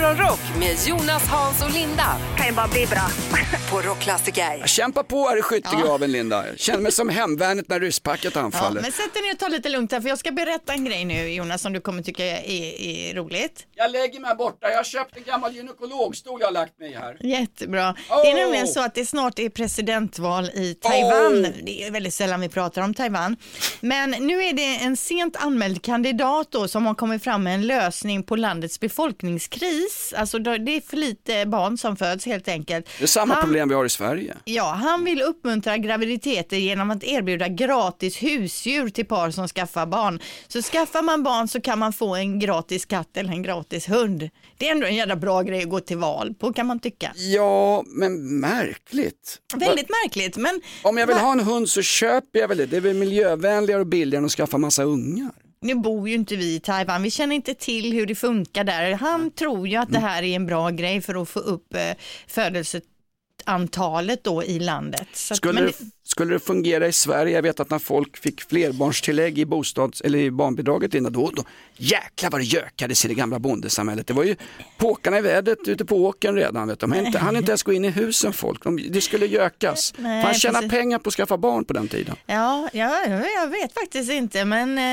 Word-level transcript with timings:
Morgonrock 0.00 0.40
med 0.58 0.76
Jonas, 0.86 1.28
Hans 1.28 1.62
och 1.62 1.70
Linda 1.70 2.16
kan 2.36 2.46
ju 2.46 2.52
bara 2.52 2.68
bli 2.68 2.86
bra. 2.86 3.10
på 3.70 3.80
Rockklassiker. 3.80 4.66
Kämpa 4.66 5.02
på 5.02 5.28
här 5.28 5.38
i 5.38 5.42
skyttegraven 5.42 6.12
Linda. 6.12 6.44
Känner 6.56 6.80
mig 6.80 6.92
som 6.92 7.08
hemvärnet 7.08 7.68
när 7.68 7.80
rysspacket 7.80 8.34
Ja, 8.34 8.40
anfaller. 8.40 8.80
men 8.82 8.92
sätt 8.92 9.14
dig 9.14 9.22
ner 9.22 9.32
och 9.32 9.38
ta 9.38 9.48
lite 9.48 9.68
lugnt 9.68 9.92
här 9.92 10.00
för 10.00 10.08
jag 10.08 10.18
ska 10.18 10.30
berätta 10.32 10.72
en 10.72 10.84
grej 10.84 11.04
nu 11.04 11.28
Jonas 11.28 11.62
som 11.62 11.72
du 11.72 11.80
kommer 11.80 12.02
tycka 12.02 12.24
är, 12.24 12.80
är 12.80 13.14
roligt. 13.14 13.66
Jag 13.74 13.90
lägger 13.90 14.20
mig 14.20 14.28
här 14.28 14.34
borta. 14.34 14.70
Jag 14.70 14.76
har 14.76 14.84
köpt 14.84 15.16
en 15.16 15.22
gammal 15.22 15.56
gynekologstol 15.56 16.40
jag 16.40 16.46
har 16.46 16.52
lagt 16.52 16.78
mig 16.78 16.90
i 16.90 16.94
här. 16.94 17.16
Jättebra. 17.20 17.90
Oh! 18.10 18.22
Det 18.22 18.30
är 18.30 18.34
nämligen 18.34 18.68
så 18.68 18.80
att 18.80 18.94
det 18.94 19.06
snart 19.06 19.38
är 19.38 19.48
presidentval 19.48 20.44
i 20.44 20.74
Taiwan. 20.74 21.44
Oh! 21.44 21.50
Det 21.62 21.84
är 21.84 21.90
väldigt 21.90 22.14
sällan 22.14 22.40
vi 22.40 22.48
pratar 22.48 22.82
om 22.82 22.94
Taiwan. 22.94 23.36
Men 23.80 24.10
nu 24.10 24.44
är 24.44 24.52
det 24.52 24.76
en 24.84 24.96
sent 24.96 25.36
anmäld 25.36 25.82
kandidat 25.82 26.50
då 26.50 26.68
som 26.68 26.86
har 26.86 26.94
kommit 26.94 27.24
fram 27.24 27.42
med 27.42 27.54
en 27.54 27.66
lösning 27.66 28.22
på 28.22 28.36
landets 28.36 28.80
befolkningskris. 28.80 29.85
Alltså 30.16 30.38
då- 30.38 30.56
det 30.58 30.76
är 30.76 30.80
för 30.80 30.96
lite 30.96 31.46
barn 31.46 31.78
som 31.78 31.96
föds 31.96 32.26
helt 32.26 32.48
enkelt. 32.48 32.86
Det 32.98 33.02
är 33.04 33.06
samma 33.06 33.34
Han- 33.34 33.42
problem 33.42 33.68
vi 33.68 33.74
har 33.74 33.84
i 33.84 33.88
Sverige. 33.88 34.36
Ja, 34.44 34.64
han 34.82 35.04
vill 35.04 35.22
uppmuntra 35.22 35.76
graviditeter 35.78 36.56
genom 36.56 36.90
att 36.90 37.04
erbjuda 37.04 37.48
gratis 37.48 38.22
husdjur 38.22 38.88
till 38.88 39.06
par 39.06 39.30
som 39.30 39.48
skaffar 39.48 39.86
barn. 39.86 40.20
Så 40.48 40.62
skaffar 40.62 41.02
man 41.02 41.22
barn 41.22 41.48
så 41.48 41.60
kan 41.60 41.78
man 41.78 41.92
få 41.92 42.14
en 42.14 42.38
gratis 42.38 42.84
katt 42.84 43.16
eller 43.16 43.30
en 43.32 43.42
gratis 43.42 43.88
hund. 43.88 44.30
Det 44.58 44.66
är 44.68 44.72
ändå 44.72 44.86
en 44.86 44.94
jävla 44.96 45.16
bra 45.16 45.42
grej 45.42 45.62
att 45.62 45.68
gå 45.70 45.80
till 45.80 45.96
val 45.98 46.34
på 46.34 46.52
kan 46.52 46.66
man 46.66 46.80
tycka. 46.80 47.12
Ja, 47.16 47.84
men 47.86 48.40
märkligt. 48.40 49.38
Väldigt 49.56 49.88
märkligt, 50.04 50.36
men 50.36 50.60
Om 50.82 50.96
jag 50.98 51.06
vill 51.06 51.16
ha 51.16 51.32
en 51.32 51.40
hund 51.40 51.68
så 51.68 51.82
köper 51.82 52.38
jag 52.38 52.48
väl 52.48 52.56
det. 52.58 52.66
Det 52.66 52.76
är 52.76 52.80
väl 52.80 52.94
miljövänligare 52.94 53.80
och 53.80 53.86
billigare 53.86 54.18
än 54.18 54.24
att 54.24 54.32
skaffa 54.32 54.58
massa 54.58 54.82
ungar. 54.82 55.30
Nu 55.66 55.74
bor 55.74 56.08
ju 56.08 56.14
inte 56.14 56.36
vi 56.36 56.54
i 56.54 56.60
Taiwan, 56.60 57.02
vi 57.02 57.10
känner 57.10 57.36
inte 57.36 57.54
till 57.54 57.92
hur 57.92 58.06
det 58.06 58.14
funkar 58.14 58.64
där. 58.64 58.92
Han 58.92 59.30
tror 59.30 59.68
ju 59.68 59.76
att 59.76 59.92
det 59.92 59.98
här 59.98 60.22
är 60.22 60.36
en 60.36 60.46
bra 60.46 60.70
grej 60.70 61.00
för 61.00 61.22
att 61.22 61.28
få 61.28 61.38
upp 61.40 61.74
eh, 61.74 61.80
födelseantalet 62.26 64.24
då 64.24 64.44
i 64.44 64.58
landet. 64.58 65.06
Så 65.12 65.34
att- 65.34 65.36
Skulle, 65.38 65.52
men 65.60 65.64
det, 65.66 65.72
skulle 66.16 66.34
det 66.34 66.40
fungera 66.40 66.86
i 66.86 66.92
Sverige, 66.92 67.34
jag 67.34 67.42
vet 67.42 67.60
att 67.60 67.70
när 67.70 67.78
folk 67.78 68.16
fick 68.16 68.40
flerbarnstillägg 68.48 69.38
i, 69.38 69.46
bostads, 69.46 70.00
eller 70.00 70.18
i 70.18 70.30
barnbidraget 70.30 70.94
innan, 70.94 71.12
då, 71.12 71.30
då 71.34 71.44
jäklar 71.76 72.30
vad 72.30 72.40
det 72.40 72.44
gökades 72.44 73.04
i 73.04 73.08
det 73.08 73.14
gamla 73.14 73.38
bondesamhället. 73.38 74.06
Det 74.06 74.14
var 74.14 74.24
ju 74.24 74.36
påkarna 74.78 75.18
i 75.18 75.20
vädret 75.20 75.58
ute 75.68 75.84
på 75.84 75.96
åkern 76.04 76.34
redan. 76.34 76.68
Vet 76.68 76.80
du. 76.80 76.86
De 76.86 76.94
inte, 77.06 77.20
inte 77.34 77.50
ens 77.52 77.62
gå 77.62 77.72
in 77.72 77.84
i 77.84 77.90
husen 77.90 78.32
folk, 78.32 78.64
De, 78.64 78.76
det 78.90 79.00
skulle 79.00 79.26
gökas. 79.26 79.94
Nej, 79.98 80.22
Fan 80.24 80.34
tjäna 80.34 80.58
precis. 80.58 80.70
pengar 80.70 80.98
på 80.98 81.08
att 81.08 81.14
skaffa 81.14 81.36
barn 81.38 81.64
på 81.64 81.72
den 81.72 81.88
tiden. 81.88 82.16
Ja, 82.26 82.68
ja, 82.72 83.04
jag 83.36 83.48
vet 83.48 83.72
faktiskt 83.74 84.10
inte, 84.10 84.44
men 84.44 84.78
eh, 84.78 84.84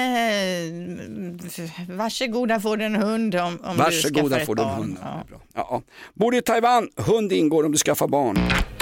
varsågoda 1.89 2.59
får 2.59 2.77
du 2.77 2.85
en 2.85 2.95
hund 2.95 3.35
om, 3.35 3.59
om 3.63 3.77
du 3.77 3.83
Varsågoda 3.83 4.29
skaffar 4.29 4.39
ett 4.39 4.45
får 4.45 4.55
du 4.55 4.61
en 4.61 4.67
barn. 4.69 4.77
hund. 4.79 4.97
Ja. 5.01 5.23
Ja. 5.31 5.37
Ja, 5.55 5.67
ja. 5.71 5.81
Bor 6.13 6.31
du 6.31 6.37
i 6.37 6.41
Taiwan, 6.41 6.89
hund 6.95 7.31
ingår 7.31 7.63
om 7.65 7.71
du 7.71 7.77
skaffar 7.77 8.07
barn. 8.07 8.35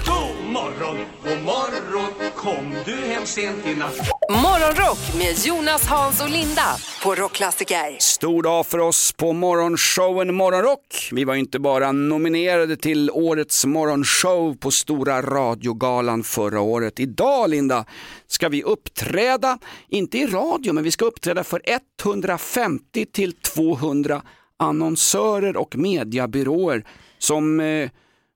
God 0.08 0.52
morgon, 0.54 0.98
god 1.24 1.42
morgon, 1.44 2.31
kom 2.42 2.76
du 2.86 2.96
hem 2.96 3.26
sent 3.26 3.68
i 3.68 3.76
natt? 3.76 4.10
Morgonrock 4.30 5.16
med 5.18 5.46
Jonas, 5.46 5.88
Hans 5.88 6.22
och 6.22 6.30
Linda 6.30 6.76
på 7.04 7.16
Rockklassiker. 7.16 7.96
Stor 8.00 8.44
dag 8.44 8.66
för 8.66 8.78
oss 8.78 9.12
på 9.12 9.34
morgonshowen 9.34 10.36
Morgonrock. 10.36 11.10
Vi 11.12 11.24
var 11.24 11.36
inte 11.36 11.60
bara 11.60 11.92
nominerade 11.92 12.78
till 12.78 13.12
årets 13.12 13.66
morgonshow 13.66 14.56
på 14.56 14.72
Stora 14.72 15.22
radiogalan 15.22 16.24
förra 16.24 16.62
året. 16.62 17.00
Idag 17.00 17.50
Linda 17.50 17.86
ska 18.28 18.50
vi 18.50 18.64
uppträda, 18.64 19.58
inte 19.88 20.18
i 20.18 20.28
radio, 20.28 20.74
men 20.74 20.84
vi 20.84 20.92
ska 20.92 21.06
uppträda 21.06 21.44
för 21.44 21.62
150 22.02 23.06
till 23.06 23.34
200 23.34 24.22
annonsörer 24.58 25.58
och 25.58 25.76
mediabyråer 25.76 26.86
som 27.18 27.60
eh, 27.60 27.90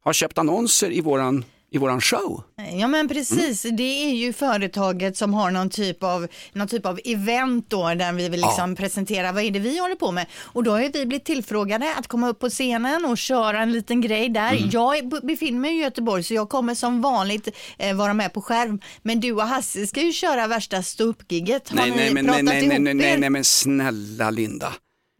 har 0.03 0.13
köpt 0.13 0.37
annonser 0.37 0.91
i 0.91 1.01
våran, 1.01 1.45
i 1.75 1.77
våran 1.77 2.01
show. 2.01 2.43
Ja 2.79 2.87
men 2.87 3.07
precis, 3.07 3.65
Mm. 3.65 3.77
det 3.77 3.83
är 3.83 4.13
ju 4.13 4.33
företaget 4.33 5.17
som 5.17 5.33
har 5.33 5.51
någon 5.51 5.69
typ 5.69 6.03
av, 6.03 6.27
någon 6.53 6.67
typ 6.67 6.85
av 6.85 6.99
event 7.05 7.69
då 7.69 7.93
där 7.93 8.13
vi 8.13 8.29
vill 8.29 8.41
liksom 8.41 8.75
presentera 8.75 9.31
vad 9.31 9.43
är 9.43 9.51
det 9.51 9.59
vi 9.59 9.79
håller 9.79 9.95
på 9.95 10.11
med. 10.11 10.25
Och 10.35 10.63
då 10.63 10.71
har 10.71 10.79
vi 10.79 10.89
blivit 10.89 11.25
tillfrågade 11.25 11.93
att 11.97 12.07
komma 12.07 12.29
upp 12.29 12.39
på 12.39 12.49
scenen 12.49 13.05
och 13.05 13.17
köra 13.17 13.59
en 13.61 13.71
liten 13.71 14.01
grej 14.01 14.29
där. 14.29 14.53
Mm. 14.53 14.69
Jag 14.71 15.09
befinner 15.23 15.59
mig 15.59 15.77
i 15.77 15.81
Göteborg 15.81 16.23
så 16.23 16.33
jag 16.33 16.49
kommer 16.49 16.75
som 16.75 17.01
vanligt 17.01 17.47
eh, 17.77 17.95
vara 17.95 18.13
med 18.13 18.33
på 18.33 18.41
skärm. 18.41 18.79
Men 19.03 19.19
du 19.19 19.31
och 19.31 19.41
Hasse 19.47 19.87
ska 19.87 20.01
ju 20.01 20.11
köra 20.11 20.47
värsta 20.47 20.83
ståuppgiget. 20.83 21.69
Har 21.69 21.75
Nej, 21.77 21.91
ni 21.91 21.97
nej, 21.97 22.13
men, 22.13 22.25
pratat 22.25 22.43
nej, 22.43 22.67
nej, 22.67 22.67
nej, 22.67 22.75
ihop 22.75 22.83
nej, 22.83 22.93
nej, 22.93 23.13
er? 23.13 23.17
nej, 23.17 23.29
men 23.29 23.43
snälla 23.43 24.29
Linda. 24.29 24.73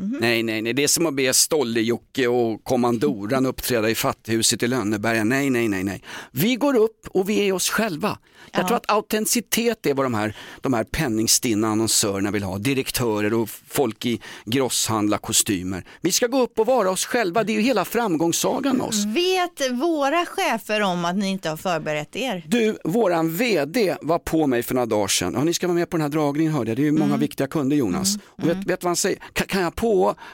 Mhm. 0.03 0.17
Nej, 0.21 0.43
nej, 0.43 0.61
nej, 0.61 0.73
det 0.73 0.83
är 0.83 0.87
som 0.87 1.05
att 1.05 1.13
be 1.13 1.33
Stolle-Jocke 1.33 2.27
och 2.27 2.63
kommandoran 2.63 3.45
uppträda 3.45 3.89
i 3.89 3.95
Fatthuset 3.95 4.63
i 4.63 4.67
Lönneberga. 4.67 5.23
Nej, 5.23 5.49
nej, 5.49 5.67
nej, 5.67 5.83
nej. 5.83 6.03
Vi 6.31 6.55
går 6.55 6.75
upp 6.75 7.07
och 7.09 7.29
vi 7.29 7.47
är 7.47 7.53
oss 7.53 7.69
själva. 7.69 8.17
Jag 8.51 8.63
Ja. 8.63 8.67
tror 8.67 8.77
att 8.77 8.91
autenticitet 8.91 9.85
är 9.85 9.93
vad 9.93 10.05
de 10.05 10.13
här, 10.13 10.35
de 10.61 10.73
här 10.73 10.83
penningstinna 10.83 11.67
annonsörerna 11.67 12.31
vill 12.31 12.43
ha. 12.43 12.57
Direktörer 12.57 13.33
och 13.33 13.49
folk 13.67 14.05
i 14.05 14.19
grosshandlarkostymer. 14.45 15.83
Vi 16.01 16.11
ska 16.11 16.27
gå 16.27 16.41
upp 16.41 16.59
och 16.59 16.65
vara 16.65 16.89
oss 16.91 17.05
själva. 17.05 17.43
Det 17.43 17.51
är 17.51 17.55
ju 17.55 17.61
hela 17.61 17.85
framgångssagan 17.85 18.77
med 18.77 18.85
oss. 18.85 19.05
Vet 19.05 19.71
våra 19.71 20.25
chefer 20.25 20.81
om 20.81 21.05
att 21.05 21.15
ni 21.15 21.29
inte 21.29 21.49
har 21.49 21.57
förberett 21.57 22.15
er? 22.15 22.43
Du, 22.47 22.77
våran 22.83 23.35
VD 23.35 23.95
var 24.01 24.19
på 24.19 24.47
mig 24.47 24.63
för 24.63 24.75
några 24.75 24.85
dagar 24.85 25.07
sedan. 25.07 25.33
Ja, 25.37 25.43
ni 25.43 25.53
ska 25.53 25.67
vara 25.67 25.75
med 25.77 25.89
på 25.89 25.97
den 25.97 26.01
här 26.01 26.09
dragningen 26.09 26.53
hörde 26.53 26.69
jag. 26.71 26.77
Det 26.77 26.81
är 26.81 26.85
ju 26.85 26.91
många 26.91 27.05
Mm. 27.05 27.19
viktiga 27.19 27.47
kunder 27.47 27.75
Jonas. 27.77 28.15
Och 28.25 28.47
vet, 28.49 28.57
vet 28.57 28.83
vad 28.83 28.89
han 28.89 28.95
säger? 28.95 29.19
Kan, 29.33 29.47
kan, 29.47 29.61
jag 29.61 29.75
på, 29.75 29.84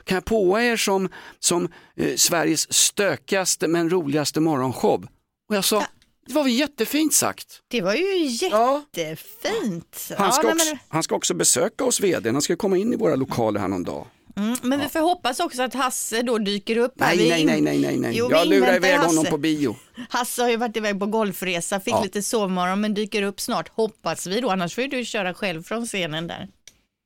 kan 0.04 0.16
jag 0.16 0.26
påa 0.26 0.64
er 0.64 0.78
som, 0.78 1.10
som 1.40 1.70
eh, 1.98 2.16
Sveriges 2.16 2.74
stökigaste 2.74 3.68
men 3.68 3.90
roligaste 3.90 4.40
morgonshow? 4.40 5.08
Och 5.50 5.56
jag 5.56 5.66
sa, 5.66 5.86
det 6.28 6.34
var 6.34 6.44
väl 6.44 6.52
jättefint 6.54 7.14
sagt. 7.14 7.48
Det 7.68 7.82
var 7.82 7.94
ju 7.94 8.26
Ja. 8.52 8.84
jättefint. 8.96 10.12
Han 10.18 10.34
ska, 10.34 10.42
nej, 10.44 10.54
också, 10.54 10.66
men- 10.70 10.78
han 10.90 11.04
ska 11.04 11.16
också 11.16 11.34
besöka 11.34 11.84
oss 11.84 12.00
VD. 12.02 12.30
Han 12.32 12.42
ska 12.42 12.56
komma 12.56 12.78
in 12.78 12.94
i 12.94 12.96
våra 12.96 13.16
lokaler 13.16 13.60
här 13.60 13.68
någon 13.68 13.84
dag. 13.84 14.08
Mm, 14.36 14.58
men 14.62 14.80
vi 14.80 14.90
får 14.90 15.00
hoppas 15.00 15.40
också 15.40 15.62
att 15.64 15.74
Hasse 15.74 16.22
då 16.22 16.38
dyker 16.38 16.78
upp. 16.78 16.94
Nej, 16.96 17.18
Vi 17.18 17.30
nej, 17.30 17.46
nej, 17.46 17.62
nej, 17.62 17.78
nej, 17.80 17.98
nej. 17.98 18.12
Jo, 18.16 18.28
jag 18.32 18.48
lurar 18.48 18.76
iväg 18.76 18.98
honom 19.00 19.18
Hasse. 19.18 19.30
på 19.30 19.38
bio. 19.38 19.76
Hasse 20.10 20.42
har 20.42 20.50
ju 20.50 20.58
varit 20.58 20.78
iväg 20.78 21.00
på 21.00 21.06
golfresa, 21.06 21.80
fick 21.80 21.94
Ja. 21.94 22.04
lite 22.04 22.22
sovmorgon 22.24 22.82
men 22.82 22.94
dyker 22.94 23.22
upp 23.24 23.42
snart, 23.42 23.70
hoppas 23.70 24.28
vi 24.28 24.42
då. 24.42 24.50
Annars 24.50 24.76
får 24.76 24.82
du 24.82 25.06
köra 25.06 25.34
själv 25.34 25.64
från 25.64 25.86
scenen 25.86 26.28
där. 26.28 26.48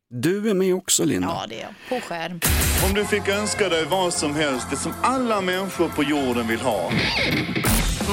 Du 0.10 0.50
är 0.50 0.54
med 0.54 0.76
också 0.76 1.06
Linda. 1.06 1.28
Ja, 1.28 1.46
det 1.50 1.62
är 1.62 1.62
jag. 1.62 1.74
På 1.90 2.08
skärm. 2.08 2.40
Om 2.88 2.94
du 2.94 3.06
fick 3.06 3.28
önska 3.28 3.70
dig 3.70 3.86
vad 3.86 4.14
som 4.14 4.36
helst, 4.36 4.68
det 4.70 4.76
som 4.76 4.94
alla 5.02 5.42
människor 5.42 5.90
på 5.90 6.04
jorden 6.04 6.48
vill 6.48 6.60
ha. 6.60 6.92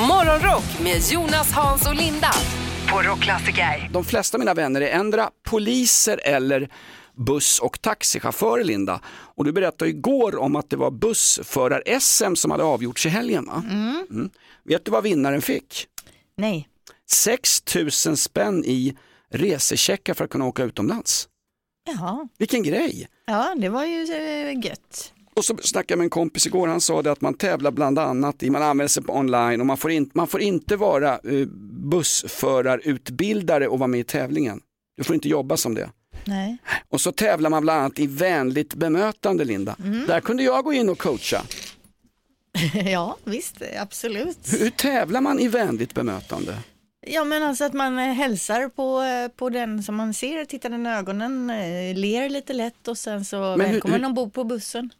Morgonrock 0.09 0.81
med 0.83 1.01
Jonas, 1.13 1.53
Hans 1.53 1.87
och 1.87 1.95
Linda 1.95 2.31
på 2.89 3.03
Rockklassiker. 3.03 3.91
De 3.93 4.05
flesta 4.05 4.37
av 4.37 4.39
mina 4.39 4.55
vänner 4.55 4.81
är 4.81 4.91
ändra 4.91 5.31
poliser 5.49 6.21
eller 6.25 6.69
buss 7.27 7.59
och 7.59 7.83
taxichaufförer 7.83 8.65
Linda. 8.65 9.01
Och 9.07 9.45
du 9.45 9.53
berättade 9.53 9.91
igår 9.91 10.39
om 10.39 10.57
att 10.57 10.71
det 10.71 10.77
var 10.77 10.91
bussförar-SM 10.91 12.35
som 12.35 12.51
hade 12.51 12.65
avgjorts 12.65 13.07
i 13.07 13.09
helgen 13.09 13.47
va? 13.47 13.63
Mm. 13.71 14.31
Vet 14.65 14.85
du 14.85 14.91
vad 14.91 15.03
vinnaren 15.03 15.43
fick? 15.43 15.87
Nej. 16.37 16.69
6 17.11 17.63
000 18.07 18.17
spänn 18.17 18.65
i 18.65 18.97
resecheckar 19.33 20.15
för 20.15 20.25
att 20.25 20.31
kunna 20.31 20.45
åka 20.45 20.65
utomlands. 20.65 21.29
Jaha. 21.85 22.29
Vilken 22.39 22.63
grej! 22.63 23.09
Ja, 23.27 23.55
det 23.59 23.69
var 23.69 23.85
ju 23.85 24.03
eh, 24.03 24.67
gött. 24.67 25.13
Och 25.35 25.45
så 25.45 25.57
snackade 25.63 25.93
jag 25.93 25.99
med 25.99 26.05
en 26.05 26.11
kompis 26.11 26.47
igår, 26.47 26.69
han 26.69 26.81
sa 26.81 27.03
det 27.03 27.13
att 27.13 27.21
man 27.21 27.35
tävlar 27.35 27.71
bland 27.71 27.99
annat 27.99 28.43
i, 28.43 28.51
man 28.51 28.63
använder 28.63 28.89
sig 28.89 29.03
på 29.03 29.17
online 29.17 29.61
och 29.61 29.67
man 29.67 29.77
får, 29.77 29.91
in, 29.91 30.11
man 30.15 30.27
får 30.27 30.41
inte 30.41 30.77
vara 30.77 31.21
uh, 31.27 31.47
bussförarutbildare 31.91 33.69
och 33.69 33.79
vara 33.79 33.87
med 33.87 34.01
i 34.01 34.05
tävlingen. 34.05 34.61
Du 34.97 35.05
får 35.05 35.15
inte 35.15 35.29
jobba 35.29 35.57
som 35.57 35.75
det. 35.75 35.91
Nej. 36.25 36.57
Och 36.89 37.01
så 37.01 37.13
tävlar 37.13 37.51
man 37.51 37.63
bland 37.63 37.81
annat 37.81 37.99
i 37.99 38.07
vänligt 38.07 38.75
bemötande 38.75 39.45
Linda. 39.45 39.77
Där 40.07 40.21
kunde 40.21 40.43
jag 40.43 40.65
gå 40.65 40.73
in 40.73 40.89
och 40.89 40.99
coacha. 40.99 41.43
ja, 42.85 43.17
visst, 43.25 43.63
absolut. 43.81 44.39
Hur 44.61 44.71
tävlar 44.71 45.21
man 45.21 45.39
i 45.39 45.49
vänligt 45.49 45.95
bemötande? 45.95 46.59
Ja, 47.07 47.25
men 47.25 47.43
alltså 47.43 47.65
att 47.65 47.73
man 47.73 47.99
eh, 47.99 48.05
hälsar 48.15 48.69
på, 48.69 49.03
eh, 49.03 49.29
på 49.37 49.49
den 49.51 49.83
som 49.83 49.95
man 49.97 50.15
ser, 50.15 50.45
tittar 50.45 50.71
den 50.71 50.87
i 50.87 50.91
ögonen, 50.91 51.51
eh, 51.51 51.95
ler 51.97 52.29
lite 52.29 52.53
lätt 52.53 52.89
och 52.89 52.99
sen 52.99 53.25
så 53.25 53.37
Men 53.41 53.61
hur- 53.61 53.73
välkommen 53.73 54.01
hur- 54.01 54.07
ombord 54.07 54.33
på 54.33 54.45
bussen. 54.45 54.91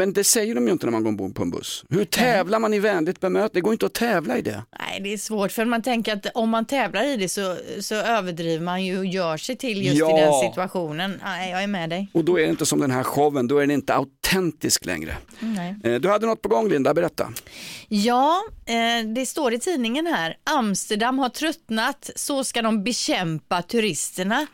Men 0.00 0.12
det 0.12 0.24
säger 0.24 0.54
de 0.54 0.66
ju 0.66 0.72
inte 0.72 0.86
när 0.86 0.90
man 0.92 1.02
går 1.02 1.08
ombord 1.10 1.34
på 1.34 1.42
en 1.42 1.50
buss. 1.50 1.84
Hur 1.88 2.04
tävlar 2.04 2.58
man 2.58 2.74
i 2.74 2.78
vänligt 2.78 3.20
bemötande? 3.20 3.50
Det 3.54 3.60
går 3.60 3.72
inte 3.72 3.86
att 3.86 3.92
tävla 3.94 4.38
i 4.38 4.42
det. 4.42 4.62
Nej, 4.78 5.00
det 5.00 5.12
är 5.12 5.18
svårt 5.18 5.52
för 5.52 5.64
man 5.64 5.82
tänker 5.82 6.12
att 6.12 6.26
om 6.34 6.50
man 6.50 6.64
tävlar 6.64 7.04
i 7.04 7.16
det 7.16 7.28
så, 7.28 7.56
så 7.80 7.94
överdriver 7.94 8.64
man 8.64 8.84
ju 8.84 8.98
och 8.98 9.06
gör 9.06 9.36
sig 9.36 9.56
till 9.56 9.86
just 9.86 9.98
Ja. 9.98 10.18
i 10.18 10.20
den 10.20 10.32
situationen. 10.50 11.20
Nej, 11.24 11.50
jag 11.50 11.62
är 11.62 11.66
med 11.66 11.90
dig. 11.90 12.08
Och 12.12 12.24
då 12.24 12.38
är 12.38 12.42
det 12.42 12.48
inte 12.50 12.66
som 12.66 12.80
den 12.80 12.90
här 12.90 13.02
showen, 13.02 13.46
då 13.48 13.56
är 13.56 13.60
den 13.60 13.70
inte 13.70 13.94
autentisk 13.94 14.84
längre. 14.84 15.16
Nej. 15.40 15.74
Eh, 15.84 15.94
Du 16.00 16.08
hade 16.08 16.26
något 16.26 16.42
på 16.42 16.48
gång 16.48 16.68
Linda, 16.68 16.94
berätta. 16.94 17.32
Ja, 17.88 18.42
eh, 18.66 19.06
det 19.14 19.26
står 19.26 19.54
i 19.54 19.58
tidningen 19.58 20.06
här. 20.06 20.36
Amsterdam 20.44 21.18
har 21.18 21.28
tröttnat, 21.28 22.10
så 22.16 22.44
ska 22.44 22.62
de 22.62 22.84
bekämpa 22.84 23.62
turisterna. 23.62 24.46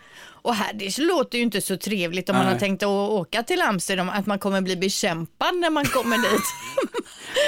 Och 0.46 0.54
här, 0.54 0.72
det 0.72 0.98
låter 0.98 1.38
ju 1.38 1.44
inte 1.44 1.60
så 1.60 1.76
trevligt 1.76 2.28
om 2.28 2.36
man 2.36 2.44
Nej. 2.44 2.52
har 2.54 2.60
tänkt 2.60 2.82
att 2.82 2.88
åka 2.88 3.42
till 3.42 3.62
Amsterdam, 3.62 4.08
att 4.08 4.26
man 4.26 4.38
kommer 4.38 4.60
bli 4.60 4.76
bekämpad 4.76 5.56
när 5.56 5.70
man 5.70 5.84
kommer 5.84 6.16
dit. 6.32 6.42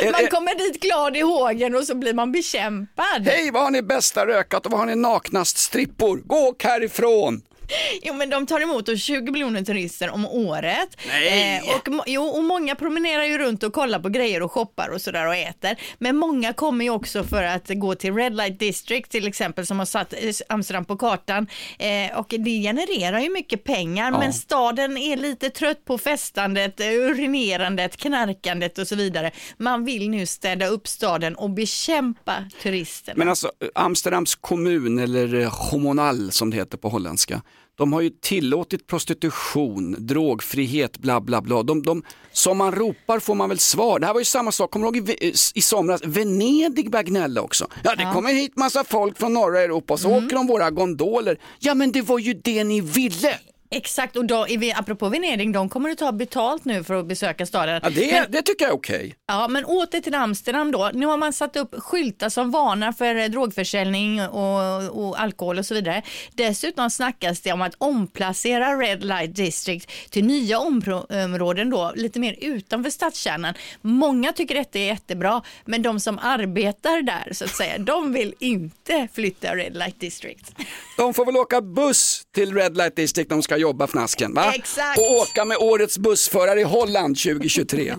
Är- 0.03 0.13
man 0.13 0.25
är- 0.25 0.27
kommer 0.31 0.55
dit 0.55 0.83
glad 0.83 1.17
i 1.17 1.21
hågen 1.21 1.75
och 1.75 1.85
så 1.85 1.95
blir 1.95 2.15
man 2.15 2.33
bekämpad. 2.33 3.23
Hej, 3.25 3.51
vad 3.51 3.63
har 3.63 3.71
ni 3.71 3.83
bästa 3.83 4.27
rökat 4.27 4.67
och 4.67 4.73
vad 4.73 4.81
har 4.81 4.87
ni 4.87 4.95
naknast 4.97 5.59
strippor? 5.59 6.17
Gå 6.25 6.37
och 6.37 6.65
härifrån! 6.65 7.43
Jo 8.03 8.15
men 8.15 8.31
de 8.31 8.47
tar 8.47 8.61
emot 8.61 8.89
oss 8.89 9.03
20 9.03 9.33
miljoner 9.33 9.63
turister 9.63 10.11
om 10.11 10.27
året. 10.27 10.97
Nej. 11.07 11.57
Eh, 11.57 11.77
och, 11.77 12.05
jo, 12.07 12.23
och 12.23 12.45
många 12.45 12.75
promenerar 12.75 13.25
ju 13.25 13.39
runt 13.39 13.63
och 13.63 13.73
kollar 13.73 13.99
på 13.99 14.09
grejer 14.09 14.43
och 14.43 14.53
shoppar 14.53 14.89
och 14.89 15.01
sådär 15.01 15.27
och 15.27 15.35
äter. 15.35 15.77
Men 15.99 16.17
många 16.17 16.53
kommer 16.53 16.85
ju 16.85 16.91
också 16.91 17.25
för 17.25 17.43
att 17.43 17.69
gå 17.69 17.95
till 17.95 18.15
Red 18.15 18.37
Light 18.37 18.59
District 18.59 19.11
till 19.11 19.27
exempel 19.27 19.67
som 19.67 19.79
har 19.79 19.87
satt 19.87 20.13
eh, 20.13 20.19
Amsterdam 20.49 20.85
på 20.85 20.97
kartan. 20.97 21.47
Eh, 21.79 22.19
och 22.19 22.35
det 22.39 22.63
genererar 22.63 23.21
ju 23.21 23.31
mycket 23.31 23.65
pengar 23.65 24.11
men 24.11 24.33
staden 24.33 24.97
är 24.97 25.17
lite 25.17 25.51
trött 25.51 25.85
på 25.85 25.99
festandet, 25.99 26.81
eh, 26.81 26.87
urinerandet, 26.87 27.97
knarkandet 27.97 28.79
och 28.79 28.89
så 28.89 28.97
vidare. 28.97 29.31
Man 29.57 29.85
vill 29.85 30.11
nu 30.11 30.27
städa 30.27 30.67
upp 30.67 30.89
staden 30.89 31.35
och 31.35 31.51
bekämpa 31.51 32.35
turisterna. 32.63 33.19
Men 33.19 33.29
alltså 33.29 33.53
Amsterdams 33.75 34.35
kommun 34.35 34.99
eller 34.99 35.35
eh, 35.35 35.71
Homonal 35.71 36.33
som 36.33 36.51
det 36.51 36.57
heter 36.57 36.79
på 36.79 36.89
holländska. 36.89 37.43
De 37.79 37.93
har 37.93 38.01
ju 38.01 38.11
tillåtit 38.11 38.87
prostitution, 38.87 39.97
drogfrihet, 39.99 40.99
bla 40.99 41.21
bla 41.21 41.41
bla. 41.43 41.63
De, 41.63 41.83
de, 41.83 42.03
som 42.33 42.59
man 42.59 42.73
ropar 42.73 43.19
får 43.19 43.35
man 43.35 43.49
väl 43.49 43.59
svar. 43.59 43.99
Det 43.99 44.07
här 44.07 44.13
var 44.13 44.21
ju 44.21 44.25
samma 44.25 44.53
sak, 44.53 44.71
kommer 44.71 44.93
du 44.93 44.99
ihåg 44.99 45.11
i, 45.11 45.35
i 45.55 45.63
somras? 45.63 46.01
Venedig 46.05 46.91
började 46.91 47.11
gnälla 47.11 47.41
också. 47.43 47.67
Ja, 47.85 47.95
det 47.95 48.11
kommer 48.15 48.33
hit 48.33 48.57
massa 48.57 48.85
folk 48.85 49.19
från 49.19 49.33
norra 49.33 49.61
Europa 49.61 49.95
och 49.95 50.01
så 50.01 50.11
åker 50.11 50.37
de 50.37 50.47
våra 50.47 50.71
gondoler. 50.71 51.39
Ja, 51.59 51.75
men 51.75 51.93
det 51.93 52.03
var 52.03 52.19
ju 52.19 52.35
det 52.35 52.65
ni 52.65 52.81
ville. 52.81 53.39
Exakt, 53.71 54.17
och 54.17 54.25
då, 54.25 54.47
apropå 54.75 55.09
Venedig, 55.09 55.53
de 55.53 55.69
kommer 55.69 55.91
att 55.91 55.99
ta 55.99 56.13
betalt 56.13 56.65
nu 56.65 56.85
för 56.85 56.95
att 56.95 57.07
besöka 57.07 57.47
staden. 57.47 57.81
Ja, 57.83 57.91
det, 57.91 58.13
Men- 58.13 58.31
det 58.33 58.43
tycker 58.43 58.65
jag 58.65 58.73
är 58.73 58.77
okej. 58.77 59.15
Ja, 59.27 59.49
men 59.49 59.65
åter 59.65 60.01
till 60.01 60.15
Amsterdam 60.15 60.71
då. 60.73 60.91
Nu 60.95 61.07
har 61.07 61.17
man 61.17 61.33
satt 61.33 61.57
upp 61.57 61.75
skyltar 61.79 62.29
som 62.29 62.51
varnar 62.51 62.93
för 62.93 63.29
drogförsäljning 63.29 64.21
och, 64.23 65.07
och 65.07 65.21
alkohol 65.21 65.59
och 65.59 65.67
så 65.67 65.75
vidare. 65.75 66.03
Dessutom 66.35 66.91
snackas 66.91 67.41
det 67.41 67.53
om 67.53 67.63
att 67.63 67.75
omplacera 67.79 68.77
Red 68.77 69.05
Light 69.05 69.37
District 69.37 69.91
till 70.11 70.25
nya 70.25 70.59
områden 70.59 71.71
då, 71.71 71.93
lite 71.97 72.21
mer 72.21 72.37
utanför 72.41 72.91
stadskärnan. 72.91 73.55
Många 73.81 74.33
tycker 74.33 74.55
detta 74.55 74.79
är 74.79 74.87
jättebra, 74.87 75.43
men 75.65 75.83
de 75.83 76.01
som 76.01 76.19
arbetar 76.19 77.03
där 77.03 77.33
så 77.33 77.45
att 77.45 77.57
säga, 77.57 77.79
de 77.89 78.13
vill 78.13 78.35
inte 78.39 79.09
flytta 79.13 79.55
Red 79.57 79.77
Light 79.77 80.01
District. 80.01 80.55
De 80.97 81.15
får 81.15 81.27
väl 81.27 81.37
åka 81.37 81.61
buss 81.61 82.23
till 82.35 82.55
Red 82.55 82.77
Light 82.77 82.97
District 82.97 83.31
de 83.31 83.43
ska 83.43 83.58
jobba 83.59 83.85
fnasken. 83.87 84.35
Va? 84.35 84.53
Exakt. 84.55 84.99
Och 84.99 85.13
åka 85.13 85.45
med 85.45 85.57
årets 85.57 85.99
bussförare 85.99 86.61
i 86.61 86.65
Holland 86.65 87.19
2023. 87.19 87.95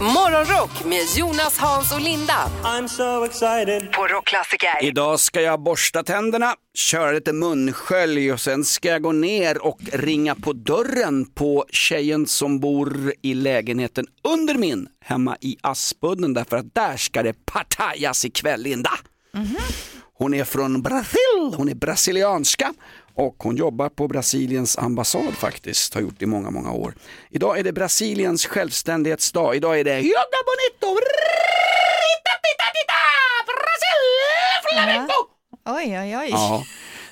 Morgonrock 0.00 0.84
med 0.84 1.02
Jonas, 1.16 1.58
Hans 1.58 1.92
och 1.92 2.00
Linda 2.00 2.50
I'm 2.64 2.86
so 2.88 3.24
excited. 3.24 3.92
på 3.92 4.06
Rockklassiker. 4.06 4.84
Idag 4.84 5.20
ska 5.20 5.40
jag 5.40 5.60
borsta 5.62 6.02
tänderna, 6.02 6.54
köra 6.74 7.12
lite 7.12 7.32
munskölj 7.32 8.32
och 8.32 8.40
sen 8.40 8.64
ska 8.64 8.88
jag 8.88 9.02
gå 9.02 9.12
ner 9.12 9.62
och 9.66 9.78
ringa 9.92 10.34
på 10.34 10.52
dörren 10.52 11.24
på 11.24 11.64
tjejen 11.70 12.26
som 12.26 12.60
bor 12.60 13.12
i 13.22 13.34
lägenheten 13.34 14.06
under 14.24 14.54
min 14.54 14.88
hemma 15.04 15.36
i 15.40 15.56
Aspudden 15.60 16.34
därför 16.34 16.56
att 16.56 16.74
där 16.74 16.96
ska 16.96 17.22
det 17.22 17.44
partajas 17.44 18.24
ikväll 18.24 18.62
Linda. 18.62 18.90
Hon 20.18 20.34
är 20.34 20.44
från 20.44 20.82
Brasil, 20.82 21.54
hon 21.56 21.68
är 21.68 21.74
brasilianska 21.74 22.74
och 23.14 23.36
hon 23.38 23.56
jobbar 23.56 23.88
på 23.88 24.08
Brasiliens 24.08 24.78
ambassad 24.78 25.34
faktiskt, 25.34 25.94
har 25.94 26.00
gjort 26.00 26.22
i 26.22 26.26
många, 26.26 26.50
många 26.50 26.72
år. 26.72 26.94
Idag 27.30 27.58
är 27.58 27.62
det 27.64 27.72
Brasiliens 27.72 28.46
självständighetsdag, 28.46 29.54
idag 29.54 29.80
är 29.80 29.84
det 29.84 30.00
Yoga 30.00 30.40
Bonito! 30.46 31.00
Brasil! 33.46 34.04
Flamenco! 34.72 35.14
Oj, 35.64 35.98
oj, 36.00 36.16
oj. 36.18 36.28
Ja. 36.30 36.64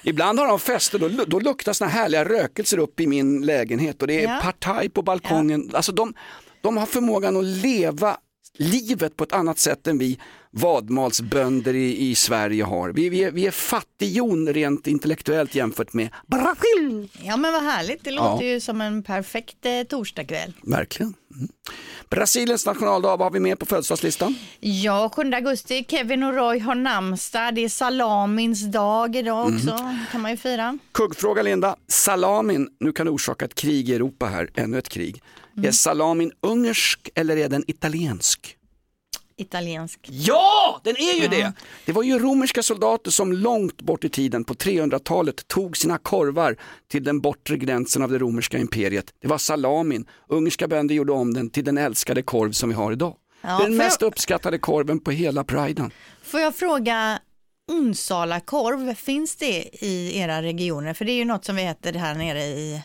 Ibland 0.02 0.38
har 0.38 0.48
de 0.48 0.58
fester, 0.60 0.98
då, 0.98 1.08
då 1.26 1.38
luktar 1.40 1.72
såna 1.72 1.90
härliga 1.90 2.24
rökelser 2.24 2.78
upp 2.78 3.00
i 3.00 3.06
min 3.06 3.46
lägenhet 3.46 4.02
och 4.02 4.08
det 4.08 4.24
är 4.24 4.28
Ja. 4.28 4.40
partaj 4.42 4.88
på 4.88 5.02
balkongen. 5.02 5.70
Alltså 5.74 5.92
de, 5.92 6.14
de 6.62 6.76
har 6.76 6.86
förmågan 6.86 7.36
att 7.36 7.44
leva 7.44 8.16
livet 8.58 9.16
på 9.16 9.24
ett 9.24 9.32
annat 9.32 9.58
sätt 9.58 9.86
än 9.86 9.98
vi 9.98 10.18
vadmalsbönder 10.50 11.74
i, 11.74 12.10
i 12.10 12.14
Sverige 12.14 12.64
har. 12.64 12.90
Vi, 12.90 13.08
vi, 13.08 13.24
är, 13.24 13.30
vi 13.30 13.46
är 13.46 13.50
fattighjon 13.50 14.52
rent 14.52 14.86
intellektuellt 14.86 15.54
jämfört 15.54 15.92
med 15.92 16.08
Brasil. 16.26 17.08
Ja, 17.22 17.36
men 17.36 17.52
vad 17.52 17.62
härligt. 17.62 18.04
Det 18.04 18.10
låter 18.10 18.44
ju 18.44 18.60
som 18.60 18.80
en 18.80 19.02
perfekt 19.02 19.66
eh, 19.66 19.82
torsdagkväll. 19.82 20.52
Verkligen. 20.62 21.14
Mm. 21.34 21.48
Brasiliens 22.08 22.66
nationaldag, 22.66 23.16
vad 23.16 23.20
har 23.20 23.30
vi 23.30 23.40
med 23.40 23.58
på 23.58 23.66
födelsedagslistan? 23.66 24.34
Ja, 24.60 25.10
7 25.16 25.22
augusti. 25.22 25.84
Kevin 25.88 26.22
och 26.22 26.34
Roy 26.34 26.58
har 26.58 26.74
namnsdag. 26.74 27.54
Det 27.54 27.64
är 27.64 27.68
salamins 27.68 28.64
dag 28.72 29.16
idag 29.16 29.46
också. 29.46 29.94
kan 30.12 30.20
man 30.20 30.30
ju 30.30 30.36
fira. 30.36 30.78
Kuggfråga 30.92 31.42
Linda, 31.42 31.76
salamin, 31.88 32.68
nu 32.80 32.92
kan 32.92 33.06
det 33.06 33.12
orsaka 33.12 33.44
ett 33.44 33.54
krig 33.54 33.88
i 33.88 33.94
Europa 33.94 34.26
här, 34.26 34.50
ännu 34.54 34.78
ett 34.78 34.88
krig. 34.88 35.22
Är 35.62 35.70
salamin 35.70 36.32
ungersk 36.40 37.08
eller 37.14 37.36
är 37.36 37.48
den 37.48 37.64
italiensk? 37.66 38.56
Italiensk. 39.40 40.08
Ja, 40.10 40.80
den 40.84 40.96
är 40.96 41.20
ju 41.22 41.28
det! 41.28 41.52
Det 41.86 41.92
var 41.92 42.02
ju 42.02 42.18
romerska 42.18 42.62
soldater 42.62 43.10
som 43.10 43.32
långt 43.32 43.82
bort 43.82 44.04
i 44.04 44.08
tiden 44.08 44.44
på 44.44 44.54
300-talet 44.54 45.48
tog 45.48 45.76
sina 45.76 45.98
korvar 45.98 46.56
till 46.88 47.04
den 47.04 47.20
bortre 47.20 47.56
gränsen 47.56 48.02
av 48.02 48.10
det 48.10 48.18
romerska 48.18 48.58
imperiet. 48.58 49.06
Det 49.22 49.28
var 49.28 49.38
salamin. 49.38 50.04
Ungerska 50.28 50.68
bönder 50.68 50.94
gjorde 50.94 51.12
om 51.12 51.34
den 51.34 51.50
till 51.50 51.64
den 51.64 51.78
älskade 51.78 52.22
korv 52.22 52.52
som 52.52 52.68
vi 52.68 52.74
har 52.74 52.92
idag. 52.92 53.16
Ja, 53.42 53.48
den 53.48 53.58
får 53.58 53.64
jag- 53.66 53.72
mest 53.74 54.02
uppskattade 54.02 54.58
korven 54.58 55.00
på 55.00 55.10
hela 55.10 55.44
priden. 55.44 55.90
Får 56.22 56.40
jag 56.40 56.54
fråga, 56.56 57.18
Onsala 57.72 58.40
korv, 58.40 58.94
finns 58.94 59.36
det 59.36 59.84
i 59.84 60.18
era 60.18 60.42
regioner? 60.42 60.94
För 60.94 61.04
det 61.04 61.12
är 61.12 61.16
ju 61.16 61.24
något 61.24 61.44
som 61.44 61.56
vi 61.56 61.64
äter 61.66 61.92
här 61.92 62.14
nere 62.14 62.42
i... 62.42 62.82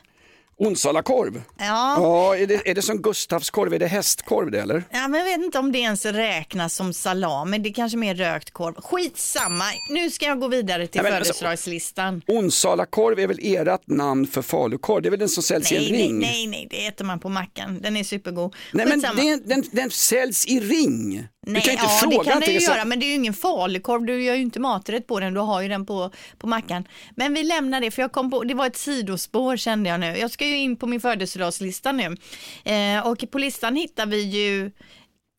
Onsalakorv. 0.57 1.41
Ja, 1.57 1.95
Ja, 1.97 2.37
är 2.37 2.47
det, 2.47 2.69
är 2.69 2.75
det 2.75 2.81
som 2.81 3.01
Gustavskorv? 3.01 3.73
Är 3.73 3.79
det 3.79 3.87
hästkorv 3.87 4.51
det 4.51 4.61
eller? 4.61 4.83
ja 4.89 5.07
men 5.07 5.19
jag 5.19 5.25
vet 5.37 5.45
inte 5.45 5.59
om 5.59 5.71
det 5.71 5.79
ens 5.79 6.05
räknas 6.05 6.75
som 6.75 6.93
salami. 6.93 7.57
Det 7.57 7.69
är 7.69 7.73
kanske 7.73 7.97
mer 7.97 8.15
rökt 8.15 8.51
korv. 8.51 8.75
Skitsamma, 8.81 9.63
nu 9.89 10.09
ska 10.09 10.25
jag 10.25 10.39
gå 10.39 10.47
vidare 10.47 10.87
till 10.87 11.01
Ja, 11.03 11.07
alltså- 11.15 11.33
födelsedagslistan. 11.33 12.21
Onsalakorv 12.27 13.19
är 13.19 13.27
väl 13.27 13.39
ert 13.41 13.87
namn 13.87 14.27
för 14.27 14.41
falukorv? 14.41 15.01
Det 15.01 15.09
är 15.09 15.11
väl 15.11 15.19
den 15.19 15.29
som 15.29 15.43
säljs 15.43 15.71
i 15.71 15.75
en 15.75 15.81
Nej, 15.83 15.91
nej, 15.91 16.01
ring? 16.07 16.19
nej, 16.19 16.47
nej, 16.47 16.67
det 16.69 16.85
äter 16.87 17.05
man 17.05 17.19
på 17.19 17.29
mackan. 17.29 17.79
Den 17.81 17.97
är 17.97 18.03
supergod. 18.03 18.55
Nej, 18.73 18.85
men 18.85 19.01
Skitsamma. 19.01 19.21
det, 19.21 19.47
den, 19.47 19.63
den 19.71 19.89
säljs 19.89 20.45
i 20.45 20.59
ring. 20.59 21.27
du 21.45 21.51
Nej, 21.51 21.61
kan 21.61 21.71
inte 21.71 21.83
ja, 21.83 21.89
fråga 22.01 22.17
det 22.23 22.29
kan 22.29 22.39
den 22.41 22.53
ju 22.53 22.59
så- 22.59 22.71
göra, 22.71 22.85
men 22.85 22.99
det 22.99 23.05
är 23.05 23.07
ju 23.07 23.13
ingen 23.13 23.33
falukorv. 23.33 24.05
Du 24.05 24.23
gör 24.23 24.35
ju 24.35 24.41
inte 24.41 24.59
maträtt 24.59 25.07
på 25.07 25.19
den, 25.19 25.33
du 25.33 25.39
har 25.39 25.61
ju 25.61 25.67
den 25.69 25.85
på, 25.85 26.11
på 26.37 26.47
mackan. 26.47 26.87
Men 27.15 27.33
vi 27.33 27.43
lämnar 27.43 27.81
det, 27.81 27.91
för 27.91 28.01
jag 28.01 28.11
kom 28.11 28.31
på, 28.31 28.43
det 28.43 28.53
var 28.53 28.67
ett 28.67 28.77
sidospår 28.77 29.57
kände 29.57 29.89
jag 29.89 29.99
nu. 29.99 30.17
Jag 30.17 30.31
ska 30.31 30.44
ju 30.47 30.57
in 30.57 30.75
på 30.77 30.87
min 30.87 31.01
födelsedagslista 31.01 31.91
nu. 31.91 32.15
Eh, 32.63 33.07
och 33.07 33.23
på 33.31 33.37
listan 33.39 33.75
hittar 33.75 34.05
vi 34.05 34.21
ju 34.21 34.71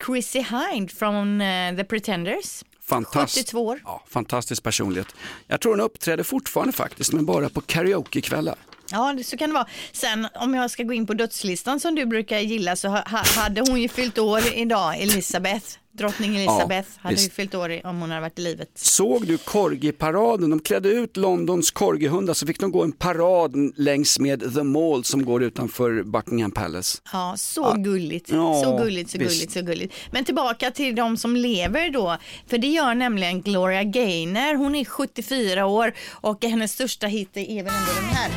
Chrissy 0.05 0.39
Hind 0.71 0.91
från 0.91 1.41
eh, 1.41 1.75
The 1.75 1.83
Pretenders. 1.83 2.63
Fantast- 2.89 3.35
72 3.37 3.65
år. 3.65 3.79
Ja, 3.83 4.03
fantastisk 4.07 4.63
personlighet. 4.63 5.07
Jag 5.47 5.61
tror 5.61 5.71
hon 5.71 5.81
uppträder 5.81 6.23
fortfarande 6.23 6.73
faktiskt, 6.73 7.13
men 7.13 7.25
bara 7.25 7.49
på 7.49 7.61
karaokekvällar. 7.61 8.55
Ja, 8.91 9.13
det, 9.13 9.23
så 9.23 9.37
kan 9.37 9.49
det 9.49 9.53
vara. 9.53 9.67
Sen 9.91 10.27
om 10.35 10.53
jag 10.53 10.71
ska 10.71 10.83
gå 10.83 10.93
in 10.93 11.07
på 11.07 11.13
dödslistan 11.13 11.79
som 11.79 11.95
du 11.95 12.05
brukar 12.05 12.39
gilla 12.39 12.75
så 12.75 12.87
ha, 12.87 13.03
hade 13.35 13.61
hon 13.61 13.81
ju 13.81 13.89
fyllt 13.89 14.17
år 14.17 14.41
idag, 14.53 14.97
Elisabeth. 15.01 15.77
Drottning 15.97 16.35
Elisabeth 16.35 16.89
hade 16.97 17.15
ju 17.15 17.21
visst. 17.21 17.33
fyllt 17.33 17.55
år 17.55 17.81
om 17.83 18.01
hon 18.01 18.09
hade 18.09 18.21
varit 18.21 18.39
i 18.39 18.41
livet. 18.41 18.69
Såg 18.75 19.27
du 19.27 19.37
Corgi-paraden? 19.37 20.49
De 20.49 20.59
klädde 20.59 20.89
ut 20.89 21.17
Londons 21.17 21.71
Corgi-hundar 21.71 22.33
så 22.33 22.47
fick 22.47 22.59
de 22.59 22.71
gå 22.71 22.83
en 22.83 22.91
parad 22.91 23.73
längs 23.75 24.19
med 24.19 24.53
The 24.55 24.63
Mall 24.63 25.03
som 25.03 25.25
går 25.25 25.43
utanför 25.43 26.03
Buckingham 26.03 26.51
Palace. 26.51 26.97
Ja, 27.13 27.33
så 27.37 27.73
gulligt. 27.77 28.29
Ja, 28.29 28.61
så 28.63 28.77
gulligt, 28.77 29.09
så 29.11 29.17
visst. 29.17 29.31
gulligt, 29.31 29.53
så 29.53 29.61
gulligt. 29.61 29.93
Men 30.11 30.25
tillbaka 30.25 30.71
till 30.71 30.95
de 30.95 31.17
som 31.17 31.35
lever 31.35 31.89
då. 31.89 32.17
För 32.47 32.57
det 32.57 32.67
gör 32.67 32.95
nämligen 32.95 33.41
Gloria 33.41 33.83
Gaynor. 33.83 34.55
Hon 34.55 34.75
är 34.75 34.85
74 34.85 35.65
år 35.65 35.93
och 36.09 36.43
hennes 36.43 36.71
största 36.71 37.07
hit 37.07 37.29
är 37.33 37.63
väl 37.63 37.73
ändå 37.73 37.91
den 37.95 38.09
här. 38.09 38.31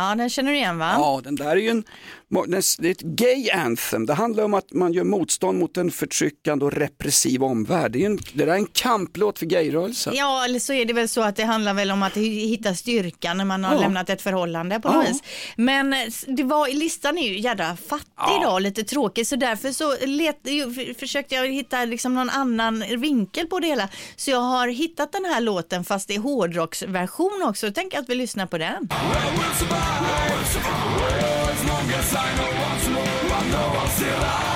Ja, 0.00 0.14
den 0.14 0.30
känner 0.30 0.50
du 0.50 0.56
igen 0.56 0.78
va? 0.78 0.92
Ja, 0.98 1.20
den 1.24 1.36
där 1.36 1.50
är 1.50 1.56
ju 1.56 1.68
en 1.68 1.84
det 2.78 2.86
är 2.88 2.90
ett 2.90 3.00
gay 3.00 3.50
anthem. 3.50 4.06
Det 4.06 4.14
handlar 4.14 4.44
om 4.44 4.54
att 4.54 4.72
man 4.72 4.92
gör 4.92 5.04
motstånd 5.04 5.58
mot 5.58 5.76
en 5.76 5.90
förtryckande 5.90 6.64
och 6.64 6.72
repressiv 6.72 7.44
omvärld. 7.44 7.92
Det, 7.92 8.02
är 8.02 8.06
en, 8.06 8.16
det 8.32 8.44
där 8.44 8.52
är 8.52 8.56
en 8.56 8.66
kamplåt 8.66 9.38
för 9.38 9.46
gayrörelsen. 9.46 10.12
Ja, 10.16 10.44
eller 10.44 10.58
så 10.58 10.72
är 10.72 10.84
det 10.84 10.92
väl 10.92 11.08
så 11.08 11.22
att 11.22 11.36
det 11.36 11.44
handlar 11.44 11.74
väl 11.74 11.90
om 11.90 12.02
att 12.02 12.16
hitta 12.16 12.74
styrka 12.74 13.34
när 13.34 13.44
man 13.44 13.64
har 13.64 13.74
Ja. 13.74 13.80
lämnat 13.80 14.10
ett 14.10 14.22
förhållande 14.22 14.80
på 14.80 14.92
något 14.92 15.04
Ja. 15.06 15.12
vis. 15.12 15.22
Men 15.56 15.94
det 16.26 16.42
var, 16.42 16.68
listan 16.68 17.18
är 17.18 17.28
ju 17.28 17.38
jädra 17.40 17.76
fattig 17.88 18.06
Ja. 18.16 18.40
idag, 18.42 18.62
lite 18.62 18.84
tråkig, 18.84 19.26
så 19.26 19.36
därför 19.36 19.72
så 19.72 19.96
let, 20.06 20.38
försökte 20.98 21.34
jag 21.34 21.48
hitta 21.52 21.84
liksom 21.84 22.14
någon 22.14 22.30
annan 22.30 22.84
vinkel 22.96 23.46
på 23.46 23.58
det 23.60 23.66
hela. 23.66 23.88
Så 24.16 24.30
jag 24.30 24.40
har 24.40 24.68
hittat 24.68 25.12
den 25.12 25.24
här 25.24 25.40
låten 25.40 25.84
fast 25.84 26.10
i 26.10 26.16
hårdrocksversion 26.16 27.42
också. 27.46 27.66
Jag 27.66 27.74
tänker 27.74 27.98
att 27.98 28.08
vi 28.08 28.14
lyssnar 28.14 28.46
på 28.46 28.58
den. 28.58 28.88
as 31.60 31.68
long 31.68 31.90
as 31.90 32.14
I 32.14 32.36
know 32.36 32.50
what's 32.62 32.88
more, 32.88 33.36
I 33.36 33.50
know 33.50 33.80
I'm 33.80 33.88
still 33.88 34.18
alive. 34.18 34.49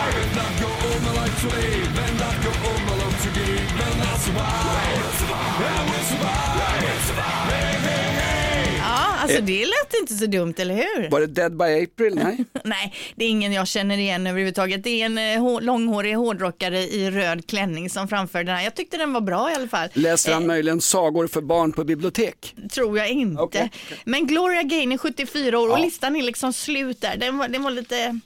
Alltså 9.24 9.40
det 9.40 9.60
lät 9.66 9.94
inte 10.00 10.14
så 10.14 10.26
dumt, 10.26 10.54
eller 10.56 10.74
hur? 10.74 11.10
Var 11.10 11.20
det 11.20 11.26
Dead 11.26 11.56
by 11.56 11.64
April? 11.84 12.14
Nej. 12.14 12.44
Nej, 12.64 12.94
det 13.16 13.24
är 13.24 13.28
ingen 13.28 13.52
jag 13.52 13.68
känner 13.68 13.98
igen 13.98 14.26
överhuvudtaget. 14.26 14.84
Det 14.84 15.02
är 15.02 15.06
en 15.06 15.18
eh, 15.18 15.22
hå- 15.22 15.60
långhårig 15.60 16.14
hårdrockare 16.14 16.78
i 16.80 17.10
röd 17.10 17.46
klänning 17.46 17.90
som 17.90 18.08
framför 18.08 18.44
den 18.44 18.56
här. 18.56 18.64
Jag 18.64 18.74
tyckte 18.74 18.96
den 18.96 19.12
var 19.12 19.20
bra 19.20 19.50
i 19.50 19.54
alla 19.54 19.68
fall. 19.68 19.88
Läser 19.92 20.32
han 20.32 20.42
Eh, 20.42 20.46
möjligen 20.46 20.80
sagor 20.80 21.26
för 21.26 21.40
barn 21.40 21.72
på 21.72 21.84
bibliotek? 21.84 22.54
tror 22.72 22.98
jag 22.98 23.08
inte. 23.10 23.42
Okej. 23.42 23.70
Men 24.04 24.26
Gloria 24.26 24.62
Gaynor 24.62 24.96
74 24.98 25.58
år 25.58 25.68
och 25.70 25.80
listan 25.80 26.16
är 26.16 26.22
liksom 26.22 26.52
slut 26.52 27.00
där. 27.00 27.16
Den 27.16 27.38
var, 27.38 27.48
den 27.48 27.62
var 27.62 27.70
lite 27.70 28.20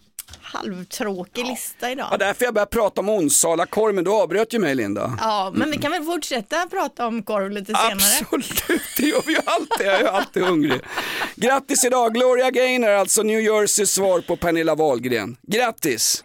halvtråkig 0.52 1.46
lista 1.46 1.90
idag. 1.90 2.08
Ja, 2.10 2.16
därför 2.16 2.44
jag 2.44 2.54
började 2.54 2.70
prata 2.70 3.00
om 3.00 3.08
Onsala 3.08 3.66
korv, 3.66 3.94
men 3.94 4.04
du 4.04 4.10
avbröt 4.10 4.54
ju 4.54 4.58
mig 4.58 4.74
Linda. 4.74 5.18
Ja, 5.20 5.52
men 5.54 5.70
vi 5.70 5.78
kan 5.78 5.92
väl 5.92 6.02
fortsätta 6.02 6.66
prata 6.66 7.06
om 7.06 7.22
korv 7.22 7.50
lite 7.50 7.66
senare. 7.74 7.92
Absolut, 7.92 8.62
det 8.96 9.02
gör 9.02 9.22
vi 9.26 9.32
ju 9.32 9.40
alltid. 9.44 9.86
Jag 9.86 9.94
är 9.94 10.00
ju 10.00 10.08
alltid 10.08 10.42
hungrig. 10.42 10.80
Grattis 11.36 11.84
idag, 11.84 12.14
Gloria 12.14 12.50
Gaynor, 12.50 12.90
alltså 12.90 13.22
New 13.22 13.40
Jerseys 13.40 13.90
svar 13.90 14.20
på 14.20 14.36
Pernilla 14.36 14.74
Wahlgren. 14.74 15.36
Grattis! 15.42 16.24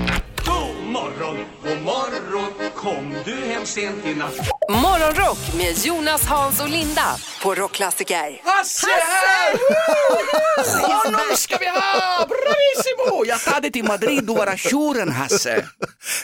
morgon, 0.91 1.37
god 1.63 1.81
morgon 1.81 2.71
Kom 2.75 3.15
du 3.25 3.35
hem 3.35 3.65
sent 3.65 4.05
i 4.05 4.15
natt 4.15 4.35
Morgonrock 4.69 5.37
med 5.57 5.77
Jonas, 5.85 6.25
Hans 6.25 6.61
och 6.61 6.69
Linda 6.69 7.15
på 7.43 7.55
Rockklassiker. 7.55 8.41
Hasse 8.43 8.87
här! 8.87 9.53
Honom 11.05 11.35
ska 11.35 11.57
vi 11.57 11.65
ha! 11.67 12.27
Bravissimo! 12.27 13.25
Jag 13.25 13.41
tar 13.41 13.61
dig 13.61 13.71
till 13.71 13.83
Madrid 13.83 14.29
och 14.29 14.37
vara 14.37 14.57
tjuren 14.57 15.09
Hasse. 15.11 15.65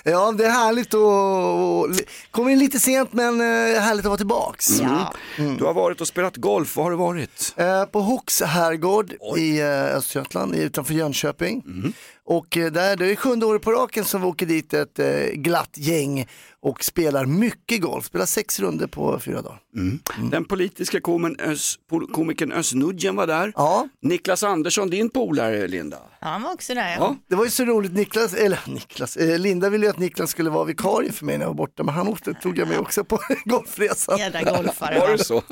Ja, 0.04 0.32
det 0.32 0.46
är 0.46 0.50
härligt 0.50 0.94
att... 0.94 2.08
Kom 2.32 2.50
in 2.50 2.60
lite 2.60 2.80
sent 2.80 3.14
men 3.14 3.42
eh, 3.42 3.82
härligt 3.82 4.06
att 4.06 4.10
vara 4.10 4.18
tillbaks. 4.18 4.68
Du 5.58 5.66
har 5.66 5.74
varit 5.74 6.02
och 6.02 6.08
spelat 6.08 6.36
golf, 6.36 6.76
var 6.76 6.84
har 6.84 6.92
du 6.92 6.98
varit? 6.98 7.54
Eh, 7.58 7.86
På 7.86 8.00
Hooks 8.02 8.42
herrgård 8.42 9.14
i 9.38 9.60
eh, 9.60 9.96
Östergötland 9.96 10.56
utanför 10.56 10.94
Jönköping. 10.94 11.64
Och 12.30 12.58
eh, 12.58 12.72
där, 12.72 12.96
det 12.96 13.12
är 13.12 13.16
sjunde 13.16 13.46
året 13.46 13.62
på 13.62 13.72
raken 13.72 14.06
som 14.06 14.22
vi 14.22 14.28
åker 14.28 14.46
dit 14.46 14.74
ett 14.74 15.00
eh, 15.00 15.26
glatt 15.34 15.78
gäng 15.78 16.28
och 16.62 16.84
spelar 16.84 17.26
mycket 17.26 17.82
golf. 17.82 18.06
Spelar 18.06 18.26
sex 18.26 18.60
runder 18.60 18.88
på 18.88 19.20
fyra 19.20 19.42
dagar. 19.42 19.60
Den 20.32 20.46
politiska 20.46 21.02
komikern 21.02 21.50
Özz, 21.52 21.76
pol- 21.90 22.12
komikern 22.12 22.52
Özz 22.52 22.74
Nujen 22.74 23.16
var 23.16 23.28
där. 23.28 23.54
Ja. 23.56 23.88
Niklas 24.02 24.44
Andersson, 24.44 24.90
din 24.90 25.10
polare 25.10 25.68
Linda. 25.68 25.98
Ja, 26.22 26.28
han 26.28 26.42
var 26.42 26.54
också 26.54 26.74
där. 26.74 26.82
Ja. 26.90 26.96
Ja. 27.00 27.16
Det 27.30 27.36
var 27.36 27.44
ju 27.44 27.50
så 27.52 27.66
roligt, 27.66 27.94
Niklas, 27.94 28.34
eller 28.34 28.60
Niklas, 28.68 29.18
eh, 29.18 29.40
Linda 29.40 29.70
ville 29.70 29.86
ju 29.86 29.90
att 29.90 30.00
Niklas 30.00 30.30
skulle 30.32 30.50
vara 30.50 30.64
vikarie 30.64 31.12
för 31.12 31.26
mig 31.26 31.38
när 31.38 31.44
jag 31.46 31.50
var 31.50 31.56
borta, 31.56 31.84
men 31.84 31.94
han 31.96 32.08
åkte, 32.08 32.34
tog 32.34 32.58
jag 32.58 32.68
med 32.68 32.80
också 32.80 33.04
på 33.04 33.20
golfresan. 33.46 34.18
Jädra 34.20 34.42
golfare. 34.44 35.00
Var 35.00 35.08
va? 35.08 35.14
det 35.18 35.24
så? 35.24 35.44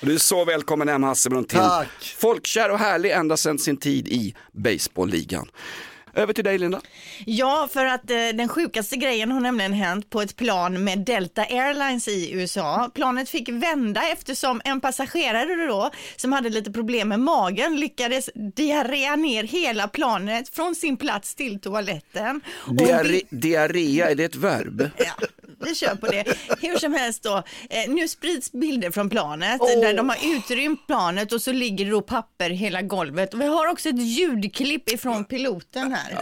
Du 0.00 0.14
är 0.14 0.18
så 0.18 0.44
välkommen 0.44 0.88
hem 0.88 1.02
Hasse 1.02 1.30
Brontén. 1.30 1.60
Tack. 1.60 1.88
Folkkär 2.18 2.70
och 2.70 2.78
härlig 2.78 3.10
ända 3.10 3.36
sedan 3.36 3.58
sin 3.58 3.76
tid 3.76 4.08
i 4.08 4.34
baseballligan. 4.52 5.48
Över 6.14 6.32
till 6.32 6.44
dig 6.44 6.58
Linda. 6.58 6.80
Ja, 7.26 7.68
för 7.72 7.84
att 7.84 8.10
eh, 8.10 8.16
den 8.16 8.48
sjukaste 8.48 8.96
grejen 8.96 9.30
har 9.32 9.40
nämligen 9.40 9.72
hänt 9.72 10.10
på 10.10 10.22
ett 10.22 10.36
plan 10.36 10.84
med 10.84 10.98
Delta 10.98 11.42
Airlines 11.42 12.08
i 12.08 12.32
USA. 12.32 12.90
Planet 12.94 13.28
fick 13.28 13.48
vända 13.48 14.02
eftersom 14.12 14.60
en 14.64 14.80
passagerare 14.80 15.66
då, 15.66 15.90
som 16.16 16.32
hade 16.32 16.50
lite 16.50 16.72
problem 16.72 17.08
med 17.08 17.20
magen, 17.20 17.76
lyckades 17.76 18.30
diarrea 18.56 19.16
ner 19.16 19.44
hela 19.44 19.88
planet 19.88 20.48
från 20.48 20.74
sin 20.74 20.96
plats 20.96 21.34
till 21.34 21.60
toaletten. 21.60 22.40
Och 22.48 22.74
Diare, 22.74 23.20
diarrea, 23.30 24.10
är 24.10 24.14
det 24.14 24.24
ett 24.24 24.36
verb? 24.36 24.90
Ja, 24.96 25.26
vi 25.66 25.74
kör 25.74 25.94
på 25.94 26.06
det. 26.06 26.24
Hur 26.60 26.78
som 26.78 26.94
helst 26.94 27.22
då, 27.22 27.36
eh, 27.70 27.90
nu 27.90 28.08
sprids 28.08 28.52
bilder 28.52 28.90
från 28.90 29.10
planet 29.10 29.60
där 29.82 29.94
de 29.94 30.08
har 30.08 30.18
utrymt 30.36 30.86
planet 30.86 31.32
och 31.32 31.42
så 31.42 31.52
ligger 31.52 31.84
det 31.84 31.90
då 31.90 32.02
papper 32.02 32.50
hela 32.50 32.82
golvet. 32.82 33.34
Och 33.34 33.40
vi 33.40 33.46
har 33.46 33.66
också 33.68 33.88
ett 33.88 34.02
ljudklipp 34.02 34.88
ifrån 34.90 35.24
piloten 35.24 35.92
här. 35.92 36.18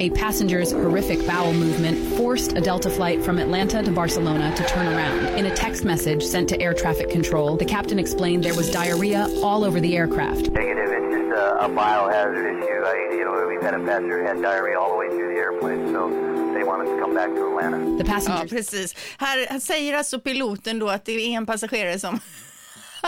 A 0.00 0.10
passenger's 0.10 0.72
horrific 0.72 1.26
bowel 1.26 1.52
movement 1.54 2.16
forced 2.16 2.52
a 2.52 2.60
Delta 2.60 2.90
flight 2.90 3.24
from 3.24 3.38
Atlanta 3.38 3.82
to 3.82 3.90
Barcelona 3.90 4.54
to 4.56 4.64
turn 4.64 4.86
around. 4.86 5.38
In 5.38 5.46
a 5.46 5.54
text 5.54 5.84
message 5.84 6.22
sent 6.24 6.48
to 6.50 6.60
air 6.60 6.74
traffic 6.74 7.08
control, 7.08 7.56
the 7.56 7.64
captain 7.64 7.98
explained 7.98 8.44
there 8.44 8.54
was 8.54 8.70
diarrhea 8.70 9.26
all 9.42 9.64
over 9.64 9.80
the 9.80 9.96
aircraft. 9.96 10.50
Negative, 10.50 10.90
it's 10.90 11.14
just 11.14 11.32
a, 11.38 11.64
a 11.64 11.68
biohazard 11.68 12.58
issue. 12.58 12.84
I, 12.84 13.14
you 13.16 13.24
know, 13.24 13.46
we've 13.48 13.62
had 13.62 13.74
a 13.74 13.84
passenger 13.84 14.20
who 14.20 14.26
had 14.26 14.42
diarrhea 14.42 14.78
all 14.78 14.90
the 14.92 14.98
way 14.98 15.08
through 15.08 15.32
the 15.34 15.40
airplane, 15.40 15.92
so 15.92 16.08
they 16.52 16.64
want 16.64 16.82
us 16.82 16.88
to 16.88 17.00
come 17.00 17.14
back 17.14 17.28
to 17.30 17.46
Atlanta. 17.48 17.78
The 18.02 18.04
Ja, 18.04 18.14
passengers 18.14 18.50
precis. 18.50 18.94
Här, 19.18 19.46
här 19.48 19.58
säger 19.60 19.94
alltså 19.96 20.20
piloten 20.20 20.78
då 20.78 20.88
att 20.88 21.04
det 21.04 21.12
är 21.12 21.36
en 21.36 21.46
passagerare 21.46 21.98
som 21.98 22.20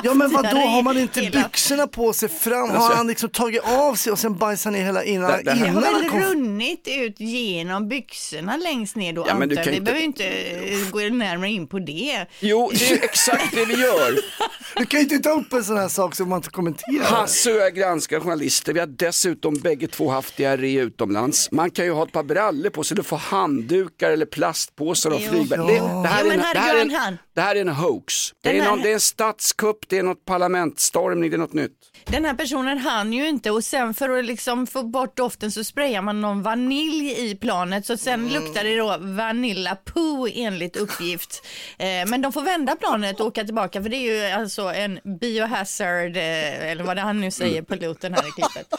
Ja 0.03 0.15
men 0.15 0.33
vad 0.33 0.45
då 0.51 0.57
har 0.57 0.83
man 0.83 0.99
inte 0.99 1.21
Hela- 1.21 1.43
byxorna 1.43 1.87
på 1.87 2.13
sig 2.13 2.29
fram? 2.29 2.71
Har 2.71 2.95
han 2.95 3.07
liksom 3.07 3.29
tagit 3.31 3.63
av 3.65 3.95
sig 3.95 4.13
och 4.13 4.19
sen 4.19 4.37
bajsar 4.37 4.71
ner 4.71 4.85
hela 4.85 5.05
innan, 5.05 5.31
Det- 5.31 5.43
det 5.43 5.51
här- 5.51 5.61
Det 5.65 5.69
innan 5.71 5.85
har 5.85 6.01
väl 6.01 6.09
kom? 6.11 6.21
runnit 6.23 6.89
ut 6.91 7.21
genom 7.21 7.89
byxorna 7.89 8.57
längst 8.57 8.97
ner 8.97 9.13
då 9.13 9.25
Ja, 9.29 9.35
men 9.35 9.43
antar 9.43 9.49
du 9.49 9.55
jag. 9.55 9.65
kan 9.65 9.71
Vi 9.73 9.77
inte- 9.77 9.85
behöver 9.85 10.01
ju 10.01 10.07
inte 10.07 10.85
eh, 10.85 10.91
gå 11.11 11.17
närmare 11.17 11.51
in 11.51 11.67
på 11.67 11.79
det. 11.79 12.27
Jo, 12.41 12.71
det 12.75 12.91
är 12.91 13.05
exakt 13.05 13.55
det 13.55 13.65
vi 13.65 13.75
gör. 13.83 14.19
Du 14.77 14.87
kan 14.87 15.01
ju 15.01 15.05
inte 15.05 15.19
ta 15.19 15.31
upp 15.31 15.53
en 15.53 15.65
sån 15.65 15.77
här 15.79 15.89
sak 15.89 16.15
som 16.15 16.29
man 16.29 16.37
inte 16.39 16.51
kommenterar. 16.51 17.05
Hasse 17.05 17.53
och 17.53 17.57
jag 17.61 17.75
granskar 17.75 18.21
journalister. 18.21 18.73
Vi 18.73 18.81
har 18.81 18.87
dessutom 18.87 19.55
bägge 19.55 19.87
två 19.87 20.11
haft 20.11 20.37
diarré 20.37 20.81
utomlands. 20.81 21.49
Man 21.53 21.71
kan 21.71 21.85
ju 21.85 21.91
ha 21.93 22.03
ett 22.05 22.13
par 22.13 22.23
brallor 22.23 22.71
på 22.71 22.85
sig, 22.85 22.97
du 22.97 23.03
får 23.03 23.17
handdukar 23.17 24.11
eller 24.11 24.27
plastpåsar 24.27 25.11
och 25.11 25.21
flygbär. 25.23 25.57
Det, 25.59 26.03
det, 26.03 26.09
här 26.09 26.25
är 26.25 26.31
en, 26.31 26.39
det, 26.39 26.59
här 26.59 26.77
är 26.77 26.81
en, 26.81 26.91
han- 26.91 27.19
det 27.35 27.41
här 27.41 27.57
är 27.57 27.61
en 27.61 27.69
hoax. 27.69 28.15
Det 28.43 28.59
är, 28.59 28.65
någon, 28.65 28.81
det 28.83 28.91
är 28.91 28.95
en 28.95 29.01
statskupp, 29.01 29.84
det 29.89 29.99
är 29.99 30.03
något 30.03 30.25
parlamentsstormning, 30.25 31.31
det 31.31 31.37
är 31.37 31.39
något 31.39 31.53
nytt. 31.53 31.73
Den 32.05 32.25
här 32.25 32.35
personen 32.35 32.79
hann 32.79 33.13
ju 33.13 33.29
inte 33.29 33.51
och 33.51 33.65
sen 33.65 33.95
för 33.95 34.19
att 34.19 34.25
liksom 34.25 34.67
få 34.67 34.83
bort 34.83 35.17
doften 35.17 35.53
så 35.53 35.65
sprayar 35.65 36.03
man 36.03 36.21
någon 36.21 36.43
vanilj 36.43 37.31
i 37.31 37.37
planet 37.37 37.87
så 37.87 37.97
sen 37.97 38.29
luktar 38.29 38.65
det 38.65 38.77
då 38.77 38.97
Vanilla 39.01 39.77
Poo 39.77 40.29
enligt 40.35 40.77
uppgift. 40.77 41.47
Eh, 41.79 42.07
men 42.07 42.23
de 42.23 42.33
får 42.33 42.43
vända 42.43 42.77
planet 42.77 43.21
och 43.21 43.27
åka 43.27 43.45
tillbaka 43.45 43.83
för 43.83 43.89
det 43.89 43.97
är 43.97 44.15
ju 44.29 44.33
alltså 44.33 44.63
en 44.63 45.01
biohazard 45.21 46.17
eh, 46.17 46.71
eller 46.71 46.85
vad 46.85 46.97
det 46.97 47.01
han 47.01 47.21
nu 47.21 47.31
säger 47.31 47.63
piloten 47.63 48.15
här 48.15 48.29
i 48.29 48.31
klippet. 48.31 48.75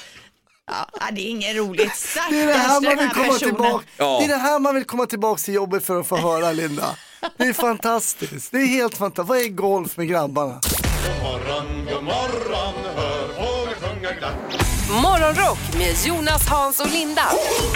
Ja, 0.68 0.88
det 1.12 1.22
är 1.22 1.30
inget 1.30 1.56
roligt. 1.56 1.96
Stackars 1.96 2.30
Det 2.32 2.42
är 2.42 2.48
det 2.48 2.54
här 2.54 2.82
man 2.82 2.98
vill 2.98 3.10
komma 3.10 3.26
personen. 3.26 3.40
tillbaka. 3.56 3.86
Ja. 3.98 4.18
Det 4.20 4.26
är 4.26 4.30
det 4.30 4.36
här 4.36 4.60
man 4.60 4.76
vill 4.76 4.84
komma 4.84 5.06
tillbaka 5.06 5.40
till 5.42 5.54
jobbet 5.54 5.86
för 5.86 6.00
att 6.00 6.08
få 6.08 6.18
höra 6.18 6.52
Linda. 6.52 6.96
Det 7.38 7.44
är 7.44 7.54
fantastiskt. 7.54 8.52
Det 8.52 8.58
är 8.58 8.68
helt 8.68 8.98
fantastiskt. 8.98 9.30
Vad 9.30 9.38
är 9.38 9.50
golf 9.50 9.98
med 9.98 10.08
grabbarna? 10.08 10.60
God 11.06 11.24
morgon, 11.24 11.86
god 11.86 12.04
morgon, 12.04 12.74
hör 12.96 13.28
fåglar 13.28 13.74
sjunga 13.74 14.12
glatt. 14.12 14.36
Morgonrock 15.04 15.60
med 15.78 15.96
Jonas, 16.06 16.48
Hans 16.50 16.80
och 16.80 16.92
Linda 16.92 17.22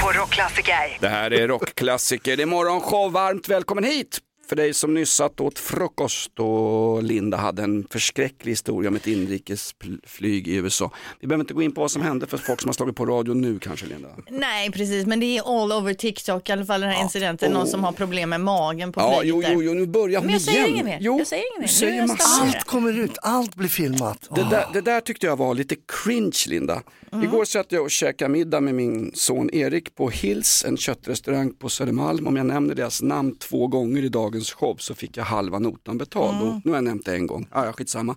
på 0.01 0.11
Rockklassiker. 0.11 0.97
Det 0.99 1.07
här 1.07 1.33
är 1.33 1.47
rockklassiker, 1.47 2.37
det 2.37 2.43
är 2.43 2.47
morgonshow. 2.47 3.11
Varmt 3.11 3.49
välkommen 3.49 3.83
hit 3.83 4.19
för 4.49 4.55
dig 4.55 4.73
som 4.73 4.93
nyss 4.93 5.09
satt 5.11 5.39
åt 5.41 5.59
frukost 5.59 6.39
och 6.39 7.03
Linda 7.03 7.37
hade 7.37 7.63
en 7.63 7.87
förskräcklig 7.89 8.51
historia 8.51 8.89
om 8.89 8.95
ett 8.95 9.07
inrikesflyg 9.07 10.47
i 10.47 10.55
USA. 10.55 10.91
Vi 11.19 11.27
behöver 11.27 11.43
inte 11.43 11.53
gå 11.53 11.61
in 11.61 11.71
på 11.71 11.81
vad 11.81 11.91
som 11.91 12.01
hände 12.01 12.27
för 12.27 12.37
folk 12.37 12.61
som 12.61 12.67
har 12.69 12.73
slagit 12.73 12.95
på 12.95 13.05
radio 13.05 13.33
nu 13.33 13.59
kanske 13.59 13.85
Linda. 13.85 14.09
Nej 14.29 14.71
precis, 14.71 15.05
men 15.05 15.19
det 15.19 15.25
är 15.37 15.61
all 15.63 15.71
over 15.71 15.93
TikTok 15.93 16.49
i 16.49 16.51
alla 16.51 16.65
fall 16.65 16.81
den 16.81 16.89
här 16.89 17.03
incidenten. 17.03 17.51
Någon 17.51 17.67
som 17.67 17.83
har 17.83 17.91
problem 17.91 18.29
med 18.29 18.41
magen 18.41 18.91
på 18.91 18.99
Ja, 19.01 19.19
flyget 19.21 19.45
jo, 19.47 19.53
jo, 19.53 19.63
jo, 19.63 19.73
nu 19.73 19.85
börjar 19.87 20.19
hon 20.19 20.25
Men 20.25 20.33
jag 20.33 20.41
säger 20.41 20.57
igen. 20.59 20.69
inget 20.69 20.85
mer. 20.85 20.97
Jo, 21.01 21.17
Jag 21.17 21.27
säger 21.27 21.43
inget 21.51 21.59
mer. 21.61 21.67
säger 21.67 22.07
massor. 22.07 22.45
Allt 22.45 22.63
kommer 22.63 22.99
ut, 22.99 23.17
allt 23.21 23.55
blir 23.55 23.69
filmat. 23.69 24.27
Det 24.35 24.47
där, 24.49 24.65
det 24.73 24.81
där 24.81 25.01
tyckte 25.01 25.25
jag 25.25 25.37
var 25.37 25.53
lite 25.53 25.75
cringe 26.03 26.37
Linda. 26.47 26.81
Mm. 27.11 27.25
Igår 27.25 27.45
satt 27.45 27.71
jag 27.71 27.83
och 27.83 27.91
käkade 27.91 28.29
middag 28.31 28.61
med 28.61 28.75
min 28.75 29.11
son 29.15 29.49
Erik 29.53 29.95
på 29.95 30.09
Hills, 30.09 30.65
en 30.67 30.77
köttrestaurang 30.77 31.53
på 31.53 31.69
Södermalm. 31.69 32.27
Om 32.27 32.35
jag 32.35 32.45
nämner 32.45 32.75
deras 32.75 33.01
namn 33.01 33.35
två 33.35 33.67
gånger 33.67 34.03
i 34.03 34.09
dagens 34.09 34.38
show 34.43 34.75
så 34.79 34.95
fick 34.95 35.17
jag 35.17 35.23
halva 35.23 35.59
notan 35.59 35.97
betald. 35.97 36.35
Mm. 36.41 36.47
Och 36.47 36.61
nu 36.65 36.71
har 36.71 36.77
jag 36.77 36.83
nämnt 36.83 37.05
det 37.05 37.13
en 37.15 37.27
gång, 37.27 37.47
ja, 37.51 37.65
ja, 37.65 37.73
skitsamma. 37.73 38.15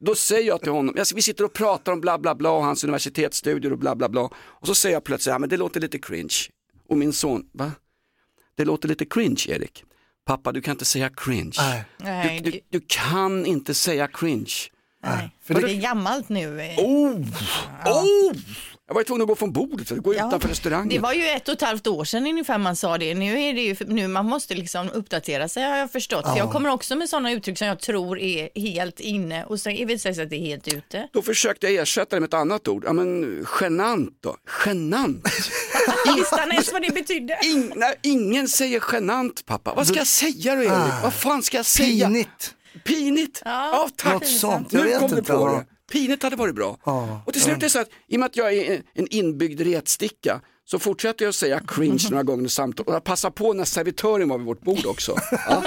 Då 0.00 0.14
säger 0.14 0.48
jag 0.48 0.60
till 0.62 0.72
honom, 0.72 0.94
vi 1.14 1.22
sitter 1.22 1.44
och 1.44 1.52
pratar 1.52 1.92
om 1.92 2.00
bla 2.00 2.18
bla 2.18 2.34
bla 2.34 2.50
och 2.50 2.64
hans 2.64 2.84
universitetsstudier 2.84 3.72
och 3.72 3.78
bla 3.78 3.94
bla 3.94 4.08
bla. 4.08 4.20
Och 4.36 4.66
så 4.66 4.74
säger 4.74 4.96
jag 4.96 5.04
plötsligt, 5.04 5.32
ja 5.32 5.38
men 5.38 5.48
det 5.48 5.56
låter 5.56 5.80
lite 5.80 5.98
cringe. 5.98 6.34
Och 6.88 6.96
min 6.98 7.12
son, 7.12 7.46
va? 7.52 7.72
Det 8.56 8.64
låter 8.64 8.88
lite 8.88 9.04
cringe 9.06 9.44
Erik. 9.48 9.84
Pappa 10.26 10.52
du 10.52 10.60
kan 10.60 10.72
inte 10.72 10.84
säga 10.84 11.10
cringe. 11.16 11.84
Nej. 11.98 12.40
Du, 12.44 12.50
du, 12.50 12.60
du 12.70 12.80
kan 12.88 13.46
inte 13.46 13.74
säga 13.74 14.06
cringe. 14.08 14.54
Nej, 15.02 15.30
för 15.42 15.54
för 15.54 15.60
det- 15.60 15.66
det 15.66 15.72
är 15.74 15.80
gammalt 15.80 16.28
nu. 16.28 16.58
Oh! 16.78 17.20
Oh! 17.86 18.32
Jag 18.86 18.94
var 18.94 19.00
ju 19.00 19.04
tvungen 19.04 19.22
att 19.22 19.28
gå 19.28 19.34
från 19.34 19.52
bordet 19.52 19.88
för 19.88 19.96
att 19.96 20.02
gå 20.02 20.14
Ja, 20.14 20.28
utanför 20.28 20.48
restaurangen. 20.48 20.88
Det 20.88 20.98
var 20.98 21.12
ju 21.12 21.26
ett 21.28 21.48
och 21.48 21.54
ett 21.54 21.62
halvt 21.62 21.86
år 21.86 22.04
sedan 22.04 22.26
ungefär 22.26 22.58
man 22.58 22.76
sa 22.76 22.98
det. 22.98 23.14
Nu 23.14 23.40
är 23.42 23.54
det 23.54 23.60
ju, 23.60 23.76
nu 23.86 24.08
man 24.08 24.26
måste 24.26 24.54
liksom 24.54 24.90
uppdatera 24.90 25.48
sig 25.48 25.62
har 25.62 25.76
jag 25.76 25.92
förstått. 25.92 26.24
För 26.24 26.36
jag 26.36 26.52
kommer 26.52 26.70
också 26.70 26.96
med 26.96 27.08
sådana 27.08 27.32
uttryck 27.32 27.58
som 27.58 27.66
jag 27.66 27.80
tror 27.80 28.18
är 28.18 28.48
helt 28.54 29.00
inne 29.00 29.44
och 29.44 29.60
så 29.60 29.70
visar 29.70 30.10
det 30.10 30.14
sig 30.14 30.24
att 30.24 30.30
det 30.30 30.36
är 30.36 30.46
helt 30.46 30.68
ute. 30.68 31.08
Då 31.12 31.22
försökte 31.22 31.66
jag 31.66 31.82
ersätta 31.82 32.16
det 32.16 32.20
med 32.20 32.28
ett 32.28 32.34
annat 32.34 32.68
ord. 32.68 32.84
Ja 32.86 32.92
men 32.92 33.46
genant 33.60 34.18
då. 34.22 34.36
Genant. 34.66 35.28
Visste 36.16 36.40
ens 36.50 36.72
vad 36.72 36.82
det 36.82 36.94
betydde? 36.94 37.38
In, 37.44 37.72
nej, 37.76 37.94
ingen 38.02 38.48
säger 38.48 38.82
genant 38.92 39.46
pappa. 39.46 39.74
Vad 39.74 39.86
ska 39.86 39.96
jag 39.96 40.06
säga 40.06 40.54
då 40.54 40.62
Erik? 40.62 41.02
Vad 41.02 41.14
fan 41.14 41.42
ska 41.42 41.56
jag 41.56 41.66
säga? 41.66 42.06
Pinigt. 42.06 42.54
Pinigt? 42.84 43.42
Ja, 43.44 43.88
tack. 43.96 44.12
Något 44.12 44.26
sånt, 44.26 44.72
jag 44.72 44.82
Nu 44.82 44.88
vet 44.88 44.98
kom 45.00 45.10
du 45.10 45.22
på 45.22 45.32
ja. 45.32 45.64
det. 45.68 45.73
Pinigt 45.92 46.22
hade 46.22 46.36
varit 46.36 46.54
bra. 46.54 46.78
Ja, 46.84 47.22
Och 47.26 47.32
till 47.32 47.42
slut 47.42 47.56
är 47.56 47.60
det 47.60 47.70
så 47.70 47.80
att 47.80 47.88
i 48.08 48.16
och 48.16 48.20
med 48.20 48.26
att 48.26 48.36
jag 48.36 48.52
är 48.54 48.82
en 48.94 49.06
inbyggd 49.10 49.60
retsticka 49.60 50.40
så 50.66 50.78
fortsätter 50.78 51.24
jag 51.24 51.28
att 51.30 51.34
säga 51.34 51.60
cringe 51.68 52.08
några 52.10 52.22
gånger 52.22 52.44
i 52.44 52.48
samtal 52.48 52.86
och 52.86 52.94
jag 52.94 53.04
passar 53.04 53.30
på 53.30 53.52
när 53.52 53.64
servitören 53.64 54.28
var 54.28 54.38
vid 54.38 54.46
vårt 54.46 54.60
bord 54.60 54.86
också. 54.86 55.16
Ja. 55.30 55.62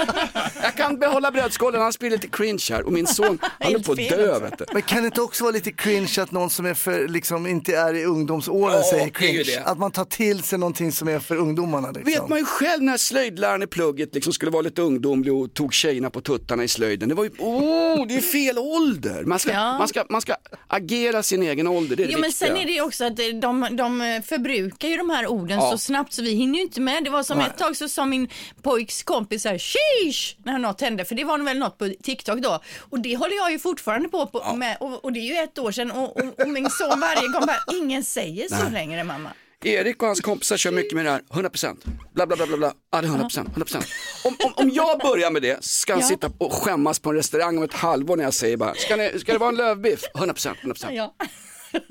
Jag 0.62 0.74
kan 0.76 0.98
behålla 0.98 1.30
brödskålen, 1.30 1.80
han 1.82 1.92
blir 2.00 2.10
lite 2.10 2.28
cringe 2.28 2.64
här 2.70 2.82
och 2.82 2.92
min 2.92 3.06
son 3.06 3.38
han 3.42 3.74
är 3.74 3.78
på 3.78 3.92
att 3.92 3.98
dö 3.98 4.38
vet 4.38 4.58
du. 4.58 4.64
Men 4.72 4.82
kan 4.82 4.98
det 5.02 5.06
inte 5.06 5.20
också 5.20 5.44
vara 5.44 5.52
lite 5.52 5.72
cringe 5.72 6.14
att 6.18 6.32
någon 6.32 6.50
som 6.50 6.66
är 6.66 6.74
för, 6.74 7.08
liksom, 7.08 7.46
inte 7.46 7.76
är 7.76 7.94
i 7.94 8.04
ungdomsåren 8.04 8.76
Ja, 8.76 8.82
säger 8.82 9.04
det 9.04 9.10
cringe? 9.10 9.42
det. 9.42 9.58
Att 9.64 9.78
man 9.78 9.90
tar 9.90 10.04
till 10.04 10.42
sig 10.42 10.58
någonting 10.58 10.92
som 10.92 11.08
är 11.08 11.18
för 11.18 11.36
ungdomarna. 11.36 11.90
Liksom. 11.90 12.04
Vet 12.12 12.28
man 12.28 12.38
ju 12.38 12.44
själv 12.44 12.82
när 12.82 12.96
slöjdläraren 12.96 13.62
i 13.62 13.66
plugget 13.66 14.14
liksom 14.14 14.32
skulle 14.32 14.50
vara 14.50 14.62
lite 14.62 14.82
ungdomlig 14.82 15.32
och 15.32 15.54
tog 15.54 15.74
tjejerna 15.74 16.10
på 16.10 16.20
tuttarna 16.20 16.64
i 16.64 16.68
slöjden. 16.68 17.08
Det 17.08 17.14
var 17.14 17.24
ju, 17.24 17.30
oh, 17.38 18.06
det 18.06 18.14
är 18.16 18.20
fel 18.20 18.58
ålder. 18.58 19.24
Man 19.24 19.38
ska, 19.38 19.52
Ja. 19.52 19.78
man 19.78 19.88
ska, 19.88 20.04
man 20.10 20.20
ska 20.20 20.34
agera 20.66 21.22
sin 21.22 21.42
egen 21.42 21.66
ålder, 21.66 21.96
det 21.96 22.02
är 22.02 22.06
det 22.06 22.12
Jo 22.12 22.18
men 22.20 22.32
sen 22.32 22.56
är 22.56 22.64
det 22.66 22.72
ju 22.72 22.80
också 22.82 23.04
att 23.04 23.16
de, 23.16 23.68
de 23.76 24.22
förbrukar 24.26 24.87
ju 24.90 24.96
de 24.96 25.10
här 25.10 25.26
orden 25.26 25.58
Ja. 25.58 25.70
så 25.70 25.78
snabbt 25.78 26.12
så 26.12 26.22
vi 26.22 26.30
hinner 26.34 26.54
ju 26.58 26.62
inte 26.64 26.80
med. 26.80 27.04
Det 27.04 27.10
var 27.10 27.22
som 27.22 27.40
ett 27.40 27.58
tag 27.58 27.76
så 27.76 27.88
sa 27.88 28.06
min 28.06 28.28
pojks 28.62 29.02
kompis 29.02 29.42
så 29.42 29.48
här 29.48 29.58
sheesh 29.58 30.34
när 30.44 30.58
något 30.58 30.80
hände 30.80 31.04
för 31.04 31.14
det 31.14 31.24
var 31.24 31.38
väl 31.38 31.58
något 31.58 31.78
på 31.78 31.92
TikTok 32.02 32.38
då 32.38 32.60
och 32.90 33.00
det 33.00 33.16
håller 33.16 33.36
jag 33.36 33.52
ju 33.52 33.58
fortfarande 33.58 34.08
på, 34.08 34.26
på 34.26 34.56
med 34.56 34.76
och, 34.80 35.04
och 35.04 35.12
det 35.12 35.20
är 35.20 35.24
ju 35.24 35.34
ett 35.44 35.58
år 35.58 35.72
sedan 35.72 35.90
och, 35.90 36.16
och, 36.16 36.40
och 36.40 36.48
min 36.48 36.70
son 36.70 37.00
varje 37.00 37.28
gång 37.28 37.46
bara 37.46 37.58
ingen 37.72 38.04
säger 38.04 38.48
så 38.48 38.70
längre 38.70 39.04
mamma. 39.04 39.30
Erik 39.64 40.02
och 40.02 40.06
hans 40.06 40.20
kompisar 40.20 40.56
kör 40.56 40.70
mycket 40.70 40.92
med 40.92 41.04
det 41.04 41.10
här, 41.10 41.20
100%, 41.30 41.76
bla 42.14 42.26
bla 42.26 42.36
bla 42.36 42.46
bla, 42.46 42.56
bla. 42.56 42.72
Ja, 42.92 43.00
det 43.00 43.06
är 43.06 43.10
100%, 43.10 43.44
100%. 43.54 43.84
Om, 44.24 44.36
om, 44.44 44.52
om 44.56 44.70
jag 44.70 44.98
börjar 44.98 45.30
med 45.30 45.42
det, 45.42 45.64
ska 45.64 45.92
han 45.92 46.00
Ja. 46.00 46.06
sitta 46.08 46.30
och 46.38 46.52
skämmas 46.52 46.98
på 46.98 47.10
en 47.10 47.16
restaurang 47.16 47.56
om 47.58 47.62
ett 47.62 47.72
halvår 47.74 48.16
när 48.16 48.24
jag 48.24 48.34
säger 48.34 48.56
bara, 48.56 48.74
ska, 48.74 48.96
ni, 48.96 49.18
ska 49.20 49.32
det 49.32 49.38
vara 49.38 49.48
en 49.50 49.56
lövbiff? 49.56 50.00
100%, 50.14 50.54
100%. 50.62 50.86
Ja. 50.92 51.14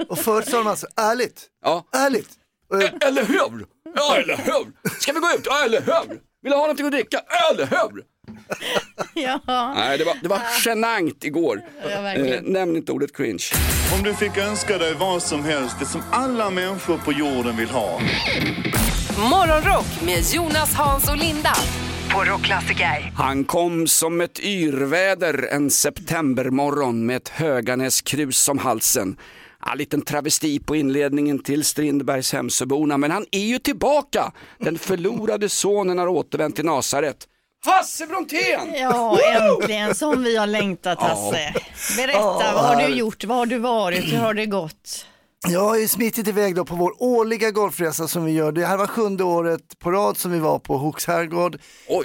Och 0.10 0.20
förut 0.20 0.50
sa 0.50 0.58
de 0.58 0.68
alltså, 0.68 0.88
ärligt, 0.96 1.46
Ja. 1.63 1.88
ärligt. 1.96 2.30
Och, 2.70 2.82
E- 2.84 2.92
Eller 3.02 3.24
hur? 3.26 3.66
Ja, 3.96 4.16
eller 4.18 4.38
hur? 4.38 4.90
Ska 5.00 5.12
vi 5.14 5.20
gå 5.20 5.28
ut? 5.38 5.42
Ja, 5.46 5.64
eller 5.66 5.82
hur? 5.82 6.10
Vill 6.44 6.52
du 6.52 6.56
ha 6.56 6.62
någonting 6.62 6.86
att 6.86 6.92
dricka? 6.92 7.20
Eller 7.52 7.66
hur? 7.66 8.04
ja. 9.24 9.40
Nej, 9.76 9.98
det 9.98 10.04
var, 10.04 10.14
det 10.22 10.28
var 10.30 10.42
genant 10.66 11.24
igår. 11.24 11.62
Ja. 11.84 12.13
Eh, 12.13 12.41
nämn 12.41 12.76
inte 12.76 12.91
ordet 12.91 13.15
cringe. 13.18 13.44
Om 13.98 14.04
du 14.04 14.13
fick 14.13 14.38
önska 14.38 14.78
dig 14.78 14.94
vad 14.94 15.24
som 15.24 15.44
helst, 15.44 15.76
det 15.80 15.86
som 15.86 16.02
alla 16.12 16.50
människor 16.50 16.98
på 16.98 17.12
jorden 17.12 17.58
vill 17.58 17.70
ha. 17.70 18.00
Morgonrock 19.18 20.02
med 20.06 20.24
Jonas, 20.34 20.74
Hans 20.74 21.10
och 21.10 21.18
Linda 21.18 21.54
på 22.13 22.24
Rockklassiker. 22.24 23.12
Han 23.15 23.44
kom 23.44 23.88
som 23.88 24.22
ett 24.22 24.39
yrväder 24.39 25.48
en 25.52 25.70
septembermorgon 25.72 27.06
med 27.06 27.18
ett 27.18 27.30
Höganäskrus 27.30 28.38
som 28.44 28.58
halsen. 28.58 29.18
Ja, 29.67 29.73
liten 29.73 30.01
travesti 30.01 30.60
på 30.60 30.75
inledningen 30.75 31.39
till 31.39 31.63
Strindbergs 31.63 32.34
Hemsöborna, 32.34 32.97
men 32.97 33.12
han 33.12 33.25
är 33.32 33.39
ju 33.45 33.60
tillbaka. 33.60 34.32
Den 34.60 34.77
förlorade 34.77 35.49
sonen 35.49 35.97
har 35.97 36.08
återvänt 36.08 36.56
till 36.56 36.65
Nasaret. 36.65 37.17
Hasse 37.65 38.08
Brontén! 38.08 38.73
Ja, 38.80 39.19
äntligen 39.21 39.95
som 39.95 40.23
vi 40.23 40.38
har 40.38 40.47
längtat 40.47 40.99
Hasse. 40.99 41.53
Berätta, 41.97 42.19
vad 42.53 42.63
har 42.65 42.88
du 42.88 42.95
gjort, 42.95 43.23
vad 43.23 43.38
har 43.38 43.45
du 43.45 43.58
varit, 43.58 44.13
hur 44.13 44.17
har 44.17 44.34
det 44.34 44.45
gått? 44.45 45.06
Jag 45.47 45.60
har 45.62 45.77
ju 45.77 45.88
smitit 45.88 46.27
iväg 46.27 46.56
då 46.56 46.65
på 46.65 46.75
vår 46.75 47.03
årliga 47.03 47.51
golfresa 47.51 48.08
som 48.08 48.25
vi 48.25 48.32
gör. 48.32 48.51
Det 48.51 48.65
här 48.65 48.77
var 48.77 48.88
sjunde 48.88 49.23
året 49.23 49.80
på 49.80 49.91
rad 49.91 50.17
som 50.17 50.32
vi 50.32 50.39
var 50.39 50.60
på 50.60 50.77
Hooks 50.77 51.06
herrgård 51.08 51.58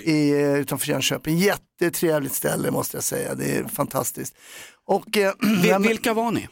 i, 0.04 0.30
eh, 0.32 0.54
utanför 0.54 0.88
Jönköping. 0.88 1.38
Jättetrevligt 1.38 2.34
ställe 2.34 2.70
måste 2.70 2.96
jag 2.96 3.04
säga, 3.04 3.34
det 3.34 3.56
är 3.56 3.64
fantastiskt. 3.64 4.34
Och, 4.86 5.16
eh, 5.16 5.32
Vil- 5.62 5.82
vilka 5.88 6.14
var 6.14 6.30
ni? 6.30 6.48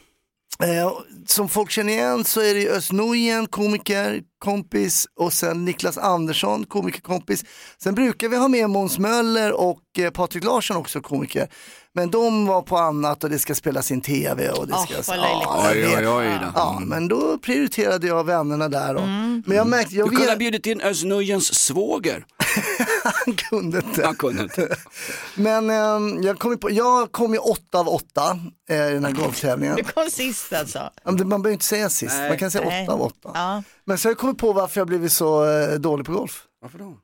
Eh, 0.62 0.92
som 1.26 1.48
folk 1.48 1.70
känner 1.70 1.92
igen 1.92 2.24
så 2.24 2.40
är 2.40 2.54
det 2.54 2.68
Özz 2.68 2.92
Nujen, 2.92 3.46
komiker, 3.46 4.22
kompis 4.38 5.06
och 5.16 5.32
sen 5.32 5.64
Niklas 5.64 5.98
Andersson, 5.98 6.66
komikerkompis. 6.66 7.44
Sen 7.82 7.94
brukar 7.94 8.28
vi 8.28 8.36
ha 8.36 8.48
med 8.48 8.70
Måns 8.70 8.98
Möller 8.98 9.52
och 9.52 9.82
eh, 9.98 10.10
Patrik 10.10 10.44
Larsson 10.44 10.76
också, 10.76 11.00
komiker. 11.00 11.48
Men 11.94 12.10
de 12.10 12.46
var 12.46 12.62
på 12.62 12.76
annat 12.78 13.24
och 13.24 13.30
det 13.30 13.38
ska 13.38 13.54
spelas 13.54 13.90
in 13.90 14.00
tv 14.00 14.50
och 14.50 14.66
det 14.66 14.74
Ah, 14.74 14.86
ska... 14.86 15.14
löjligt. 15.14 15.44
jag 15.44 15.70
Oj, 15.72 15.96
oj, 15.98 16.08
oj 16.08 16.38
då. 16.42 16.52
Ja, 16.54 16.78
men 16.82 17.08
då 17.08 17.38
prioriterade 17.38 18.06
jag 18.06 18.24
vännerna 18.24 18.68
där 18.68 18.94
då. 18.94 19.00
Men 19.46 19.56
jag 19.56 19.66
märkte, 19.66 19.94
jag 19.96 20.10
Du 20.10 20.16
kunde 20.16 20.32
ha 20.32 20.36
bjudit 20.36 20.66
in 20.66 20.80
Özz 20.80 21.54
svåger. 21.54 22.24
han 23.04 23.34
kunde 23.36 23.78
inte. 23.78 24.06
Han 24.06 24.14
kunde 24.14 24.42
inte. 24.42 24.76
Men 25.34 25.70
eh, 25.70 26.24
jag 26.26 26.38
kom 26.38 26.50
ju 26.50 26.56
på, 26.58 26.70
jag 26.70 27.12
kom 27.12 27.32
ju 27.32 27.38
åtta 27.38 27.78
av 27.78 27.88
åtta 27.88 28.38
eh, 28.70 28.88
i 28.88 28.92
den 28.92 29.04
här 29.04 29.12
golftävlingen. 29.12 29.76
Du 29.76 29.84
kom 29.84 30.10
sist 30.10 30.52
alltså. 30.52 30.78
Ja, 30.78 31.10
Man 31.12 31.16
behöver 31.28 31.50
inte 31.50 31.64
säga 31.64 31.90
sist, 31.90 32.12
Nej. 32.16 32.28
man 32.28 32.38
kan 32.38 32.50
säga 32.50 32.64
Nej. 32.68 32.84
åtta 32.84 32.92
av 32.92 33.02
åtta. 33.02 33.30
Ja. 33.34 33.62
Men 33.84 33.98
så 33.98 34.08
har 34.08 34.10
jag 34.10 34.18
kommit 34.18 34.38
på 34.38 34.52
varför 34.52 34.80
jag 34.80 34.88
blivit 34.88 35.12
så 35.12 35.44
eh, 35.50 35.74
dålig 35.78 36.06
på 36.06 36.12
golf. 36.12 36.42
Varför 36.60 36.78
då? 36.78 36.96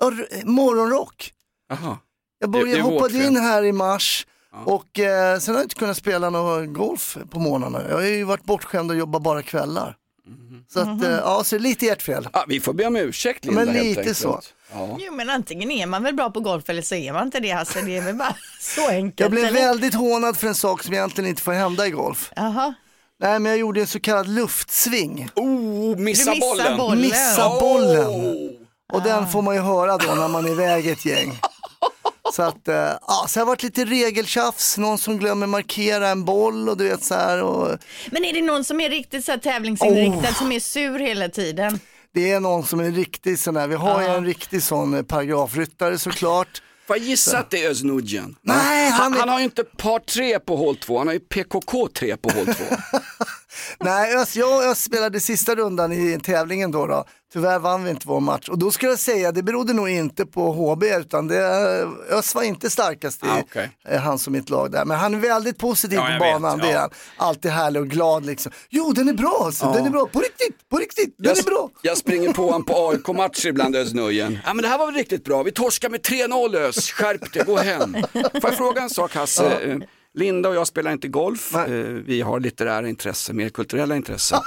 Ja, 0.00 0.12
morgonrock. 0.44 1.32
Jaha. 1.68 1.98
Jag, 2.42 2.50
började, 2.50 2.74
det 2.76 2.82
vårt 2.82 2.92
hoppade 2.92 3.14
fel. 3.14 3.22
in 3.26 3.36
här 3.36 3.64
i 3.64 3.72
mars 3.72 4.26
och 4.66 4.98
eh, 4.98 5.38
sen 5.38 5.54
har 5.54 5.60
jag 5.60 5.64
inte 5.64 5.74
kunnat 5.74 5.96
spela 5.96 6.30
någon 6.30 6.72
golf 6.72 7.16
på 7.30 7.38
morgnarna. 7.40 7.82
Jag 7.88 7.94
har 7.96 8.02
ju 8.02 8.24
varit 8.24 8.44
bortskämd 8.44 8.90
och 8.90 8.96
jobbat 8.96 9.22
bara 9.22 9.42
kvällar. 9.42 9.96
Mhm. 10.26 10.64
Så 10.72 10.80
att, 10.80 11.04
eh, 11.04 11.10
ja, 11.10 11.44
så 11.44 11.54
det 11.56 11.60
är 11.60 11.62
lite 11.62 11.86
ert 11.86 12.02
fel. 12.02 12.28
Ah, 12.32 12.44
vi 12.48 12.60
får 12.60 12.72
be 12.72 12.86
om 12.86 12.96
ursäkt 12.96 13.44
Linda 13.44 13.64
Men 13.64 13.74
lite 13.74 14.14
så. 14.14 14.40
Ja. 14.72 14.96
Jo 15.00 15.12
men 15.12 15.30
antingen 15.30 15.70
är 15.70 15.86
man 15.86 16.02
väl 16.02 16.14
bra 16.14 16.30
på 16.30 16.40
golf 16.40 16.68
eller 16.68 16.82
så 16.82 16.94
är 16.94 17.12
man 17.12 17.26
inte 17.26 17.40
det 17.40 17.50
Hasse. 17.50 17.82
Det 17.82 17.96
är 17.96 18.02
väl 18.02 18.14
bara 18.14 18.36
så 18.60 18.88
enkelt. 18.88 19.20
Jag 19.20 19.30
blev 19.30 19.44
eller? 19.44 19.60
väldigt 19.60 19.94
hånad 19.94 20.36
för 20.36 20.46
en 20.46 20.54
sak 20.54 20.82
som 20.82 20.94
egentligen 20.94 21.30
inte 21.30 21.42
får 21.42 21.52
hända 21.52 21.86
i 21.86 21.90
golf. 21.90 22.32
Jaha. 22.36 22.74
Nej, 23.20 23.38
men 23.38 23.50
jag 23.52 23.58
gjorde 23.58 23.80
en 23.80 23.86
så 23.86 24.00
kallad 24.00 24.28
luftsving. 24.28 25.28
Oh, 25.34 25.96
missa 25.98 26.30
Du 26.30 26.36
missar 26.36 26.40
bollen. 26.40 26.78
bollen. 26.78 27.00
Missa 27.00 27.48
Oh. 27.48 27.60
bollen. 27.60 28.50
Och 28.92 29.02
den 29.02 29.28
får 29.28 29.42
man 29.42 29.54
ju 29.54 29.60
höra 29.60 29.96
då 29.98 30.14
när 30.14 30.28
man 30.28 30.44
är 30.46 30.50
iväg 30.50 30.86
ett 30.88 31.04
gäng. 31.04 31.38
Så 32.32 32.42
att, 32.42 32.68
eh, 32.68 32.74
ja, 32.74 33.26
så 33.28 33.34
det 33.34 33.40
har 33.40 33.46
varit 33.46 33.62
lite 33.62 33.84
regeltjafs, 33.84 34.78
någon 34.78 34.98
som 34.98 35.18
glömmer 35.18 35.46
markera 35.46 36.08
en 36.08 36.24
boll 36.24 36.68
och 36.68 36.76
du 36.76 36.88
vet 36.88 37.04
så 37.04 37.14
här. 37.14 37.42
Och 37.42 37.78
Men 38.10 38.24
är 38.24 38.32
det 38.32 38.42
någon 38.42 38.64
som 38.64 38.80
är 38.80 38.90
riktigt 38.90 39.24
så 39.24 39.32
här 39.32 39.38
tävlingsinriktad 39.38 40.28
Oh. 40.28 40.34
som 40.34 40.52
är 40.52 40.60
sur 40.60 40.98
hela 40.98 41.28
tiden? 41.28 41.80
det 42.14 42.32
är 42.32 42.40
någon 42.40 42.66
som 42.66 42.80
är 42.80 42.90
riktigt 42.90 43.40
sån 43.40 43.56
här, 43.56 43.68
vi 43.68 43.74
har 43.74 44.02
ju 44.02 44.08
en 44.08 44.24
riktig 44.26 44.62
sån 44.62 44.94
eh, 44.94 45.02
paragrafryttare 45.02 45.98
såklart. 45.98 46.62
Får 46.86 46.96
jag 46.96 47.06
gissa 47.06 47.38
att 47.38 47.50
det 47.50 47.64
är 47.64 47.70
Özz? 47.70 47.82
Nej, 47.82 48.90
han, 48.90 49.00
han 49.00 49.12
han, 49.12 49.28
är- 49.28 49.32
har 49.32 49.38
ju 49.38 49.44
inte 49.44 49.64
par 49.64 49.98
tre 49.98 50.38
på 50.38 50.56
hål 50.56 50.76
två, 50.76 50.98
han 50.98 51.06
har 51.06 51.14
ju 51.14 51.20
PKK 51.20 51.88
tre 51.88 52.16
på 52.16 52.30
hål 52.30 52.46
två. 52.46 52.64
Nej, 53.80 54.14
Ös, 54.16 54.36
jag 54.36 54.56
och 54.56 54.64
Ös 54.64 54.82
spelade 54.82 55.20
sista 55.20 55.54
rundan 55.54 55.92
i 55.92 56.20
tävlingen 56.24 56.70
då, 56.70 56.86
då. 56.86 57.04
Tyvärr 57.32 57.58
vann 57.58 57.84
vi 57.84 57.90
inte 57.90 58.08
vår 58.08 58.20
match. 58.20 58.48
Och 58.48 58.58
då 58.58 58.70
skulle 58.70 58.92
jag 58.92 58.98
säga, 58.98 59.32
det 59.32 59.42
berodde 59.42 59.72
nog 59.72 59.88
inte 59.88 60.26
på 60.26 60.52
HB, 60.52 60.82
utan 60.84 61.28
det, 61.28 61.38
Ös 62.10 62.34
var 62.34 62.42
inte 62.42 62.70
starkast 62.70 63.24
i 63.24 63.26
Ah, 63.28 63.38
okej. 63.40 63.70
eh, 63.88 64.00
hans 64.00 64.26
och 64.26 64.32
mitt 64.32 64.50
lag 64.50 64.72
där. 64.72 64.84
Men 64.84 64.98
han 64.98 65.14
är 65.14 65.18
väldigt 65.18 65.58
positiv 65.58 65.98
Ja, 65.98 66.04
på 66.04 66.10
jag 66.12 66.32
vet, 66.32 66.42
banan, 66.42 66.58
det 66.58 66.68
är 66.68 66.72
ja. 66.72 66.80
han. 66.80 66.90
Alltid 67.28 67.50
härlig 67.50 67.82
och 67.82 67.88
glad 67.88 68.26
liksom. 68.26 68.52
Jo, 68.70 68.92
den 68.92 69.08
är 69.08 69.12
bra 69.14 69.42
alltså, 69.44 69.72
den 69.72 69.86
är 69.86 69.90
bra, 69.90 70.06
på 70.06 70.20
riktigt, 70.20 70.68
på 70.70 70.76
riktigt, 70.78 71.14
den 71.18 71.28
Jag, 71.28 71.38
är 71.38 71.42
bra. 71.42 71.70
jag 71.82 71.98
springer 71.98 72.32
på 72.32 72.44
honom 72.44 72.64
på 72.64 72.88
AIK-matcher 72.90 73.46
ibland 73.48 73.76
Özz 73.76 73.94
Nujen. 73.94 74.38
Ja 74.46 74.54
men 74.54 74.62
det 74.62 74.68
här 74.68 74.78
var 74.78 74.86
väl 74.86 74.94
riktigt 74.94 75.24
bra, 75.24 75.42
vi 75.42 75.52
torskar 75.52 75.88
med 75.90 76.00
3-0 76.00 76.56
Özz, 76.56 76.90
skärp 76.90 77.32
dig, 77.32 77.42
gå 77.46 77.58
hem. 77.58 77.96
Får 78.12 78.30
jag 78.42 78.56
fråga 78.56 78.82
en 78.82 78.90
sak 78.90 79.14
Hasse? 79.14 79.80
Linda 80.14 80.48
och 80.48 80.54
jag 80.54 80.66
spelar 80.66 80.92
inte 80.92 81.08
golf, 81.08 81.54
Eh, 81.54 81.64
vi 82.06 82.20
har 82.20 82.40
litterära 82.40 82.88
intressen, 82.88 83.36
mer 83.36 83.48
kulturella 83.48 83.96
intressen. 83.96 84.38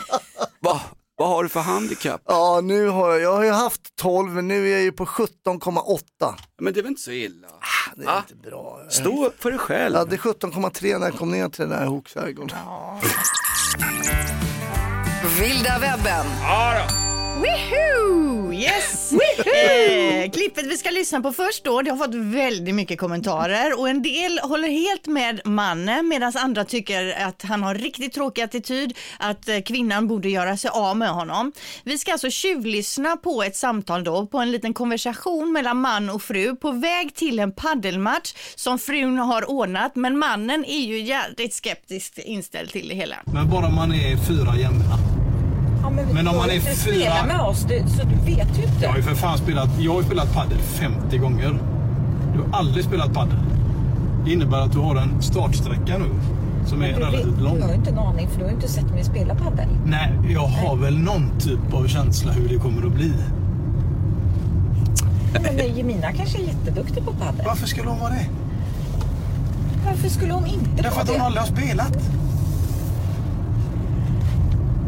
Va, 0.60 0.80
vad 1.16 1.28
har 1.28 1.42
du 1.42 1.48
för 1.48 1.60
handikapp? 1.60 2.20
Ja, 2.24 2.60
nu 2.62 2.86
har 2.88 3.10
jag, 3.10 3.20
jag 3.20 3.36
har 3.36 3.44
ju 3.44 3.50
haft 3.50 3.96
12, 3.96 4.32
men 4.32 4.48
nu 4.48 4.68
är 4.68 4.72
jag 4.72 4.82
ju 4.82 4.92
på 4.92 5.04
17,8. 5.04 6.34
Men 6.60 6.72
det 6.72 6.80
är 6.80 6.82
väl 6.82 6.90
inte 6.90 7.02
så 7.02 7.10
illa? 7.10 7.48
Det 7.96 8.02
är 8.02 8.06
Va? 8.06 8.24
inte 8.30 8.48
bra. 8.50 8.80
Stå 8.90 9.26
upp 9.26 9.42
för 9.42 9.50
dig 9.50 9.58
själv. 9.58 9.92
Jag 9.94 9.98
hade 9.98 10.16
17,3 10.16 10.98
när 10.98 11.06
jag 11.06 11.18
kom 11.18 11.30
ner 11.30 11.48
till 11.48 11.68
den 11.68 11.78
här 11.78 11.86
Hookskärgården. 11.86 12.56
Vilda 15.40 15.78
webben. 15.78 16.26
Woohoo! 17.38 18.52
Yes! 18.54 19.12
eh, 19.12 20.30
klippet 20.30 20.66
vi 20.66 20.76
ska 20.76 20.90
lyssna 20.90 21.20
på 21.20 21.32
först 21.32 21.64
då, 21.64 21.82
det 21.82 21.90
har 21.90 21.98
fått 21.98 22.14
väldigt 22.14 22.74
mycket 22.74 22.98
kommentarer 23.00 23.80
och 23.80 23.88
en 23.88 24.02
del 24.02 24.38
håller 24.38 24.68
helt 24.68 25.06
med 25.06 25.40
mannen 25.44 26.08
medan 26.08 26.32
andra 26.36 26.64
tycker 26.64 27.26
att 27.26 27.42
han 27.42 27.62
har 27.62 27.74
riktigt 27.74 28.12
tråkig 28.12 28.42
attityd, 28.42 28.96
att 29.18 29.48
eh, 29.48 29.60
kvinnan 29.60 30.08
borde 30.08 30.28
göra 30.28 30.56
sig 30.56 30.70
av 30.74 30.96
med 30.96 31.10
honom. 31.10 31.52
Vi 31.84 31.98
ska 31.98 32.12
alltså 32.12 32.30
tjuvlyssna 32.30 33.16
på 33.16 33.42
ett 33.42 33.56
samtal 33.56 34.04
då, 34.04 34.26
på 34.26 34.38
en 34.38 34.50
liten 34.50 34.74
konversation 34.74 35.52
mellan 35.52 35.80
man 35.80 36.10
och 36.10 36.22
fru 36.22 36.56
på 36.56 36.70
väg 36.70 37.14
till 37.14 37.38
en 37.38 37.52
paddelmatch 37.52 38.34
som 38.54 38.78
frun 38.78 39.18
har 39.18 39.50
ordnat 39.50 39.96
men 39.96 40.18
mannen 40.18 40.64
är 40.64 40.86
ju 40.86 41.00
jävligt 41.00 41.54
skeptiskt 41.54 42.18
inställd 42.18 42.70
till 42.70 42.88
det 42.88 42.94
hela. 42.94 43.16
Men 43.24 43.50
bara 43.50 43.70
man 43.70 43.92
är 43.92 44.16
fyra 44.16 44.56
jämna. 44.56 45.17
Men 45.90 46.28
om 46.28 46.36
man 46.36 46.50
är 46.50 46.60
fyra... 46.60 47.26
med 47.26 47.40
oss, 47.40 47.66
du, 47.68 47.82
så 47.96 48.02
du 48.02 48.14
vet 48.34 48.58
ju 48.58 48.62
inte. 48.62 48.82
Jag 48.82 48.88
har 48.90 48.96
ju 48.96 49.02
för 49.02 49.14
fan 49.14 49.38
spelat, 49.38 49.68
jag 49.78 49.94
har 49.94 50.02
spelat 50.02 50.34
padel 50.34 50.58
50 50.58 51.18
gånger. 51.18 51.58
Du 52.34 52.38
har 52.38 52.58
aldrig 52.58 52.84
spelat 52.84 53.12
padel. 53.14 53.38
Det 54.24 54.32
innebär 54.32 54.58
att 54.58 54.72
du 54.72 54.78
har 54.78 54.96
en 54.96 55.22
startsträcka 55.22 55.98
nu 55.98 56.10
som 56.66 56.82
är 56.82 56.86
du, 56.88 56.92
vet, 56.94 57.02
relativt 57.02 57.40
lång. 57.40 57.56
du 57.56 57.62
har 57.62 57.74
inte 57.74 57.90
en 57.90 57.98
aning 57.98 58.28
för 58.28 58.38
du 58.38 58.44
har 58.44 58.52
inte 58.52 58.68
sett 58.68 58.90
mig 58.90 59.04
spela 59.04 59.34
padel. 59.34 59.68
Nej, 59.86 60.12
jag 60.28 60.46
har 60.46 60.76
väl 60.76 60.98
någon 60.98 61.30
typ 61.38 61.74
av 61.74 61.86
känsla 61.86 62.32
hur 62.32 62.48
det 62.48 62.56
kommer 62.56 62.86
att 62.86 62.92
bli. 62.92 63.12
Men 65.42 65.76
Jemina 65.76 66.12
kanske 66.12 66.38
är 66.38 66.42
jätteduktig 66.42 67.04
på 67.04 67.12
padel. 67.12 67.42
Varför 67.46 67.66
skulle 67.66 67.88
hon 67.88 68.00
vara 68.00 68.10
det? 68.10 68.26
Varför 69.86 70.08
skulle 70.08 70.32
hon 70.32 70.46
inte 70.46 70.82
Därför 70.82 70.90
vara 70.90 71.02
att 71.02 71.08
hon 71.08 71.18
det? 71.18 71.24
aldrig 71.24 71.42
har 71.42 71.46
spelat. 71.46 71.98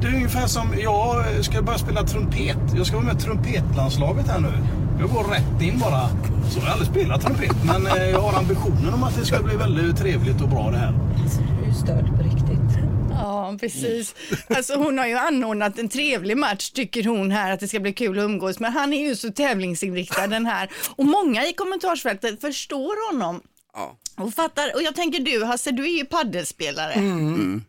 Det 0.01 0.07
är 0.07 0.15
ungefär 0.15 0.47
som 0.47 0.75
jag 0.79 1.45
ska 1.45 1.63
börja 1.63 1.79
spela 1.79 2.03
trumpet. 2.03 2.57
Jag 2.77 2.87
ska 2.87 2.97
vara 2.97 3.07
med 3.07 3.17
i 3.17 3.21
trumpetlandslaget 3.21 4.29
här 4.29 4.41
nu. 4.41 4.53
Jag 5.01 5.11
går 5.11 5.25
rätt 5.25 5.63
in 5.63 5.79
bara. 5.79 6.09
Så 6.51 6.59
jag 6.59 6.65
har 6.67 6.73
aldrig 6.73 6.91
spelat 6.91 7.23
trumpet. 7.23 7.57
Men 7.65 7.87
eh, 7.87 8.11
jag 8.11 8.21
har 8.21 8.39
ambitionen 8.39 8.95
om 8.95 9.03
att 9.03 9.17
det 9.19 9.27
ska 9.27 9.43
bli 9.43 9.57
väldigt 9.57 9.97
trevligt 9.99 10.41
och 10.43 10.49
bra 10.49 10.71
det 10.71 10.77
här. 10.77 10.95
Alltså, 11.23 11.41
du 11.41 11.63
är 11.65 11.69
ju 11.69 11.75
störd 11.75 12.17
på 12.17 12.23
riktigt. 12.23 12.79
Ja, 13.11 13.57
precis. 13.61 14.15
Alltså 14.57 14.75
hon 14.75 14.99
har 14.99 15.07
ju 15.07 15.17
anordnat 15.17 15.79
en 15.79 15.89
trevlig 15.89 16.37
match 16.37 16.71
tycker 16.71 17.05
hon 17.05 17.31
här 17.31 17.51
att 17.53 17.61
det 17.61 17.69
ska 17.69 17.81
bli 17.81 17.93
kul 17.93 18.19
att 18.19 18.23
umgås 18.25 18.61
men 18.61 18.73
han 18.73 18.93
är 18.93 19.09
ju 19.09 19.17
så 19.17 19.31
tävlingsinriktad 19.33 20.27
den 20.27 20.47
här 20.47 20.71
och 20.97 21.05
många 21.07 21.47
i 21.47 21.53
kommentarsfältet 21.53 22.41
förstår 22.41 23.13
honom 23.13 23.41
Ja. 23.75 23.97
och 24.17 24.35
fattar 24.35 24.75
och 24.75 24.83
jag 24.83 24.95
tänker 24.97 25.21
du 25.21 25.45
Hasse, 25.45 25.71
du 25.71 25.85
är 25.85 25.99
ju 25.99 26.05
paddelspelare. 26.05 26.93
Mm. 26.93 27.65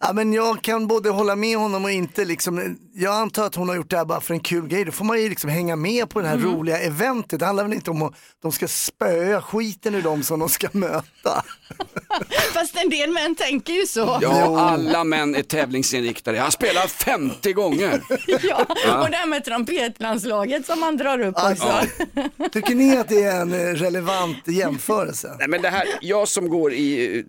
Ja, 0.00 0.12
men 0.12 0.32
jag 0.32 0.62
kan 0.62 0.86
både 0.86 1.10
hålla 1.10 1.36
med 1.36 1.56
honom 1.58 1.84
och 1.84 1.90
inte 1.90 2.24
liksom, 2.24 2.78
jag 2.94 3.14
antar 3.14 3.46
att 3.46 3.54
hon 3.54 3.68
har 3.68 3.76
gjort 3.76 3.90
det 3.90 3.96
här 3.96 4.04
bara 4.04 4.20
för 4.20 4.34
en 4.34 4.40
kul 4.40 4.68
grej. 4.68 4.84
Då 4.84 4.92
får 4.92 5.04
man 5.04 5.22
ju 5.22 5.28
liksom 5.28 5.50
hänga 5.50 5.76
med 5.76 6.08
på 6.10 6.20
det 6.20 6.26
här 6.28 6.34
Mm. 6.36 6.52
roliga 6.54 6.78
eventet. 6.78 7.40
Det 7.40 7.46
handlar 7.46 7.64
väl 7.64 7.72
inte 7.72 7.90
om 7.90 8.02
att 8.02 8.12
de 8.42 8.52
ska 8.52 8.68
spöa 8.68 9.42
skiten 9.42 9.94
ur 9.94 10.02
dem 10.02 10.22
som 10.22 10.40
de 10.40 10.48
ska 10.48 10.68
möta. 10.72 11.44
Fast 12.52 12.76
en 12.76 12.90
del 12.90 13.10
män 13.10 13.34
tänker 13.34 13.72
ju 13.72 13.86
så. 13.86 14.18
Ja, 14.22 14.60
alla 14.60 15.04
män 15.04 15.34
är 15.34 15.42
tävlingsinriktade. 15.42 16.38
Han 16.38 16.52
spelar 16.52 16.86
50 16.86 17.52
gånger. 17.52 18.00
Ja, 18.26 18.66
Ja. 18.86 19.02
och 19.04 19.10
det 19.10 19.16
här 19.16 19.26
med 19.26 19.44
trumpetlandslaget 19.44 20.66
som 20.66 20.80
man 20.80 20.96
drar 20.96 21.18
upp 21.20 21.34
också. 21.36 21.80
Tycker 22.52 22.74
ni 22.74 22.96
att 22.96 23.08
det 23.08 23.22
är 23.22 23.40
en 23.40 23.76
relevant 23.76 24.48
jämförelse? 24.48 25.36
Nej, 25.38 25.48
men 25.48 25.62
det 25.62 25.68
här, 25.70 25.84
jag 26.00 26.28
som 26.28 26.48
går 26.48 26.72
i 26.72 27.24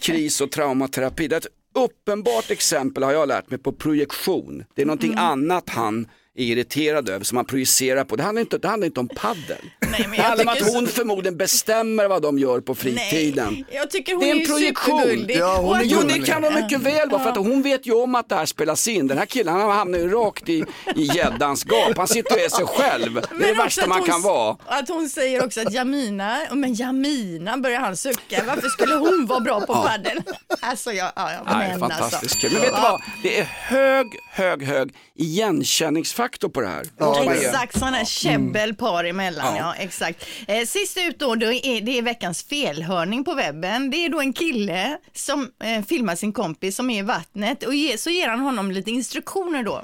kris 0.00 0.40
och 0.40 0.50
traumaterapi, 0.50 1.28
det 1.28 1.36
är 1.36 1.40
ett 1.40 1.46
uppenbart 1.74 2.50
exempel 2.50 3.02
har 3.02 3.12
jag 3.12 3.28
lärt 3.28 3.50
mig 3.50 3.58
på 3.58 3.72
projektion. 3.72 4.64
Det 4.74 4.82
är 4.82 4.86
någonting 4.86 5.12
Mm. 5.12 5.24
annat 5.24 5.70
han 5.70 6.06
är 6.36 6.44
irriterad 6.44 7.08
över 7.08 7.24
som 7.24 7.36
han 7.36 7.44
projicerar 7.44 8.04
på. 8.04 8.16
Det 8.16 8.22
handlar 8.22 8.40
inte, 8.40 8.58
det 8.58 8.68
handlar 8.68 8.86
inte 8.86 9.00
om 9.00 9.08
paddel. 9.08 9.56
Nej, 9.80 10.00
men 10.00 10.10
Det 10.10 10.16
jag 10.16 10.22
handlar 10.22 10.44
om 10.44 10.48
att 10.48 10.58
så- 10.66 10.74
hon 10.74 10.86
förmodligen 10.86 11.36
bestämmer 11.36 12.08
vad 12.08 12.22
de 12.22 12.38
gör 12.38 12.60
på 12.60 12.74
fritiden. 12.74 13.64
Jag 13.72 13.90
tycker 13.90 14.12
hon 14.14 14.20
det 14.20 14.26
är 14.26 14.30
är 14.30 14.34
en 14.34 14.40
ju 14.40 14.46
projektion. 14.46 15.00
supergullig. 15.00 15.42
Och 15.44 15.76
att 15.76 15.86
jo 15.86 15.98
hon- 15.98 16.08
det 16.08 16.26
kan 16.26 16.42
vara 16.42 16.54
mycket 16.54 16.80
väl 16.80 17.10
vara 17.10 17.22
för 17.22 17.30
att 17.30 17.36
hon 17.36 17.62
vet 17.62 17.86
ju 17.86 17.92
om 17.92 18.14
att 18.14 18.28
det 18.28 18.34
här 18.34 18.46
spelas 18.46 18.88
in. 18.88 19.06
Den 19.06 19.18
här 19.18 19.26
killen 19.26 19.54
han 19.54 19.70
hamnar 19.70 19.98
ju 19.98 20.08
rakt 20.10 20.48
i 20.48 20.64
i 20.96 21.02
gäddans 21.02 21.64
gap. 21.64 21.96
Han 21.96 22.08
sitter 22.08 22.34
och 22.34 22.40
är 22.40 22.48
sig 22.48 22.66
själv. 22.66 23.14
Det 23.14 23.20
är 23.20 23.28
det 23.30 23.36
Men 23.38 23.50
också 23.50 23.62
värsta 23.62 23.86
man 23.86 23.98
hon- 23.98 24.08
kan 24.08 24.22
vara. 24.22 24.56
Att 24.66 24.88
hon 24.88 25.08
säger 25.08 25.44
också 25.44 25.60
att 25.60 25.72
Jamina, 25.72 26.38
men 26.52 26.74
Jamina 26.74 27.56
börjar 27.58 27.80
han 27.80 27.96
sucka, 27.96 28.42
varför 28.46 28.68
skulle 28.68 28.94
hon 28.94 29.26
vara 29.26 29.40
bra 29.40 29.60
på 29.60 29.72
Ja. 29.72 29.82
padel? 29.88 30.22
Alltså 30.60 30.92
jag, 30.92 31.12
ja, 31.16 31.32
ja, 31.32 31.58
Nej, 31.58 31.68
men 31.70 31.78
fantastiskt 31.80 32.44
alltså. 32.44 32.46
Men 32.52 32.62
vet 32.62 32.74
du 32.74 32.80
vad? 32.82 33.00
Det 33.22 33.38
är 33.40 33.44
hög, 33.44 34.06
hög, 34.32 34.62
hög 34.62 34.94
igenkänningsfaktor 35.16 36.23
på 36.52 36.60
det 36.60 36.66
här. 36.66 36.84
Ge. 37.24 37.30
Exakt, 37.30 37.78
sådana 37.78 37.96
här 37.96 38.04
käbbel 38.04 38.74
par 38.74 39.04
emellan. 39.04 39.56
Ja. 39.56 39.74
Ja. 39.76 39.82
exakt. 39.82 40.26
Eh, 40.46 40.66
sist 40.66 40.98
ut 40.98 41.18
då, 41.18 41.34
då 41.34 41.52
är, 41.52 41.80
det 41.80 41.98
är 41.98 42.02
veckans 42.02 42.42
felhörning 42.42 43.24
på 43.24 43.34
webben. 43.34 43.90
Det 43.90 43.96
är 43.96 44.08
då 44.08 44.20
en 44.20 44.32
kille 44.32 44.98
som 45.12 45.50
eh, 45.64 45.84
filmar 45.84 46.14
sin 46.14 46.32
kompis 46.32 46.76
som 46.76 46.90
är 46.90 46.98
i 46.98 47.02
vattnet 47.02 47.62
och 47.62 47.74
ge, 47.74 47.98
så 47.98 48.10
ger 48.10 48.28
han 48.28 48.40
honom 48.40 48.70
lite 48.70 48.90
instruktioner 48.90 49.62
då. 49.62 49.82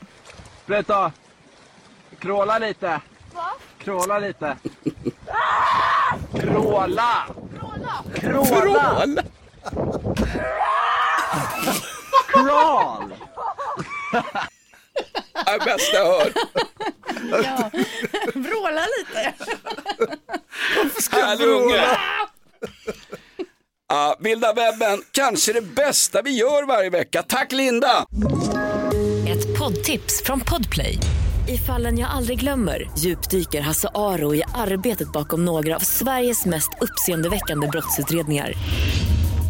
Sluta! 0.67 1.13
Kråla 2.19 2.59
lite. 2.59 3.01
Va? 3.35 3.51
Kråla 3.79 4.19
lite. 4.19 4.57
Kråla! 6.41 7.27
Kråla! 8.15 9.05
Kråla? 9.05 9.23
Crawl! 12.27 13.15
Det 15.45 15.51
är 15.51 15.65
bästa 15.65 15.97
jag 15.97 16.21
hört. 16.21 16.33
Ja. 17.45 17.71
Vråla 18.35 18.87
lite. 18.99 19.35
Härlig 21.13 21.47
unge. 21.47 21.99
Ja, 23.89 24.17
vilda 24.21 24.53
webben, 24.53 25.03
kanske 25.13 25.53
det 25.53 25.63
bästa 25.63 26.23
vi 26.23 26.31
gör 26.31 26.67
varje 26.67 26.91
vecka. 26.91 27.23
Tack 27.23 27.53
Linda! 27.53 28.07
Ett 29.29 29.59
poddtips 29.59 30.23
från 30.23 30.41
Podplay. 30.41 30.99
I 31.49 31.59
fallen 31.59 31.99
jag 31.99 32.11
aldrig 32.11 32.41
glömmer 32.41 32.91
djupdyker 32.99 33.61
Hasse 33.61 33.89
Aro 33.95 34.35
i 34.35 34.43
arbetet 34.55 35.13
bakom 35.13 35.45
några 35.45 35.77
av 35.77 35.81
Sveriges 35.81 36.47
mest 36.47 36.71
uppseendeväckande 36.81 37.67
brottsutredningar. 37.67 38.53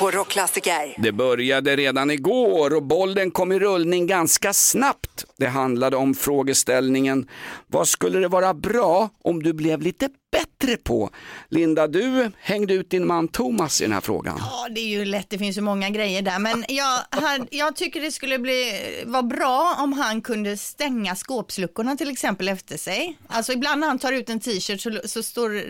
på 0.00 0.10
Rockklassiker. 0.10 0.94
Det 0.98 1.12
började 1.12 1.76
redan 1.76 2.10
igår 2.10 2.74
och 2.74 2.82
bollen 2.82 3.30
kom 3.30 3.52
i 3.52 3.58
rullning 3.58 4.06
ganska 4.06 4.52
snabbt. 4.52 5.24
Det 5.36 5.46
handlade 5.46 5.96
om 5.96 6.14
frågeställningen 6.14 7.28
Vad 7.66 7.88
skulle 7.88 8.18
det 8.18 8.28
vara 8.28 8.54
bra 8.54 9.08
om 9.24 9.42
du 9.42 9.52
blev 9.52 9.82
lite 9.82 10.08
bättre 10.32 10.76
på? 10.76 11.10
Linda, 11.48 11.86
du 11.86 12.30
hängde 12.38 12.74
ut 12.74 12.90
din 12.90 13.06
man 13.06 13.28
Thomas 13.28 13.80
i 13.80 13.84
den 13.84 13.92
här 13.92 14.00
frågan. 14.00 14.36
Ja, 14.38 14.68
det 14.74 14.80
är 14.80 14.88
ju 14.88 15.04
lätt, 15.04 15.30
det 15.30 15.38
finns 15.38 15.56
ju 15.56 15.60
många 15.60 15.90
grejer 15.90 16.22
där, 16.22 16.38
men 16.38 16.64
jag, 16.68 16.98
han, 17.10 17.46
jag 17.50 17.76
tycker 17.76 18.00
det 18.00 18.12
skulle 18.12 18.38
bli, 18.38 18.72
vara 19.06 19.22
bra 19.22 19.76
om 19.78 19.92
han 19.92 20.22
kunde 20.22 20.56
stänga 20.56 21.14
skåpsluckorna 21.14 21.96
till 21.96 22.10
exempel 22.10 22.48
efter 22.48 22.76
sig. 22.76 23.18
Alltså 23.26 23.52
ibland 23.52 23.80
när 23.80 23.88
han 23.88 23.98
tar 23.98 24.12
ut 24.12 24.28
en 24.28 24.40
t-shirt 24.40 24.80
så, 24.80 25.00
så 25.04 25.22
står 25.22 25.62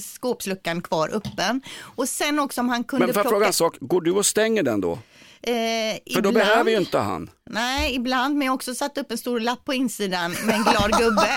skåpsluckan 0.00 0.82
kvar 0.82 1.10
öppen. 1.12 1.62
Och 1.80 2.08
sen 2.08 2.38
också 2.38 2.60
om 2.60 2.68
han 2.68 2.84
kunde 2.84 3.06
Men 3.06 3.14
får 3.14 3.22
jag 3.22 3.30
fråga 3.30 3.46
en 3.46 3.52
sak, 3.52 3.71
går 3.80 4.00
du 4.00 4.10
och 4.12 4.26
stänger 4.26 4.62
den 4.62 4.80
då? 4.80 4.92
Eh, 4.92 4.98
För 5.50 5.98
då 6.12 6.18
ibland- 6.18 6.34
behöver 6.34 6.70
ju 6.70 6.76
inte 6.76 6.98
han. 6.98 7.30
Nej, 7.50 7.94
ibland, 7.94 8.36
men 8.36 8.46
jag 8.46 8.52
har 8.52 8.54
också 8.54 8.74
satt 8.74 8.98
upp 8.98 9.10
en 9.10 9.18
stor 9.18 9.40
lapp 9.40 9.64
på 9.64 9.74
insidan 9.74 10.30
med 10.46 10.54
en 10.54 10.62
glad 10.62 10.90
gubbe. 10.98 11.28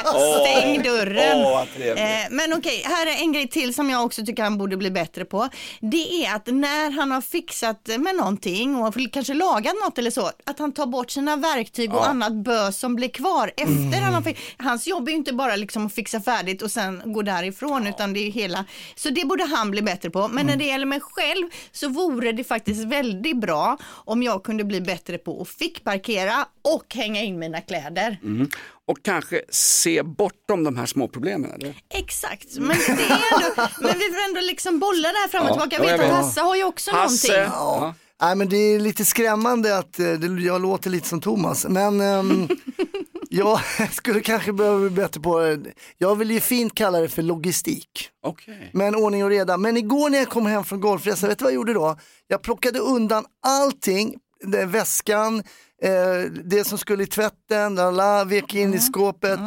Stäng 0.41 0.83
dörren. 0.83 1.37
åh, 1.45 1.51
vad 1.51 1.67
trevligt. 1.73 1.97
Eh, 1.97 2.05
men 2.31 2.53
okej, 2.53 2.81
här 2.85 3.07
är 3.07 3.21
en 3.21 3.33
grej 3.33 3.47
till 3.47 3.73
som 3.73 3.89
jag 3.89 4.05
också 4.05 4.25
tycker 4.25 4.43
han 4.43 4.57
borde 4.57 4.77
bli 4.77 4.91
bättre 4.91 5.25
på. 5.25 5.49
Det 5.81 6.25
är 6.25 6.35
att 6.35 6.47
när 6.47 6.91
han 6.91 7.11
har 7.11 7.21
fixat 7.21 7.87
med 7.99 8.15
någonting 8.15 8.75
och 8.75 8.95
kanske 9.13 9.33
lagat 9.33 9.73
något 9.85 9.97
eller 9.97 10.11
så, 10.11 10.31
att 10.45 10.59
han 10.59 10.71
tar 10.71 10.85
bort 10.85 11.11
sina 11.11 11.35
verktyg 11.35 11.93
och 11.93 11.99
Ja. 11.99 12.05
annat 12.05 12.33
bös 12.33 12.79
som 12.79 12.95
blir 12.95 13.09
kvar 13.09 13.51
efter 13.57 14.01
han 14.01 14.13
har 14.13 14.21
fi- 14.21 14.37
Hans 14.57 14.87
jobb 14.87 15.07
är 15.07 15.11
ju 15.11 15.17
inte 15.17 15.33
bara 15.33 15.55
liksom 15.55 15.85
att 15.85 15.93
fixa 15.93 16.21
färdigt 16.21 16.61
och 16.61 16.71
sen 16.71 17.01
gå 17.05 17.21
därifrån, 17.21 17.87
utan 17.87 18.13
det 18.13 18.19
är 18.27 18.31
hela. 18.31 18.65
Så 18.95 19.09
det 19.09 19.25
borde 19.25 19.43
han 19.43 19.71
bli 19.71 19.81
bättre 19.81 20.09
på. 20.09 20.27
Men 20.27 20.45
när 20.45 20.55
det 20.55 20.65
gäller 20.65 20.85
mig 20.85 20.99
själv 21.01 21.47
så 21.71 21.87
vore 21.89 22.31
det 22.31 22.43
faktiskt 22.43 22.85
väldigt 22.85 23.37
bra 23.37 23.77
om 23.91 24.23
jag 24.23 24.43
kunde 24.43 24.63
bli 24.63 24.81
bättre 24.81 25.17
på 25.17 25.41
att 25.41 25.49
fick 25.49 25.83
parkera 25.99 26.45
och 26.61 26.95
hänga 26.95 27.21
in 27.21 27.39
mina 27.39 27.61
kläder. 27.61 28.19
Mm. 28.23 28.49
Och 28.87 28.97
kanske 29.01 29.41
se 29.49 30.03
bortom 30.03 30.63
de 30.63 30.77
här 30.77 30.85
små 30.85 31.07
problemen. 31.07 31.51
Eller? 31.51 31.75
Exakt, 31.93 32.47
men, 32.57 32.67
det 32.77 32.91
är 32.91 33.33
ändå, 33.33 33.69
men 33.81 33.93
vi 33.99 34.05
får 34.05 34.23
ändå 34.29 34.41
liksom 34.41 34.79
bolla 34.79 35.07
det 35.11 35.17
här 35.17 35.27
fram 35.27 35.43
och 35.45 35.49
Ja, 35.49 35.53
tillbaka. 35.69 35.75
ja, 35.75 35.91
Jag 35.91 35.97
vet 35.97 35.99
jag 35.99 36.09
att 36.09 36.17
vet. 36.19 36.25
Hasse 36.25 36.41
har 36.41 36.55
ju 36.55 36.63
också 36.63 36.91
Hasse. 36.91 37.27
någonting. 37.27 37.53
Ja. 37.53 37.93
Nej, 38.21 38.35
men 38.35 38.49
det 38.49 38.57
är 38.57 38.79
lite 38.79 39.05
skrämmande 39.05 39.77
att 39.77 39.99
eh, 39.99 40.11
det- 40.11 40.41
jag 40.43 40.61
låter 40.61 40.89
lite 40.89 41.07
som 41.07 41.21
Thomas. 41.21 41.65
Men 41.69 42.01
ehm, 42.01 42.47
jag 43.29 43.59
skulle 43.91 44.21
kanske 44.21 44.53
behöva 44.53 44.79
bli 44.79 44.89
bättre 44.89 45.21
på, 45.21 45.41
eh, 45.41 45.57
jag 45.97 46.15
vill 46.15 46.31
ju 46.31 46.39
fint 46.39 46.75
kalla 46.75 46.99
det 46.99 47.09
för 47.09 47.21
logistik. 47.21 48.09
Okay. 48.27 48.55
Men 48.73 48.95
ordning 48.95 49.23
och 49.23 49.29
reda. 49.29 49.57
Men 49.57 49.77
igår 49.77 50.09
när 50.09 50.17
jag 50.17 50.29
kom 50.29 50.45
hem 50.45 50.63
från 50.63 50.79
golfresan, 50.81 51.29
vet 51.29 51.37
du 51.39 51.43
vad 51.43 51.51
jag 51.51 51.55
gjorde 51.55 51.73
då? 51.73 51.97
Jag 52.27 52.41
plockade 52.41 52.79
undan 52.79 53.25
allting, 53.45 54.15
det, 54.43 54.65
väskan, 54.65 55.43
eh, 55.85 56.31
det 56.31 56.63
som 56.63 56.77
skulle 56.77 57.03
i 57.03 57.07
tvätten, 57.07 57.75
la, 57.75 57.91
la, 57.91 58.23
vek 58.23 58.55
in 58.55 58.73
i 58.73 58.79
skåpet. 58.79 59.39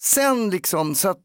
Sen 0.00 0.50
liksom, 0.50 0.94
så 0.94 1.08
att, 1.08 1.22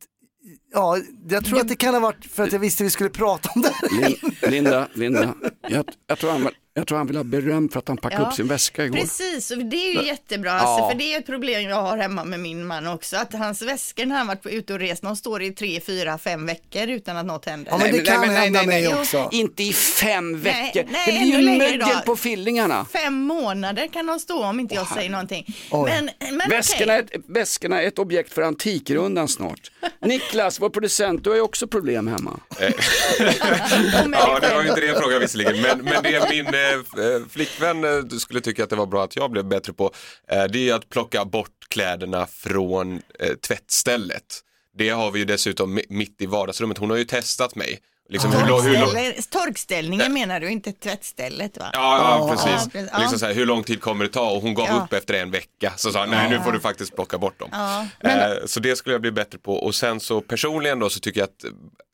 ja, 0.75 0.97
jag 1.29 1.45
tror 1.45 1.59
att 1.59 1.67
det 1.67 1.75
kan 1.75 1.93
ha 1.93 2.01
varit 2.01 2.25
för 2.31 2.43
att 2.43 2.51
jag 2.51 2.59
visste 2.59 2.83
vi 2.83 2.89
skulle 2.89 3.09
prata 3.09 3.49
om 3.55 3.61
det. 3.61 3.73
Lin- 4.01 4.35
Linda, 4.51 4.87
Linda, 4.93 5.33
jag, 5.69 5.85
jag, 6.07 6.17
tror 6.19 6.31
han, 6.31 6.49
jag 6.73 6.87
tror 6.87 6.97
han 6.97 7.07
vill 7.07 7.17
ha 7.17 7.23
beröm 7.23 7.69
för 7.69 7.79
att 7.79 7.87
han 7.87 7.97
packade 7.97 8.21
Ja, 8.23 8.27
upp 8.27 8.33
sin 8.33 8.47
väska 8.47 8.85
igår. 8.85 8.97
Precis, 8.97 9.51
och 9.51 9.57
det 9.57 9.77
är 9.77 9.87
ju 9.93 9.93
Ja. 9.99 10.03
jättebra, 10.03 10.49
Ja. 10.51 10.55
alltså, 10.59 10.89
för 10.89 10.97
det 10.97 11.13
är 11.13 11.19
ett 11.19 11.25
problem 11.25 11.69
jag 11.69 11.81
har 11.81 11.97
hemma 11.97 12.23
med 12.23 12.39
min 12.39 12.65
man 12.67 12.87
också, 12.87 13.17
att 13.17 13.33
hans 13.33 13.61
väskor 13.61 14.05
när 14.05 14.15
han 14.17 14.27
varit 14.27 14.41
på 14.41 14.49
ute 14.49 14.73
och 14.73 14.79
rest, 14.79 15.01
de 15.01 15.15
står 15.15 15.43
i 15.43 15.51
tre, 15.51 15.81
fyra, 15.81 16.17
fem 16.17 16.45
veckor 16.45 16.87
utan 16.89 17.17
att 17.17 17.25
något 17.25 17.45
händer. 17.45 17.71
Ja, 17.71 17.77
men 17.77 17.91
det 17.91 17.99
kan 18.01 18.29
hända 18.29 18.63
mig 18.63 18.87
också. 18.95 19.29
Inte 19.31 19.63
i 19.63 19.73
fem 19.73 20.31
Nej, 20.31 20.41
veckor. 20.41 20.91
nej, 20.91 21.05
det 21.05 21.37
blir 21.37 21.51
ju 21.51 21.57
mögel 21.57 22.01
på 22.05 22.15
fillingarna. 22.15 22.85
Fem 22.93 23.13
månader 23.13 23.87
kan 23.87 24.05
de 24.05 24.19
stå 24.19 24.43
om 24.43 24.59
inte 24.59 24.75
jag 24.75 24.87
säger 24.87 25.09
någonting. 25.09 25.55
Men, 25.71 26.09
men 26.19 26.49
Väskorna, 26.49 26.93
okej. 26.99 27.07
är 27.13 27.19
ett, 27.19 27.25
väskorna 27.27 27.81
är 27.83 27.87
ett 27.87 27.99
objekt 27.99 28.33
för 28.33 28.41
Antikrundan 28.41 29.27
snart. 29.27 29.71
Niklas, 30.05 30.59
vår 30.65 30.69
producent, 30.69 31.23
du 31.23 31.29
har 31.29 31.37
ju 31.37 31.41
också 31.41 31.67
problem 31.67 32.07
hemma. 32.07 32.39
Ja, 34.11 34.39
det 34.41 34.53
var 34.53 34.61
ju 34.63 34.69
inte 34.69 34.81
det 34.81 34.87
jag 34.87 34.97
frågade 34.97 35.19
visserligen, 35.19 35.61
men, 35.61 35.77
men 35.83 36.03
det 36.03 36.29
min 36.29 36.45
eh, 36.47 37.05
eh, 37.05 37.21
flickvän 37.29 37.83
eh, 37.83 37.97
du 37.97 38.19
skulle 38.19 38.41
tycka 38.41 38.63
att 38.63 38.69
det 38.69 38.75
var 38.75 38.85
bra 38.85 39.03
att 39.03 39.15
jag 39.15 39.31
blev 39.31 39.45
bättre 39.45 39.73
på, 39.73 39.91
eh, 40.31 40.43
det 40.43 40.69
är 40.69 40.73
att 40.73 40.89
plocka 40.89 41.25
bort 41.25 41.49
kläderna 41.69 42.27
från 42.27 43.01
eh, 43.19 43.33
tvättstället. 43.47 44.23
Det 44.77 44.89
har 44.89 45.11
vi 45.11 45.19
ju 45.19 45.25
dessutom 45.25 45.77
mi- 45.79 45.85
mitt 45.89 46.21
i 46.21 46.25
vardagsrummet, 46.25 46.77
hon 46.77 46.89
har 46.89 46.97
ju 46.97 47.05
testat 47.05 47.55
mig. 47.55 47.79
Liksom, 48.09 48.31
hur, 48.31 48.47
lång- 48.47 48.61
hur, 48.61 48.73
lång- 48.73 48.83
Torkställe- 48.89 49.29
Torkställningen 49.29 50.13
menar 50.13 50.39
du, 50.39 50.51
inte 50.51 50.71
tvättstället 50.71 51.57
va? 51.57 51.69
Ja, 51.73 51.97
ja, 52.19 52.29
precis. 52.35 52.69
Ja. 52.91 52.99
Liksom 52.99 53.19
så 53.19 53.25
här, 53.25 53.33
hur 53.33 53.45
lång 53.45 53.63
tid 53.63 53.81
kommer 53.81 54.05
det 54.05 54.11
ta? 54.11 54.29
Och 54.31 54.41
hon 54.41 54.53
gav 54.53 54.65
Ja. 54.67 54.73
upp 54.85 54.93
efter 54.93 55.13
en 55.13 55.31
vecka. 55.31 55.73
Så 55.77 55.91
sa 55.91 56.05
nej 56.05 56.29
nu 56.29 56.39
får 56.41 56.51
du 56.51 56.59
faktiskt 56.59 56.95
plocka 56.95 57.17
bort 57.17 57.39
dem. 57.39 57.49
Ja. 57.51 57.85
Eh, 58.09 58.33
så 58.45 58.59
det 58.59 58.75
skulle 58.75 58.93
jag 58.93 59.01
bli 59.01 59.11
bättre 59.11 59.37
på. 59.39 59.53
Och 59.55 59.75
sen 59.75 59.99
så 59.99 60.21
personligen 60.21 60.79
då 60.79 60.89
så 60.89 60.99
tycker 60.99 61.19
jag 61.19 61.25
att, 61.27 61.45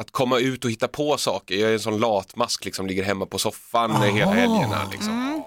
att 0.01 0.11
komma 0.11 0.39
ut 0.39 0.65
och 0.65 0.71
hitta 0.71 0.87
på 0.87 1.17
saker. 1.17 1.55
Jag 1.55 1.69
är 1.69 1.73
en 1.73 1.79
sån 1.79 1.97
latmask, 1.99 2.65
liksom 2.65 2.87
ligger 2.87 3.03
hemma 3.03 3.25
på 3.25 3.37
soffan 3.37 3.91
Aha. 3.91 4.05
hela 4.05 4.31
helgerna. 4.31 4.87
Liksom. 4.91 5.13
Mm. 5.13 5.41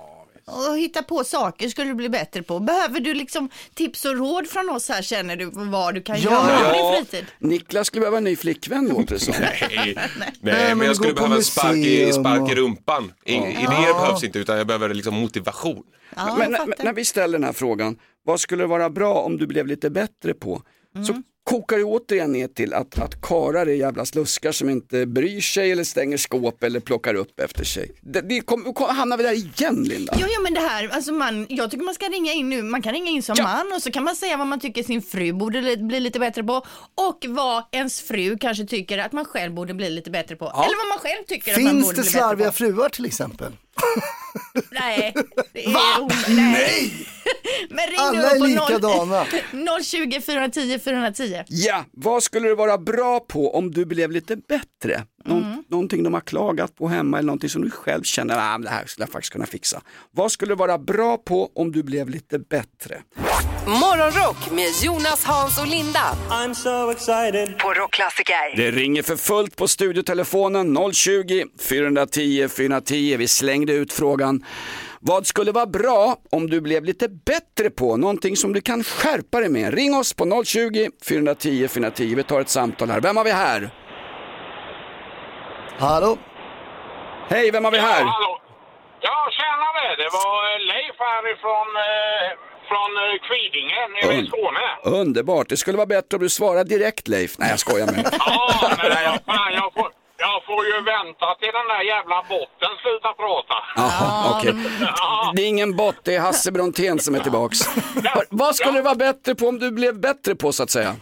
Och 0.47 0.79
hitta 0.79 1.03
på 1.03 1.25
saker 1.25 1.69
skulle 1.69 1.89
du 1.89 1.95
bli 1.95 2.09
bättre 2.09 2.43
på. 2.43 2.61
Behöver 2.61 3.01
du 3.01 3.15
liksom 3.15 3.49
tips 3.75 4.05
och 4.05 4.17
råd 4.17 4.49
från 4.49 4.71
oss 4.71 4.89
här 4.89 5.03
känner 5.03 5.37
du 5.37 5.51
vad 5.55 5.95
du 5.95 6.03
kan 6.03 6.21
göra 6.21 6.59
på 6.59 6.73
din 6.73 7.05
fritid? 7.07 7.27
Niklas 7.39 7.87
skulle 7.87 8.01
behöva 8.01 8.19
en 8.19 8.25
ny 8.25 8.37
flickvän 8.37 8.89
låter 8.89 9.15
det 9.15 9.21
som. 9.21 9.35
Nej, 9.41 9.95
Nej, 9.97 10.35
nej 10.41 10.75
men 10.75 10.87
jag 10.87 10.97
skulle 10.97 11.15
behöva 11.15 11.35
en 11.35 11.45
spark 11.45 11.77
i, 11.77 12.13
spark 12.13 12.53
i 12.53 12.55
rumpan. 12.55 13.13
In, 13.25 13.43
Idéer 13.43 13.95
behövs 13.95 14.25
inte 14.25 14.39
utan 14.39 14.59
jag 14.59 14.67
behöver 14.67 14.95
liksom 14.95 15.15
motivation. 15.15 15.83
men, 16.39 16.53
men 16.53 16.75
när 16.79 16.93
vi 16.93 17.05
ställer 17.05 17.39
den 17.39 17.45
här 17.45 17.53
frågan, 17.53 17.99
vad 18.25 18.41
skulle 18.41 18.67
vara 18.67 18.91
bra 18.91 19.15
om 19.15 19.37
du 19.37 19.47
blev 19.47 19.67
lite 19.67 19.91
bättre 19.91 20.35
på? 20.35 20.63
Så 21.07 21.23
kokar 21.45 21.79
det 21.79 21.85
återigen 21.85 22.33
ner 22.33 22.49
till 22.49 22.75
att, 22.75 22.99
att 22.99 23.23
karar 23.23 23.67
är 23.67 23.75
jävla 23.75 24.05
sluskar 24.05 24.53
som 24.53 24.69
inte 24.71 25.07
bryr 25.07 25.41
sig 25.41 25.73
eller 25.73 25.85
stänger 25.85 26.17
skåp 26.17 26.63
eller 26.63 26.81
plockar 26.81 27.15
upp 27.15 27.41
efter 27.41 27.65
sig. 27.65 27.91
Det, 28.01 28.21
det 28.21 28.41
kom, 28.41 28.75
kom, 28.75 28.97
hamnar 28.97 29.17
vi 29.17 29.23
där 29.23 29.33
igen 29.33 29.85
Linda? 29.85 30.15
Jo, 30.21 30.27
jo, 30.37 30.43
men 30.43 30.55
det 30.55 30.61
här, 30.61 30.89
alltså 30.89 31.13
man, 31.13 31.47
jag 31.49 31.71
tycker 31.71 31.85
man 31.85 31.95
ska 31.95 32.07
ringa 32.07 32.33
in 32.33 32.49
nu, 32.49 32.63
man 32.63 32.83
kan 32.83 32.93
ringa 32.93 33.11
in 33.11 33.23
som 33.23 33.37
man 33.43 33.73
och 33.77 33.83
så 33.83 33.91
kan 33.91 34.05
man 34.05 34.17
säga 34.17 34.37
vad 34.37 34.47
man 34.47 34.61
tycker 34.61 34.83
sin 34.83 35.03
fru 35.03 35.33
borde 35.33 35.61
li- 35.61 35.77
bli 35.77 36.01
lite 36.01 36.19
bättre 36.19 36.45
på 36.45 36.55
och 36.95 37.25
vad 37.29 37.65
ens 37.73 38.01
fru 38.01 38.39
kanske 38.39 38.65
tycker 38.67 38.99
att 38.99 39.13
man 39.13 39.25
själv 39.25 39.55
borde 39.55 39.75
bli 39.75 39.91
lite 39.91 40.11
bättre 40.11 40.37
på. 40.37 40.45
Ja. 40.45 40.65
Eller 40.65 40.77
vad 40.77 40.89
man 40.89 40.99
själv 40.99 41.25
tycker 41.29 41.53
att 41.55 41.63
man 41.63 41.71
Finns 41.73 41.85
borde 41.87 41.97
det 41.97 42.03
bli 42.03 42.11
bättre 42.11 42.19
slarviga 42.19 42.47
på. 42.49 42.53
fruar 42.57 42.89
till 42.89 43.05
exempel? 43.05 43.53
Nej, 44.71 45.15
det 45.53 45.65
är 45.65 45.73
Va? 45.73 46.11
Nej! 46.29 47.07
Men 47.71 47.79
ring 47.87 47.97
Alla 47.99 48.19
nu 48.19 48.25
är 48.27 48.49
likadana. 48.49 49.27
0, 49.53 49.85
020 49.85 50.21
410 50.21 50.79
410. 50.85 51.43
Ja, 51.49 51.85
vad 51.93 52.23
skulle 52.23 52.49
du 52.49 52.55
vara 52.55 52.79
bra 52.79 53.21
på 53.21 53.55
om 53.57 53.71
du 53.71 53.85
blev 53.85 54.11
lite 54.11 54.37
bättre? 54.37 55.03
Nå- 55.25 55.35
Mm. 55.35 55.65
Någonting 55.69 56.03
de 56.03 56.15
har 56.15 56.21
klagat 56.21 56.77
på 56.77 56.89
hemma 56.89 57.19
eller 57.19 57.27
någonting 57.27 57.51
som 57.51 57.63
du 57.63 57.71
själv 57.71 58.03
känner, 58.03 58.37
ah, 58.55 58.59
det 58.59 58.69
här 58.69 58.87
skulle 58.87 59.03
jag 59.05 59.13
faktiskt 59.13 59.33
kunna 59.33 59.47
fixa. 59.47 59.83
Vad 60.11 60.33
skulle 60.33 60.51
du 60.53 60.57
vara 60.57 60.79
bra 60.79 61.17
på 61.19 61.51
om 61.55 61.73
du 61.73 61.83
blev 61.83 62.11
lite 62.11 62.39
bättre? 62.39 63.03
Morgonrock 63.67 64.51
med 64.53 64.67
Jonas, 64.83 65.25
Hans 65.25 65.59
och 65.59 65.67
Linda. 65.67 66.17
I'm 66.31 66.55
so 66.55 66.91
excited. 66.91 67.59
På 67.59 67.73
Rockklassiker. 67.75 68.57
Det 68.57 68.71
ringer 68.71 69.03
för 69.03 69.17
fullt 69.17 69.57
på 69.57 69.69
studiotelefonen 69.69 70.77
020 70.93 71.45
410 71.69 72.49
410. 72.49 73.17
Vi 73.17 73.29
slängde 73.29 73.73
ut 73.73 73.93
frågan. 73.93 74.45
Vad 75.07 75.27
skulle 75.27 75.53
vara 75.53 75.67
bra 75.67 76.17
om 76.31 76.51
du 76.51 76.61
blev 76.61 76.85
lite 76.85 77.09
bättre 77.09 77.71
på? 77.71 77.97
Någonting 77.97 78.37
som 78.37 78.53
du 78.53 78.61
kan 78.61 78.85
skärpa 78.85 79.41
dig 79.41 79.49
med. 79.49 79.75
Ring 79.75 79.95
oss 79.95 80.15
på 80.15 80.43
020 80.45 80.91
410 81.09 81.69
410. 81.69 82.15
Vi 82.15 82.23
tar 82.23 82.41
ett 82.41 82.49
samtal 82.49 82.91
här. 82.91 83.01
Vem 83.01 83.17
har 83.17 83.25
vi 83.25 83.31
här? 83.31 83.71
Hallå? 85.79 86.19
Hej, 87.29 87.51
vem 87.51 87.65
har 87.65 87.73
vi 87.73 87.79
här? 87.79 88.01
Ja, 88.01 88.07
hallå. 88.07 88.41
Ja, 89.01 89.29
tjenare. 89.39 89.97
Det 89.97 90.11
var 90.19 90.35
eh, 90.53 90.59
Leif 90.71 90.97
härifrån 90.99 91.69
eh, 91.87 92.29
från 92.69 92.91
eh, 93.03 93.15
Kvidinge 93.27 93.81
nere 93.95 94.21
i 94.23 94.27
Skåne. 94.27 94.99
Underbart. 95.01 95.49
Det 95.49 95.57
skulle 95.57 95.77
vara 95.77 95.87
bättre 95.87 96.17
om 96.17 96.23
du 96.23 96.29
svarade 96.29 96.65
direkt 96.65 97.09
Leif. 97.09 97.39
Nej, 97.39 97.51
jag 97.51 97.59
skojar 97.59 97.87
med 97.87 97.95
dig. 97.95 98.05
Ja, 98.13 98.71
men 98.79 99.03
jag, 99.03 99.19
fan, 99.27 99.53
jag, 99.53 99.73
får, 99.75 99.89
jag 100.17 100.45
får 100.45 100.65
ju 100.67 100.81
vänta 100.81 101.35
till 101.41 101.53
den 101.59 101.69
där 101.69 101.83
jävla 101.83 102.19
botten 102.29 102.71
slutar 102.83 103.13
prata. 103.13 103.57
Jaha, 103.77 104.31
okej. 104.39 104.55
Det 105.35 105.43
är 105.43 105.49
ingen 105.49 105.77
bot, 105.77 105.97
det 106.05 106.15
är 106.15 106.21
Hasse 106.21 106.53
Brontén 106.53 106.99
som 106.99 107.15
är 107.15 107.21
tillbaks. 107.21 107.59
Va- 108.05 108.23
Vad 108.31 108.57
skulle 108.57 108.79
du 108.79 108.83
vara 108.83 108.95
bättre 109.09 109.35
på 109.35 109.45
om 109.49 109.59
du 109.59 109.71
blev 109.71 109.95
bättre 110.01 110.35
på 110.35 110.53
så 110.53 110.63
att 110.63 110.71
säga? 110.71 110.93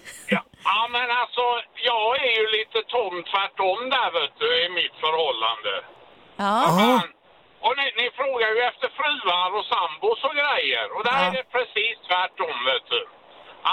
Ja, 0.64 0.80
men 0.96 1.08
alltså, 1.20 1.44
jag 1.90 2.08
är 2.28 2.32
ju 2.40 2.46
lite 2.58 2.78
tom 2.94 3.14
tvärtom 3.32 3.78
där 3.96 4.08
vet 4.20 4.34
du, 4.42 4.48
i 4.66 4.68
mitt 4.80 4.96
förhållande. 5.04 5.72
Ja. 6.44 6.54
Fan. 6.78 7.08
Och 7.66 7.74
ni, 7.80 7.86
ni 8.00 8.06
frågar 8.20 8.48
ju 8.56 8.60
efter 8.70 8.88
fruar 9.00 9.48
och 9.58 9.66
sambos 9.74 10.18
och 10.28 10.34
grejer. 10.42 10.86
Och 10.96 11.02
där 11.08 11.18
Ja. 11.20 11.26
är 11.28 11.32
det 11.38 11.44
precis 11.56 11.94
tvärtom 12.08 12.56
vet 12.70 12.86
du. 12.94 13.02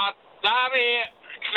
Att 0.06 0.18
där 0.50 0.70
är 0.92 1.02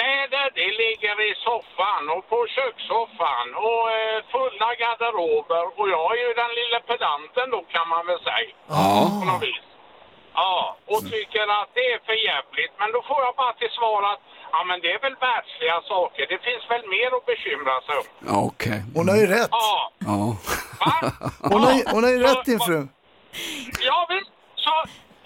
kläder, 0.02 0.46
det 0.60 0.70
ligger 0.84 1.16
i 1.30 1.32
soffan 1.46 2.02
och 2.14 2.24
på 2.32 2.38
kökssoffan 2.56 3.48
och 3.68 3.82
eh, 3.98 4.18
fulla 4.32 4.68
garderober. 4.82 5.64
Och 5.78 5.88
jag 5.96 6.06
är 6.18 6.22
ju 6.28 6.32
den 6.42 6.52
lilla 6.60 6.80
pedanten 6.90 7.46
då 7.54 7.60
kan 7.74 7.86
man 7.94 8.02
väl 8.10 8.20
säga. 8.30 8.52
Ja. 8.68 8.86
På 9.20 9.24
något 9.30 9.42
vis. 9.48 9.64
Ja, 10.34 10.76
och 10.92 11.00
tycker 11.14 11.44
att 11.60 11.70
det 11.78 11.86
är 11.94 11.98
för 12.08 12.18
jävligt. 12.30 12.72
Men 12.80 12.88
då 12.94 13.00
får 13.08 13.20
jag 13.26 13.34
bara 13.42 13.52
till 13.60 13.72
svar 13.78 14.00
att 14.12 14.20
ja, 14.54 14.60
men 14.68 14.76
det 14.82 14.90
är 14.96 15.00
väl 15.06 15.16
världsliga 15.28 15.78
saker. 15.92 16.22
Det 16.32 16.38
finns 16.48 16.64
väl 16.72 16.84
mer 16.96 17.10
att 17.16 17.26
bekymra 17.32 17.76
sig 17.86 17.94
om. 18.02 18.06
Ja, 18.30 18.36
okej. 18.50 18.78
Hon 18.96 19.08
har 19.10 19.16
ju 19.22 19.26
rätt. 19.36 19.48
Ja, 19.50 19.92
Ja. 20.10 20.20
Hon 21.52 21.60
har, 21.66 21.92
hon 21.94 22.04
har 22.04 22.10
ju 22.10 22.20
rätt 22.28 22.44
din 22.44 22.60
fru. 22.68 22.78
ja 23.88 23.98
visst. 24.12 24.30
Så, 24.64 24.72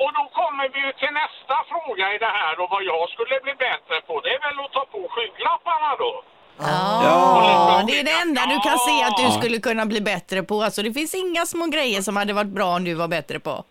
och 0.03 0.11
då 0.19 0.23
kommer 0.41 0.65
vi 0.75 0.79
ju 0.87 0.93
till 1.01 1.13
nästa 1.23 1.57
fråga 1.73 2.05
i 2.15 2.19
det 2.25 2.33
här 2.41 2.55
och 2.63 2.69
vad 2.75 2.83
jag 2.93 3.05
skulle 3.15 3.37
bli 3.47 3.55
bättre 3.69 3.97
på. 4.09 4.15
Det 4.25 4.31
är 4.37 4.41
väl 4.47 4.57
att 4.65 4.73
ta 4.77 4.85
på 4.95 5.01
skygglapparna 5.15 5.91
då. 6.05 6.13
Ja, 6.59 7.85
det 7.87 8.01
är 8.01 8.05
det 8.05 8.17
enda 8.25 8.41
du 8.47 8.59
kan 8.69 8.79
se 8.79 8.97
att 9.09 9.17
du 9.17 9.23
Ja. 9.23 9.31
skulle 9.31 9.59
kunna 9.59 9.87
bli 9.87 10.01
bättre 10.01 10.43
på. 10.43 10.63
Alltså, 10.63 10.83
det 10.83 10.93
finns 10.93 11.15
inga 11.15 11.47
små 11.47 11.67
grejer 11.67 12.01
som 12.03 12.17
hade 12.17 12.33
varit 12.33 12.55
bra 12.59 12.77
om 12.77 12.85
du 12.85 12.95
var 12.95 13.09
bättre 13.09 13.39
på. 13.41 13.65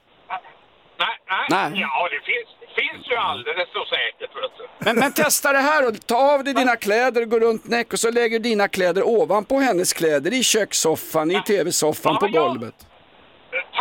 Nej, 1.00 1.18
nej. 1.30 1.48
Nej. 1.72 1.82
Ja, 1.82 2.10
det 2.14 2.22
finns, 2.32 2.50
finns 2.80 3.12
ju 3.12 3.16
alldeles 3.16 3.70
så 3.74 3.86
säkert. 3.86 4.36
Vet 4.36 4.58
du. 4.58 4.68
Men, 4.86 4.96
men 5.00 5.14
testa 5.14 5.52
det 5.54 5.60
här 5.60 5.88
och 5.88 6.08
ta 6.08 6.34
av 6.34 6.44
dig 6.44 6.54
dina 6.54 6.76
kläder, 6.76 7.26
gå 7.26 7.40
runt 7.40 7.68
näck 7.68 7.94
och 7.94 8.00
så 8.00 8.12
lägger 8.12 8.40
du 8.40 8.50
dina 8.50 8.68
kläder 8.68 9.08
ovanpå 9.08 9.60
hennes 9.60 9.94
kläder 9.94 10.34
i 10.34 10.44
kökssoffan, 10.44 11.32
i 11.32 11.42
tv-soffan, 11.44 12.18
på 12.18 12.28
golvet. 12.28 12.76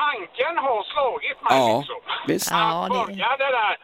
Tanken 0.00 0.54
har 0.66 0.80
slagit 0.92 1.38
mig 1.46 1.58
Ja, 1.60 1.78
liksom. 1.78 2.00
visst. 2.30 2.50
Att 2.52 2.88
börja 2.98 3.30
det 3.42 3.50
där, 3.60 3.74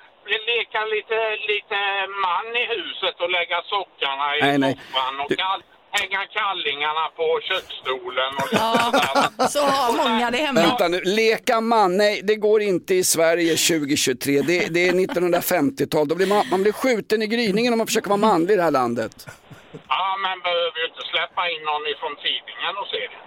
leka 0.53 0.81
lite, 0.95 1.19
lite 1.53 1.79
man 2.27 2.47
i 2.63 2.65
huset 2.75 3.17
och 3.23 3.31
lägga 3.39 3.59
sockarna 3.75 4.27
i 4.37 4.41
Nej, 4.43 4.59
nej. 4.59 4.75
soffan 4.93 5.21
och 5.23 5.29
Du- 5.29 5.37
kall, 5.37 5.63
hänga 5.93 6.21
kallingarna 6.39 7.05
på 7.17 7.27
köksstolen 7.49 8.33
och 8.43 8.49
Ja, 8.53 9.49
så 9.55 9.61
har 9.61 9.93
många 10.05 10.31
det 10.31 10.37
hemma. 10.39 10.61
Vänta 10.61 10.89
nu, 10.89 11.01
leka 11.05 11.61
man, 11.61 11.97
nej 11.97 12.21
det 12.25 12.37
går 12.37 12.63
inte 12.63 12.95
i 12.95 13.05
Sverige 13.05 13.57
2023. 13.57 14.41
Det, 14.43 14.67
det 14.75 14.89
är 14.89 14.93
1950-tal, 14.93 16.09
Då 16.09 16.15
blir 16.15 16.27
man, 16.27 16.45
man 16.51 16.63
blir 16.63 16.73
skjuten 16.73 17.23
i 17.23 17.27
gryningen 17.27 17.73
om 17.73 17.79
man 17.79 17.87
försöker 17.87 18.09
vara 18.09 18.17
manlig 18.21 18.55
i 18.55 18.57
det 18.57 18.63
här 18.63 18.71
landet. 18.71 19.27
Ja, 19.89 20.10
men 20.25 20.37
behöver 20.47 20.79
ju 20.83 20.87
inte 20.91 21.05
släppa 21.13 21.43
in 21.55 21.63
någon 21.71 21.85
ifrån 21.93 22.15
tidningen 22.27 22.75
och 22.81 22.89
se 22.93 23.01
det. 23.13 23.19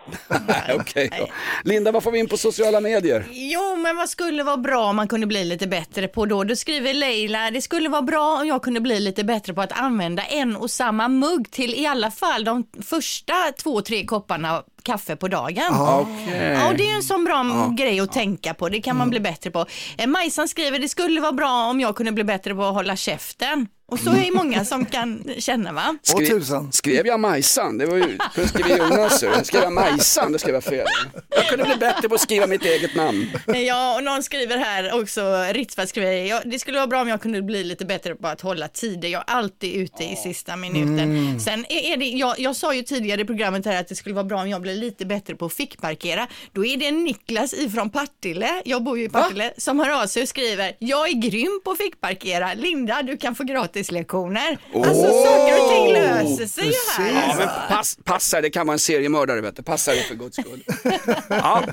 Nej, 0.67 0.77
okej 0.81 1.09
då. 1.19 1.27
Linda, 1.69 1.91
vad 1.91 2.03
får 2.03 2.11
vi 2.11 2.19
in 2.19 2.29
på 2.29 2.37
sociala 2.37 2.79
medier? 2.79 3.25
Jo, 3.31 3.75
men 3.75 3.95
vad 3.97 4.09
skulle 4.09 4.43
vara 4.43 4.57
bra 4.57 4.83
om 4.85 4.95
man 4.95 5.07
kunde 5.07 5.27
bli 5.27 5.43
lite 5.45 5.67
bättre 5.67 6.07
på 6.07 6.25
då? 6.25 6.43
Då 6.43 6.55
skriver 6.55 6.93
Leila, 6.93 7.51
det 7.51 7.61
skulle 7.61 7.89
vara 7.89 8.01
bra 8.01 8.37
om 8.41 8.47
jag 8.47 8.61
kunde 8.63 8.79
bli 8.79 8.99
lite 8.99 9.23
bättre 9.23 9.53
på 9.53 9.61
att 9.61 9.79
använda 9.79 10.23
en 10.23 10.55
och 10.55 10.71
samma 10.71 11.07
mugg 11.07 11.51
till 11.51 11.73
i 11.75 11.85
alla 11.87 12.11
fall 12.11 12.43
de 12.43 12.63
första 12.87 13.33
två, 13.63 13.81
tre 13.81 14.05
kopparna 14.05 14.63
kaffe 14.83 15.15
på 15.15 15.27
dagen. 15.27 15.73
Okej. 15.79 16.53
Ja, 16.53 16.67
och 16.69 16.75
det 16.75 16.83
är 16.83 16.87
ju 16.87 16.95
en 16.95 17.03
sån 17.03 17.23
bra 17.25 17.33
Ja. 17.45 17.73
grej 17.77 17.99
att 17.99 18.11
tänka 18.11 18.53
på. 18.53 18.69
Det 18.69 18.81
kan 18.81 18.97
man 18.97 19.09
bli 19.09 19.19
bättre 19.19 19.51
på. 19.51 19.65
Eh, 19.97 20.07
Majsan 20.07 20.47
skriver, 20.47 20.79
det 20.79 20.89
skulle 20.89 21.21
vara 21.21 21.31
bra 21.31 21.67
om 21.69 21.79
jag 21.79 21.95
kunde 21.95 22.11
bli 22.11 22.23
bättre 22.23 22.55
på 22.55 22.63
att 22.63 22.73
hålla 22.73 22.95
käften. 22.95 23.67
Och 23.91 23.99
så 23.99 24.09
är 24.09 24.19
det 24.21 24.31
många 24.31 24.65
som 24.65 24.85
kan 24.85 25.23
känna 25.37 25.73
va? 25.73 25.95
Skri- 26.01 26.25
skrev 26.71 27.07
jag 27.07 27.19
Majsan? 27.19 27.77
Det 27.77 27.85
var 27.85 27.97
ju, 27.97 28.17
kunde 28.33 28.49
skriva 28.49 28.77
Jonas. 28.77 29.23
Skrev 29.43 29.63
jag 29.63 29.73
Majsan, 29.73 30.31
då 30.31 30.37
skrev 30.39 30.53
jag 30.55 30.63
fel. 30.63 30.87
Jag 31.29 31.47
kunde 31.47 31.65
bli 31.65 31.75
bättre 31.75 32.09
på 32.09 32.15
att 32.15 32.21
skriva 32.21 32.47
mitt 32.47 32.65
eget 32.65 32.95
namn. 32.95 33.31
Ja, 33.47 33.95
och 33.97 34.03
någon 34.03 34.23
skriver 34.23 34.57
här 34.57 35.01
också, 35.01 35.45
Ritsvart 35.51 35.89
skriver, 35.89 36.11
ja, 36.11 36.41
det 36.45 36.59
skulle 36.59 36.77
vara 36.77 36.87
bra 36.87 37.01
om 37.01 37.07
jag 37.07 37.21
kunde 37.21 37.41
bli 37.41 37.63
lite 37.63 37.85
bättre 37.85 38.15
på 38.15 38.27
att 38.27 38.41
hålla 38.41 38.67
tider. 38.67 39.09
Jag 39.09 39.23
är 39.27 39.33
alltid 39.33 39.73
ute 39.75 40.03
i 40.03 40.15
sista 40.15 40.55
minuten. 40.55 40.99
Mm. 40.99 41.39
Sen 41.39 41.65
är 41.69 41.93
är 41.93 41.97
det, 41.97 42.05
jag, 42.05 42.39
jag 42.39 42.55
sa 42.55 42.73
ju 42.73 42.81
tidigare 42.83 43.21
i 43.21 43.25
programmet 43.25 43.65
här 43.65 43.79
att 43.79 43.87
det 43.87 43.95
skulle 43.95 44.15
vara 44.15 44.25
bra 44.25 44.41
om 44.41 44.49
jag 44.49 44.61
blev 44.61 44.75
lite 44.77 45.05
bättre 45.05 45.35
på 45.35 45.45
att 45.45 45.53
fickparkera. 45.53 46.27
Då 46.51 46.65
är 46.65 46.77
det 46.77 46.91
Niklas 46.91 47.53
ifrån 47.53 47.89
Partille, 47.89 48.61
jag 48.65 48.83
bor 48.83 48.97
ju 48.97 49.03
i 49.05 49.09
Partille, 49.09 49.53
som 49.57 49.79
hör 49.79 50.03
av 50.03 50.07
sig 50.07 50.23
och 50.23 50.29
skriver, 50.29 50.75
jag 50.79 51.09
är 51.09 51.13
grym 51.13 51.61
på 51.65 51.71
att 51.71 51.77
fickparkera. 51.77 52.53
Linda, 52.53 53.01
du 53.03 53.17
kan 53.17 53.35
få 53.35 53.43
gratislektioner. 53.73 54.57
Alltså 54.75 55.03
saker 55.03 55.61
och 55.63 55.69
ting 55.69 55.93
löser 55.93 56.45
sig 56.47 56.65
ju 56.65 56.73
här. 56.97 57.11
Ja, 57.29 57.35
men 57.37 57.47
pass, 57.77 57.97
passa 58.03 58.41
det 58.41 58.49
kan 58.49 58.67
vara 58.67 58.73
en 58.73 58.79
seriemördare 58.79 59.41
vet 59.41 59.55
du. 59.55 59.63
Passa 59.63 59.91
det 59.91 60.03
för 60.03 60.15
guds 60.15 60.37
skull. 60.37 60.63
Ja, 61.29 61.63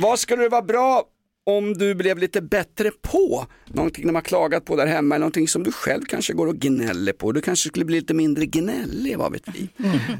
vad 0.00 0.18
skulle 0.18 0.42
det 0.42 0.48
vara 0.48 0.62
bra 0.62 1.04
om 1.46 1.74
du 1.74 1.94
blev 1.94 2.18
lite 2.18 2.42
bättre 2.42 2.90
på? 3.02 3.46
Någonting 3.66 4.06
de 4.06 4.14
har 4.14 4.22
klagat 4.22 4.64
på 4.64 4.76
där 4.76 4.86
hemma, 4.86 5.14
eller 5.14 5.20
någonting 5.20 5.48
som 5.48 5.62
du 5.62 5.72
själv 5.72 6.02
kanske 6.08 6.32
går 6.32 6.46
och 6.46 6.56
gnäller 6.56 7.12
på. 7.12 7.32
Du 7.32 7.40
kanske 7.40 7.68
skulle 7.68 7.84
bli 7.84 7.96
lite 8.00 8.14
mindre 8.14 8.46
gnällig, 8.46 9.18
vad 9.18 9.32
vet 9.32 9.42
vi? 9.54 9.68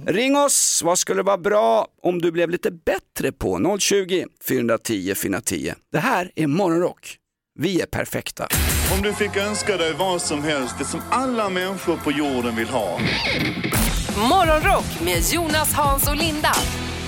Ring 0.06 0.36
oss, 0.36 0.82
vad 0.84 0.98
skulle 0.98 1.22
vara 1.22 1.38
bra 1.38 1.86
om 2.02 2.22
du 2.22 2.32
blev 2.32 2.50
lite 2.50 2.70
bättre 2.70 3.32
på? 3.32 3.78
020 3.78 4.26
410 4.48 5.14
410. 5.14 5.72
Det 5.92 5.98
här 5.98 6.30
är 6.34 6.46
Morgonrock. 6.46 7.18
Vi 7.58 7.80
är 7.80 7.86
perfekta. 7.86 8.48
Om 8.94 9.02
du 9.02 9.12
fick 9.12 9.36
önska 9.36 9.76
dig 9.76 9.92
vad 9.92 10.22
som 10.22 10.42
helst, 10.42 10.74
det 10.78 10.84
som 10.84 11.00
alla 11.10 11.48
människor 11.50 11.96
på 11.96 12.12
jorden 12.12 12.56
vill 12.56 12.68
ha. 12.68 12.98
Morgonrock 14.30 15.00
med 15.04 15.22
Jonas, 15.32 15.72
Hans 15.72 16.08
och 16.08 16.16
Linda 16.16 16.52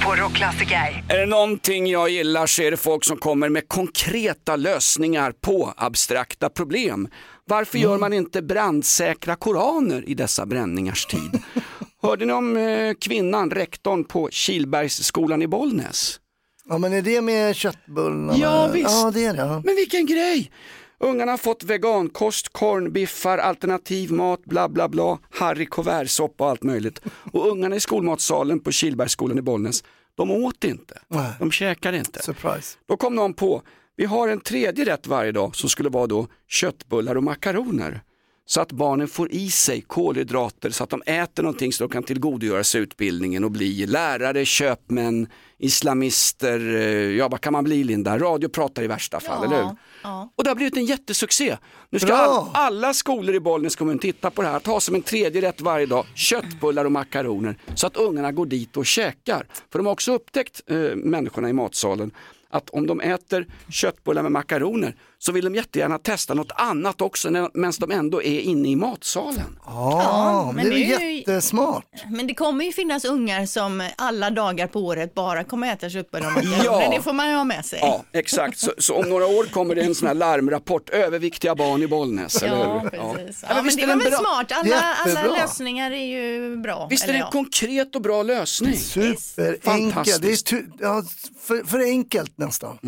på 0.04 0.14
Rockklassiker. 0.14 1.04
Är 1.09 1.18
det 1.18 1.26
någonting 1.26 1.87
jag 1.87 2.11
gillar 2.11 2.46
så 2.46 2.62
är 2.62 2.70
det 2.70 2.76
folk 2.76 3.04
som 3.04 3.16
kommer 3.16 3.48
med 3.48 3.68
konkreta 3.68 4.56
lösningar 4.56 5.32
på 5.40 5.74
abstrakta 5.76 6.48
problem. 6.48 7.09
Varför 7.44 7.78
gör 7.78 7.98
man 7.98 8.12
inte 8.12 8.42
brandsäkra 8.42 9.37
koraner 9.37 10.09
i 10.09 10.14
dessa 10.14 10.46
bränningars 10.46 11.06
tid? 11.06 11.42
Hörde 12.02 12.24
ni 12.24 12.32
om 12.32 12.56
eh, 12.56 12.94
kvinnan, 13.00 13.50
rektorn 13.50 14.04
på 14.04 14.28
Kilbergsskolan 14.32 15.42
i 15.42 15.46
Bollnäs? 15.46 16.20
Ja 16.68 16.79
men 16.79 16.92
är 16.92 17.02
det 17.02 17.20
med 17.20 17.57
köttbullarna? 17.57 18.37
Ja 18.37 18.70
visst. 18.72 18.90
Ja 18.90 19.11
det 19.14 19.24
är 19.24 19.35
det. 19.35 19.62
Men 19.64 19.76
vilken 19.76 20.07
grej! 20.07 20.50
Ungarna 20.98 21.33
har 21.33 21.37
fått 21.37 21.64
vegankost, 21.64 22.48
kornbiffar, 22.52 23.38
alternativ 23.38 24.12
mat, 24.12 24.44
bla 24.44 24.68
bla 24.68 24.88
bla, 24.88 25.18
Harry 25.31 25.66
kuvertsoppa 25.66 26.44
och 26.44 26.50
allt 26.50 26.62
möjligt. 26.62 27.00
Och 27.33 27.48
ungarna 27.48 27.76
i 27.76 27.81
skolmatsalen 27.81 28.61
på 28.61 28.72
Kilbergsskolan 28.72 29.38
i 29.38 29.42
Bollnäs, 29.42 29.85
de 30.14 30.31
åt 30.31 30.64
inte. 30.64 30.98
Nej. 31.09 31.33
De 31.38 31.50
käkade 31.50 31.98
inte. 31.98 32.22
Surprise. 32.22 32.79
Då 32.87 32.96
kom 32.96 33.14
någon 33.14 33.35
på, 33.35 33.62
vi 33.96 34.05
har 34.05 34.29
en 34.29 34.40
tredje 34.40 34.85
rätt 34.85 35.07
varje 35.07 35.33
dag 35.33 35.57
som 35.57 35.68
skulle 35.68 35.88
vara 35.88 36.07
då 36.07 36.26
köttbullar 36.48 37.16
och 37.16 37.22
makaroner. 37.22 38.02
Så 38.48 38.61
att 38.61 38.72
barnen 38.72 39.09
får 39.09 39.33
i 39.33 39.50
sig 39.50 39.81
kolhydrater 39.81 40.70
så 40.70 40.85
att 40.85 40.90
de 40.90 41.02
äter 41.07 41.42
någonting 41.42 41.72
så 41.72 41.85
de 41.85 41.90
kan 41.90 42.02
tillgodogöra 42.02 42.64
sig 42.64 42.81
utbildningen 42.81 43.44
och 43.44 43.50
bli 43.50 43.87
lärare, 43.87 44.44
köpmän, 44.44 45.29
islamister, 45.59 46.75
eh, 46.75 47.16
ja 47.16 47.29
vad 47.29 47.40
kan 47.40 47.53
man 47.53 47.64
bli 47.64 47.85
Linda? 47.85 48.19
Radiopratare 48.19 48.85
i 48.85 48.88
värsta 48.88 49.21
fall, 49.21 49.45
eller 49.45 49.57
hur? 49.57 49.71
Ja. 50.03 50.33
Och 50.37 50.45
det 50.45 50.51
har 50.51 50.55
blivit 50.55 50.77
en 50.77 50.85
jättesuccé. 50.85 51.57
Nu 51.90 51.99
ska 51.99 52.14
all, 52.14 52.47
alla 52.55 52.95
skolor 52.95 53.35
i 53.35 53.40
Bollnäs 53.40 53.77
kommun 53.77 53.99
titta 53.99 54.31
på 54.31 54.42
det 54.42 54.49
här, 54.49 54.61
ta 54.61 54.81
som 54.81 54.95
en 54.95 55.03
tredje 55.03 55.42
rätt 55.42 55.61
varje 55.61 55.87
dag, 55.87 56.07
köttbullar 56.14 56.85
och 56.85 56.92
makaroner, 56.92 57.59
så 57.75 57.87
att 57.87 57.97
ungarna 57.97 58.33
går 58.33 58.47
dit 58.47 58.77
och 58.77 58.87
käkar. 58.87 59.47
För 59.73 59.79
de 59.79 59.87
har 59.87 59.92
också 59.92 60.12
upptäckt, 60.12 60.62
eh, 60.66 60.77
människorna 60.95 61.49
i 61.49 61.53
matsalen, 61.53 62.11
att 62.51 62.71
om 62.71 62.87
de 62.87 63.01
äter 63.01 63.47
köttbullar 63.69 64.23
med 64.23 64.33
makaroner 64.33 64.95
så 65.26 65.32
vill 65.32 65.44
de 65.44 65.54
jättegärna 65.54 65.98
testa 65.98 66.34
något 66.34 66.52
annat 66.54 67.00
också 67.00 67.30
när- 67.30 67.50
medan 67.54 67.72
de 67.78 67.90
ändå 67.90 68.22
är 68.22 68.40
inne 68.40 68.68
i 68.68 68.76
matsalen. 68.76 69.58
Ja, 69.66 70.52
men 70.54 70.64
det 70.70 70.74
är 70.74 71.00
ju- 71.00 71.16
jättesmart. 71.18 71.84
Men 72.06 72.26
det 72.26 72.34
kommer 72.34 72.64
ju 72.64 72.72
finnas 72.72 73.04
ungar 73.04 73.46
som 73.46 73.88
alla 73.96 74.30
dagar 74.30 74.66
på 74.66 74.80
året 74.80 75.14
bara 75.14 75.44
kommer 75.44 75.72
äta 75.72 75.90
köttbullar. 75.90 76.42
Ja. 76.64 76.88
Det 76.96 77.02
får 77.02 77.12
man 77.12 77.28
ju 77.30 77.36
ha 77.36 77.44
med 77.44 77.64
sig. 77.66 77.78
Ja, 77.82 78.04
exakt. 78.12 78.58
Så, 78.58 78.72
så 78.78 78.94
om 78.94 79.08
några 79.08 79.26
år 79.26 79.44
kommer 79.44 79.74
det 79.74 79.82
en 79.82 79.94
sån 79.94 80.08
här 80.08 80.14
larmrapport, 80.14 80.90
överviktiga 80.90 81.54
barn 81.54 81.82
i 81.82 81.86
Bollnäs, 81.86 82.42
eller 82.42 82.56
Ja, 82.58 82.78
hur? 82.78 82.88
precis. 82.90 83.42
Ja, 83.42 83.48
men 83.48 83.56
men 83.56 83.64
visst 83.64 83.78
det 83.78 83.82
är 83.84 83.86
var 83.88 83.96
väl 83.96 84.10
bra? 84.10 84.18
smart. 84.18 84.52
Alla, 84.52 84.94
alla 85.06 85.36
lösningar 85.36 85.90
är 85.90 86.04
ju 86.06 86.56
bra. 86.56 86.86
Visst 86.90 87.04
är 87.04 87.08
eller 87.08 87.18
det 87.18 87.24
en 87.24 87.26
ja. 87.26 87.30
konkret 87.30 87.94
och 87.96 88.02
bra 88.02 88.22
lösning? 88.22 88.76
Superenkelt. 88.76 90.22
Det 90.22 90.52
är 90.52 90.64
ja, 90.80 91.02
för, 91.40 91.66
för 91.66 91.78
enkelt 91.80 92.38
nästan. 92.38 92.78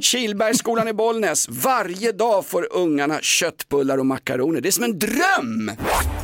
Kilbergsskolan 0.00 0.88
i 0.88 0.92
Bollnäs. 0.92 1.48
Varje 1.64 2.12
dag 2.12 2.46
får 2.46 2.68
ungarna 2.70 3.20
köttbullar 3.20 3.98
och 3.98 4.06
makaroner. 4.06 4.60
Det 4.60 4.68
är 4.68 4.72
som 4.72 4.84
en 4.84 4.98
dröm! 4.98 5.72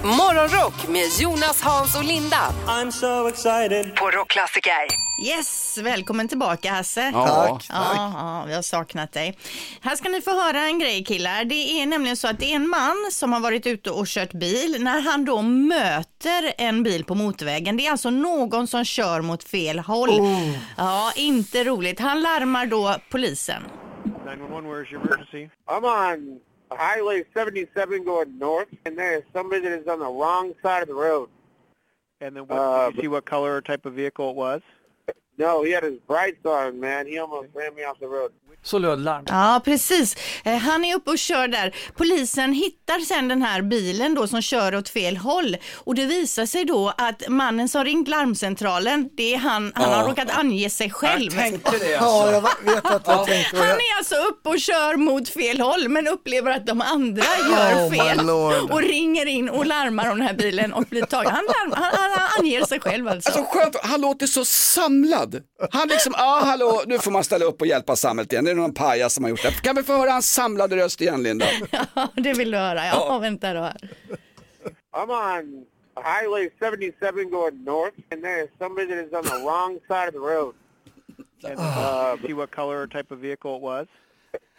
Morgonrock 0.04 0.88
med 0.88 1.06
Jonas, 1.18 1.62
Hans 1.62 1.96
och 1.96 2.04
Linda 2.04 2.36
I'm 2.66 2.90
so 2.90 3.28
excited. 3.28 3.94
på 3.96 4.10
Rockklassiker. 4.10 4.86
Yes, 5.26 5.78
välkommen 5.82 6.28
tillbaka 6.28 6.72
Hasse. 6.72 7.10
Ja, 7.14 7.26
Tack. 7.26 7.66
Ja, 7.68 7.92
ja, 7.96 8.44
vi 8.48 8.54
har 8.54 8.62
saknat 8.62 9.12
dig. 9.12 9.38
Här 9.80 9.96
ska 9.96 10.08
ni 10.08 10.20
få 10.20 10.30
höra 10.30 10.60
en 10.60 10.78
grej 10.78 11.04
killar. 11.04 11.44
Det 11.44 11.54
är 11.82 11.86
nämligen 11.86 12.16
så 12.16 12.28
att 12.28 12.38
det 12.38 12.52
är 12.52 12.56
en 12.56 12.68
man 12.68 13.08
som 13.10 13.32
har 13.32 13.40
varit 13.40 13.66
ute 13.66 13.90
och 13.90 14.06
kört 14.06 14.32
bil. 14.32 14.76
När 14.80 15.00
han 15.00 15.24
då 15.24 15.42
möter 15.42 16.54
en 16.58 16.82
bil 16.82 17.04
på 17.04 17.14
motorvägen, 17.14 17.76
det 17.76 17.86
är 17.86 17.90
alltså 17.90 18.10
någon 18.10 18.66
som 18.66 18.84
kör 18.84 19.20
mot 19.20 19.44
fel 19.44 19.78
håll. 19.78 20.10
Oh. 20.10 20.56
Ja, 20.76 21.12
inte 21.16 21.64
roligt. 21.64 22.00
Han 22.00 22.20
larmar 22.20 22.66
då 22.66 22.96
polisen. 23.10 23.62
911, 24.06 24.68
where's 24.68 24.90
your 24.90 25.00
emergency? 25.00 25.50
I'm 25.68 25.84
on 25.84 26.40
Highway 26.70 27.24
77 27.34 28.04
going 28.04 28.38
north, 28.38 28.68
and 28.84 28.96
there 28.98 29.16
is 29.18 29.22
somebody 29.32 29.62
that 29.62 29.80
is 29.80 29.86
on 29.86 29.98
the 30.00 30.06
wrong 30.06 30.54
side 30.62 30.82
of 30.82 30.88
the 30.88 30.94
road. 30.94 31.28
And 32.20 32.36
then 32.36 32.46
what, 32.46 32.58
Uh, 32.58 32.86
did 32.86 32.96
you 32.96 33.02
see 33.02 33.08
what 33.08 33.24
color 33.24 33.56
or 33.56 33.60
type 33.60 33.84
of 33.86 33.94
vehicle 33.94 34.30
it 34.30 34.36
was? 34.36 34.62
No, 35.38 35.64
he 35.66 35.74
had 35.74 35.84
his 35.84 36.00
brights 36.06 36.44
on, 36.44 36.80
man. 36.80 37.06
He 37.06 37.18
almost 37.22 37.48
ran 37.54 37.74
me 37.76 37.86
off 37.90 37.98
the 37.98 38.06
road. 38.06 38.30
Så 38.64 38.78
löd 38.78 39.00
larmet. 39.00 39.28
Ja, 39.30 39.60
precis. 39.64 40.16
Eh, 40.44 40.56
Han 40.56 40.84
är 40.84 40.94
uppe 40.96 41.10
och 41.10 41.18
kör 41.18 41.48
där. 41.48 41.74
Polisen 41.96 42.52
hittar 42.52 42.98
sen 42.98 43.28
den 43.28 43.42
här 43.42 43.62
bilen 43.62 44.14
då 44.14 44.26
som 44.26 44.42
kör 44.42 44.74
åt 44.74 44.88
fel 44.88 45.16
håll 45.16 45.56
och 45.74 45.94
det 45.94 46.04
visar 46.06 46.46
sig 46.46 46.64
då 46.64 46.92
att 46.98 47.28
mannen 47.28 47.68
som 47.68 47.84
ringt 47.84 48.08
larmcentralen, 48.08 49.08
det 49.16 49.34
är 49.34 49.38
han, 49.38 49.72
han 49.74 49.92
har 49.92 50.08
råkat 50.08 50.30
ange 50.38 50.70
sig 50.70 50.90
själv. 50.90 51.32
Jag 51.34 51.42
tänkte 51.42 51.70
det, 51.78 51.94
alltså. 51.96 52.26
Ja, 52.26 52.32
jag 52.32 52.40
va- 52.40 52.48
vet 52.64 52.86
att 52.86 53.02
jag 53.06 53.26
tänkte- 53.26 53.56
Han 53.56 53.66
är 53.66 53.98
alltså 53.98 54.14
uppe 54.14 54.48
och 54.48 54.60
kör 54.60 54.96
mot 54.96 55.28
fel 55.28 55.60
håll 55.60 55.88
men 55.88 56.06
upplever 56.08 56.50
att 56.50 56.66
de 56.66 56.80
andra 56.80 57.24
gör 57.50 57.74
Oh, 57.86 57.90
my 57.90 57.98
fel 57.98 58.26
lord. 58.26 58.70
och 58.70 58.82
ringer 58.82 59.26
in 59.26 59.48
och 59.48 59.66
larmar 59.66 60.10
om 60.10 60.18
den 60.18 60.26
här 60.26 60.34
bilen 60.34 60.72
och 60.72 60.84
blir 60.84 61.02
tagen. 61.02 61.30
Han, 61.32 61.44
larm, 61.44 61.72
han, 61.82 62.10
han 62.10 62.28
anger 62.38 62.64
sig 62.64 62.80
själv 62.80 63.08
alltså. 63.08 63.30
Alltså 63.30 63.44
skönt, 63.58 63.76
han 63.82 64.00
låter 64.00 64.26
så 64.26 64.44
samlad. 64.44 65.25
Han 65.70 65.88
liksom, 65.88 66.14
ja 66.16 66.40
hallå, 66.44 66.82
nu 66.86 66.98
får 66.98 67.10
man 67.10 67.24
ställa 67.24 67.44
upp 67.44 67.60
och 67.60 67.66
hjälpa 67.66 67.96
samhället 67.96 68.32
igen. 68.32 68.44
Det 68.44 68.50
är 68.50 68.54
någon 68.54 68.74
pajas 68.74 69.14
som 69.14 69.24
har 69.24 69.30
gjort 69.30 69.42
det. 69.42 69.60
Kan 69.62 69.76
vi 69.76 69.82
få 69.82 69.92
höra 69.92 70.10
hans 70.10 70.32
samlade 70.34 70.76
röst 70.76 71.00
igen 71.00 71.22
Linda? 71.22 71.46
Ja, 71.94 72.08
det 72.16 72.32
vill 72.32 72.50
du 72.50 72.56
höra. 72.58 72.86
Ja, 72.86 73.06
Ja. 73.08 73.18
vänta 73.18 73.54
då 73.54 73.60
här. 73.60 73.76
I'm 74.96 75.10
on 75.38 75.64
Highway 76.04 76.50
77 76.60 77.24
going 77.30 77.64
north, 77.64 77.96
and 78.12 78.24
there's 78.24 78.48
somebody 78.58 78.86
that 78.88 79.06
is 79.06 79.12
on 79.12 79.22
the 79.24 79.44
wrong 79.44 79.78
side 79.88 80.08
of 80.08 80.12
the 80.14 80.34
road. 80.34 80.54
And, 81.44 81.58
uh, 81.58 82.26
see 82.26 82.34
what 82.34 82.50
color 82.50 82.82
or 82.82 82.86
type 82.86 83.14
of 83.14 83.20
vehicle 83.20 83.56
it 83.56 83.62
was? 83.62 83.86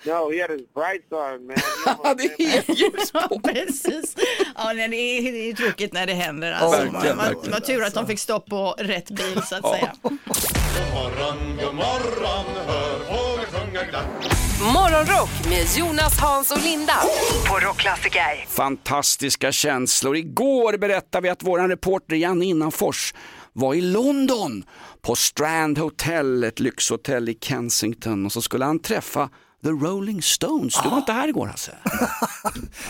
No, 0.05 0.31
he 0.31 0.39
had 0.41 0.49
his 0.51 0.61
brights 0.73 1.11
on, 1.11 1.47
man. 1.47 2.17
Det 2.17 2.43
är 2.43 2.71
ljus 2.71 3.11
på. 3.29 3.39
Precis. 3.39 4.15
Ja, 4.55 4.73
nej, 4.75 4.87
det, 4.87 4.95
är, 4.95 5.31
det 5.31 5.49
är 5.49 5.53
tråkigt 5.53 5.93
när 5.93 6.07
det 6.07 6.13
händer. 6.13 6.51
Alltså. 6.51 6.81
verkligen, 6.81 7.17
man, 7.17 7.25
verkligen. 7.25 7.51
man 7.51 7.61
tur 7.61 7.83
att 7.83 7.93
de 7.93 8.07
fick 8.07 8.19
stopp 8.19 8.45
på 8.49 8.75
rätt 8.77 9.09
bil 9.09 9.41
så 9.45 9.55
att 9.55 9.69
säga. 9.69 9.93
God 10.01 10.11
morgon, 10.93 11.57
god 11.63 11.75
morgon, 11.75 12.45
hör 12.67 12.99
fåglar 12.99 13.45
sjunga 13.45 13.83
glatt. 13.83 14.05
Morgonrock 14.73 15.29
med 15.49 15.65
Jonas, 15.77 16.19
Hans 16.19 16.51
och 16.51 16.63
Linda 16.63 16.93
på 17.49 17.59
Rockklassiker. 17.59 18.45
Fantastiska 18.47 19.51
känslor. 19.51 20.15
Igår 20.17 20.77
berättade 20.77 21.23
vi 21.23 21.29
att 21.29 21.43
vår 21.43 21.67
reporter 21.67 22.15
Janne 22.15 22.45
Innanfors 22.45 23.13
var 23.53 23.73
i 23.73 23.81
London 23.81 24.63
på 25.01 25.15
Strand 25.15 25.77
Hotel, 25.77 26.43
ett 26.43 26.59
lyxhotell 26.59 27.29
i 27.29 27.37
Kensington 27.41 28.25
och 28.25 28.31
så 28.31 28.41
skulle 28.41 28.65
han 28.65 28.79
träffa 28.79 29.29
The 29.68 29.72
Rolling 29.72 30.22
Stones. 30.22 30.82
Du 30.84 30.89
var 30.89 30.97
inte 30.97 31.11
här 31.11 31.28
igår 31.28 31.47
Hasse? 31.47 31.72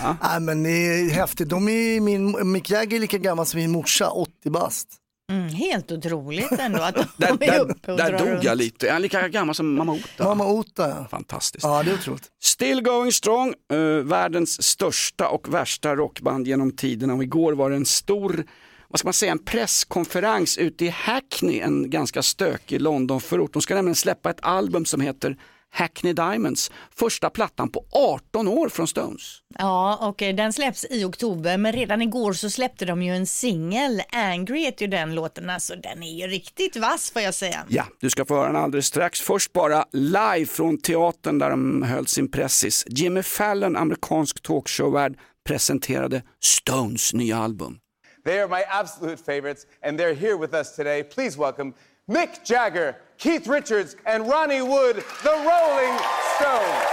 Nej, 0.22 0.40
men 0.40 0.64
det 0.64 0.70
är 0.70 1.10
häftigt. 1.10 1.50
De 1.50 1.70
är 1.70 2.02
min, 2.02 2.52
Mick 2.52 2.70
Jagger 2.70 2.96
är 2.98 3.02
lika 3.02 3.18
gammal 3.18 3.46
som 3.46 3.60
min 3.60 3.72
morsa, 3.72 4.10
80 4.10 4.50
bast. 4.50 4.88
Mm, 5.32 5.50
helt 5.50 5.92
otroligt 5.92 6.52
ändå 6.52 6.82
att 6.82 6.96
de 6.96 7.06
Där, 7.18 7.28
är 7.30 7.38
där, 7.38 7.60
uppe 7.60 7.92
och 7.92 7.98
där 7.98 8.12
drar 8.12 8.20
dog 8.20 8.28
runt. 8.28 8.44
jag 8.44 8.58
lite. 8.58 8.88
Är 8.88 8.94
han 8.94 9.02
lika 9.02 9.28
gammal 9.28 9.56
som 9.56 9.76
mamma 9.76 9.94
Ota? 9.94 10.24
Mamma 10.24 10.48
Ota, 10.48 10.90
ja. 10.90 11.08
Fantastiskt. 11.12 11.64
Ja, 11.64 11.84
det 11.84 11.92
är 11.92 11.96
otroligt. 11.96 12.28
Still 12.44 12.82
going 12.82 13.12
strong, 13.12 13.54
eh, 13.74 13.78
världens 14.04 14.64
största 14.64 15.28
och 15.28 15.54
värsta 15.54 15.96
rockband 15.96 16.48
genom 16.48 16.72
tiderna 16.72 17.14
och 17.14 17.24
igår 17.24 17.54
var 17.54 17.70
det 17.70 17.76
en 17.76 17.86
stor 17.86 18.46
vad 18.90 19.00
ska 19.00 19.08
man 19.08 19.14
säga, 19.14 19.32
en 19.32 19.44
presskonferens 19.44 20.58
ute 20.58 20.86
i 20.86 20.90
Hackney, 20.90 21.60
en 21.60 21.90
ganska 21.90 22.24
stökig 22.24 22.82
Londonförort. 22.82 23.54
De 23.54 23.62
ska 23.62 23.76
nämligen 23.76 23.96
släppa 23.96 24.30
ett 24.30 24.40
album 24.42 24.86
som 24.86 25.02
heter 25.02 25.38
Hackney 25.74 26.14
Diamonds, 26.14 26.72
första 26.96 27.30
plattan 27.30 27.70
på 27.70 27.86
18 27.92 28.48
år 28.48 28.70
från 28.70 28.88
Stones. 28.88 29.22
Ja, 29.58 30.08
och 30.08 30.22
eh, 30.22 30.36
den 30.36 30.54
släpps 30.54 30.86
i 30.90 31.04
oktober, 31.06 31.58
men 31.58 31.74
redan 31.74 32.02
igår 32.02 32.34
så 32.34 32.50
släppte 32.50 32.86
de 32.86 33.02
ju 33.04 33.16
en 33.16 33.26
singel. 33.28 34.02
Angry 34.12 34.60
heter 34.60 34.86
ju 34.86 34.92
den 34.92 35.16
låten, 35.16 35.50
alltså 35.50 35.76
den 35.76 36.04
är 36.04 36.14
ju 36.20 36.28
riktigt 36.28 36.76
vass 36.76 37.12
får 37.12 37.22
jag 37.22 37.34
säga. 37.34 37.66
Ja, 37.70 37.86
du 38.00 38.10
ska 38.10 38.26
få 38.26 38.36
höra 38.36 38.48
den 38.48 38.56
alldeles 38.56 38.86
strax. 38.86 39.22
Först 39.22 39.54
bara 39.54 39.86
live 39.92 40.46
från 40.46 40.78
teatern 40.78 41.40
där 41.40 41.50
de 41.50 41.84
höll 41.84 42.08
sin 42.08 42.32
pressis. 42.32 42.84
Jimmy 42.88 43.24
Fallon, 43.24 43.76
amerikansk 43.76 44.42
talkshowvärd, 44.44 45.18
presenterade 45.48 46.22
Stones 46.44 47.14
nya 47.14 47.38
album. 47.38 47.80
They 48.26 48.40
are 48.40 48.48
my 48.48 48.64
absolute 48.68 49.18
favorites, 49.18 49.66
and 49.86 50.00
they're 50.00 50.16
here 50.16 50.38
with 50.38 50.54
us 50.54 50.76
today. 50.76 51.04
Please 51.04 51.40
welcome 51.40 51.74
Mick 52.10 52.30
Jagger, 52.46 52.94
Keith 53.22 53.50
Richards, 53.50 53.96
and 54.06 54.24
Ronnie 54.32 54.62
Wood, 54.62 54.96
the 55.24 55.30
Rolling 55.30 55.98
Stones. 56.36 56.84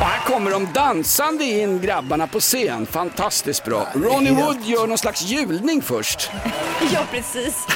Och 0.00 0.06
här 0.06 0.20
kommer 0.26 0.50
de 0.50 0.72
dansande 0.74 1.44
in 1.44 1.80
grabbarna 1.80 2.26
på 2.26 2.40
scen. 2.40 2.86
Fantastiskt 2.86 3.64
bra. 3.64 3.86
Ronnie 3.94 4.30
Wood 4.30 4.64
gör 4.64 4.86
någon 4.86 4.98
slags 4.98 5.22
julning 5.22 5.82
först. 5.82 6.30
Ja, 6.92 7.00
precis. 7.10 7.66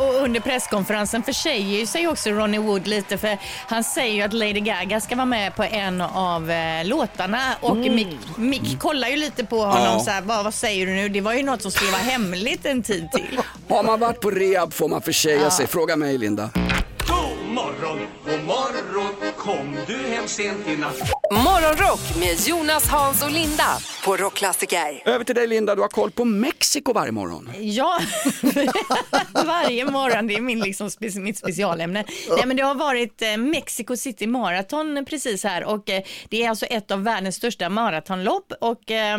Och 0.00 0.14
under 0.14 0.40
presskonferensen 0.40 1.22
försäger 1.22 1.86
sig 1.86 2.08
också 2.08 2.30
Ronnie 2.30 2.58
Wood 2.58 2.86
lite 2.86 3.18
för 3.18 3.38
han 3.66 3.84
säger 3.84 4.14
ju 4.14 4.22
att 4.22 4.32
Lady 4.32 4.60
Gaga 4.60 5.00
ska 5.00 5.16
vara 5.16 5.26
med 5.26 5.56
på 5.56 5.62
en 5.62 6.00
av 6.00 6.50
eh, 6.50 6.84
låtarna 6.84 7.40
och 7.60 7.76
Mm. 7.76 7.94
Mick, 7.94 8.18
Mick 8.36 8.78
kollar 8.80 9.08
ju 9.08 9.16
lite 9.16 9.44
på 9.44 9.58
honom 9.64 9.82
Ja. 9.82 10.00
så 10.04 10.10
här, 10.10 10.20
vad, 10.22 10.44
vad 10.44 10.54
säger 10.54 10.86
du 10.86 10.92
nu? 10.92 11.08
Det 11.08 11.20
var 11.20 11.32
ju 11.32 11.42
något 11.42 11.62
som 11.62 11.70
skulle 11.70 11.90
vara 11.90 12.02
hemligt 12.02 12.66
en 12.66 12.82
tid 12.82 13.12
till. 13.12 13.40
Har 13.68 13.82
man 13.82 14.00
varit 14.00 14.20
på 14.20 14.30
rehab 14.30 14.72
får 14.74 14.88
man 14.88 15.02
försäga 15.02 15.42
Ja. 15.42 15.50
sig. 15.50 15.66
Fråga 15.66 15.96
mig 15.96 16.18
Linda. 16.18 16.50
God 16.54 17.54
morgon, 17.54 17.98
god 18.24 18.44
morgon, 18.44 19.32
kom 19.38 19.76
du 19.86 19.96
hem 19.96 20.28
sent 20.28 20.68
i 20.68 20.76
natt? 20.76 20.96
Morgonrock 21.32 22.00
med 22.20 22.40
Jonas, 22.48 22.88
Hans 22.88 23.22
och 23.22 23.30
Linda 23.30 23.64
på 24.06 24.16
Rockklassiker. 24.16 25.02
Över 25.04 25.24
till 25.24 25.34
dig 25.34 25.46
Linda, 25.46 25.74
du 25.74 25.80
har 25.80 25.88
koll 25.88 26.10
på 26.10 26.24
Mexiko 26.24 26.92
varje 26.92 27.12
morgon. 27.12 27.50
Ja, 27.60 27.98
varje 29.32 29.84
morgon. 29.84 30.26
Det 30.26 30.34
är 30.34 30.40
min, 30.40 30.60
liksom, 30.60 30.90
mitt 31.16 31.38
specialämne. 31.38 32.04
Nej, 32.36 32.46
men 32.46 32.56
det 32.56 32.62
har 32.62 32.74
varit 32.74 33.22
eh, 33.22 33.36
Mexico 33.36 33.96
City 33.96 34.26
Marathon 34.26 35.04
precis 35.08 35.44
här 35.44 35.64
och 35.64 35.90
eh, 35.90 36.02
det 36.28 36.42
är 36.42 36.48
alltså 36.50 36.66
ett 36.66 36.90
av 36.90 37.02
världens 37.02 37.36
största 37.36 37.68
maratonlopp 37.68 38.52
och 38.60 38.90
eh, 38.90 39.18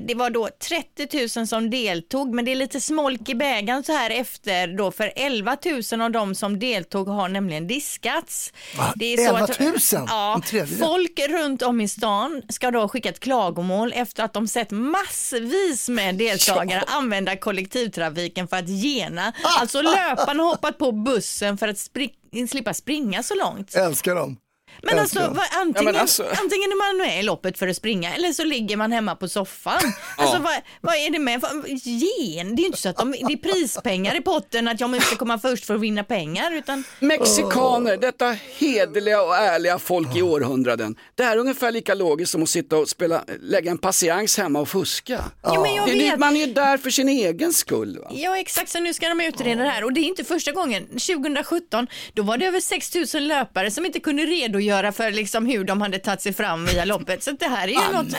det 0.00 0.14
var 0.14 0.30
då 0.30 0.48
30 0.68 1.38
000 1.38 1.46
som 1.46 1.70
deltog 1.70 2.34
men 2.34 2.44
det 2.44 2.50
är 2.52 2.56
lite 2.56 2.80
smolk 2.80 3.28
i 3.28 3.34
bägaren 3.34 3.84
så 3.84 3.92
här 3.92 4.10
efter 4.10 4.66
då 4.76 4.90
för 4.90 5.12
11 5.16 5.56
000 5.92 6.00
av 6.00 6.10
dem 6.10 6.34
som 6.34 6.58
deltog 6.58 7.08
har 7.08 7.28
nämligen 7.28 7.66
diskats. 7.66 8.52
Va? 8.78 8.92
Det 8.96 9.12
är 9.12 9.16
så 9.16 9.22
11 9.36 9.38
att- 9.40 9.60
000? 9.60 9.72
Ja, 10.08 10.34
En 10.34 10.42
tredjedel? 10.42 10.78
folk 10.78 11.20
runt 11.28 11.62
om 11.62 11.80
i 11.80 11.88
stan 11.88 12.42
ska 12.48 12.70
då 12.70 12.80
ha 12.80 12.88
skickat 12.88 13.20
klagomål 13.20 13.92
efter 14.00 14.24
att 14.24 14.32
de 14.32 14.46
sett 14.48 14.70
massvis 14.70 15.88
med 15.88 16.14
deltagare 16.14 16.84
använda 16.86 17.36
kollektivtrafiken 17.36 18.48
för 18.48 18.56
att 18.56 18.68
gena. 18.68 19.32
Alltså 19.60 19.82
löparna 19.82 20.42
hoppat 20.42 20.78
på 20.78 20.92
bussen 20.92 21.58
för 21.58 21.68
att 21.68 21.76
spri- 21.76 22.46
slippa 22.50 22.74
springa 22.74 23.22
så 23.22 23.34
långt. 23.34 23.74
Älskar 23.74 24.14
dem. 24.14 24.36
Men 24.82 24.98
alltså, 24.98 25.18
vad, 25.20 25.44
antingen, 25.60 25.74
Ja, 25.76 25.82
men 25.92 25.96
alltså- 25.96 26.22
antingen 26.22 26.70
är 26.72 26.92
man 26.98 27.06
med 27.08 27.20
i 27.20 27.22
loppet 27.22 27.58
för 27.58 27.68
att 27.68 27.76
springa 27.76 28.14
eller 28.14 28.32
så 28.32 28.44
ligger 28.44 28.76
man 28.76 28.92
hemma 28.92 29.16
på 29.16 29.28
soffan. 29.28 29.80
Alltså, 30.16 30.38
vad, 30.38 30.52
vad 30.80 30.94
är 30.94 31.10
det 31.10 31.18
med? 31.18 31.40
Gen? 31.82 32.56
Det 32.56 32.60
är 32.60 32.62
ju 32.62 32.66
inte 32.66 32.78
så 32.80 32.88
att 32.88 32.96
de, 32.96 33.10
det 33.10 33.32
är 33.32 33.36
prispengar 33.36 34.16
i 34.16 34.20
potten 34.20 34.68
att 34.68 34.80
jag 34.80 34.90
måste 34.90 35.16
komma 35.16 35.38
först 35.38 35.64
för 35.64 35.74
att 35.74 35.80
vinna 35.80 36.04
pengar. 36.04 36.52
Utan... 36.52 36.84
Mexikaner, 36.98 37.96
detta 37.96 38.36
hederliga 38.58 39.22
och 39.22 39.36
ärliga 39.36 39.78
folk 39.78 40.16
i 40.16 40.22
århundraden. 40.22 40.96
Det 41.14 41.22
här 41.24 41.32
är 41.36 41.40
ungefär 41.40 41.70
lika 41.72 41.94
logiskt 41.94 42.32
som 42.32 42.42
att 42.42 42.48
sitta 42.48 42.76
och 42.76 42.88
spela, 42.88 43.24
lägga 43.40 43.70
en 43.70 43.78
patiens 43.78 44.38
hemma 44.38 44.60
och 44.60 44.68
fuska. 44.68 45.24
Jo, 45.46 45.62
men 45.62 45.74
jag 45.74 45.86
vet. 45.86 46.18
Man 46.18 46.36
är 46.36 46.46
ju 46.46 46.52
där 46.52 46.78
för 46.78 46.90
sin 46.90 47.08
egen 47.08 47.52
skull. 47.52 47.98
Va? 47.98 48.08
Ja 48.10 48.38
exakt, 48.38 48.70
så 48.70 48.80
nu 48.80 48.94
ska 48.94 49.08
de 49.08 49.20
utreda 49.20 49.62
det 49.62 49.68
här 49.70 49.84
och 49.84 49.92
det 49.92 50.00
är 50.00 50.04
inte 50.04 50.24
första 50.24 50.52
gången. 50.52 50.86
2017 50.86 51.86
då 52.14 52.22
var 52.22 52.38
det 52.38 52.46
över 52.46 52.60
6 52.60 53.14
000 53.14 53.22
löpare 53.22 53.70
som 53.70 53.86
inte 53.86 54.00
kunde 54.00 54.22
redogöra 54.22 54.69
för 54.92 55.10
liksom 55.10 55.46
hur 55.46 55.64
de 55.64 55.80
hade 55.80 55.98
tagit 55.98 56.20
sig 56.20 56.32
fram 56.32 56.66
via 56.66 56.84
loppet. 56.84 57.22
Så 57.22 57.30
det 57.30 57.46
här 57.48 57.68
är 57.68 57.72
ju 57.72 57.92
något, 57.92 58.16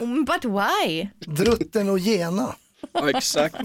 men 0.00 0.24
but 0.24 0.44
why? 0.44 1.08
Drutten 1.26 1.88
och 1.88 1.98
gena. 1.98 2.54
Ja, 2.92 3.10
exakt. 3.10 3.56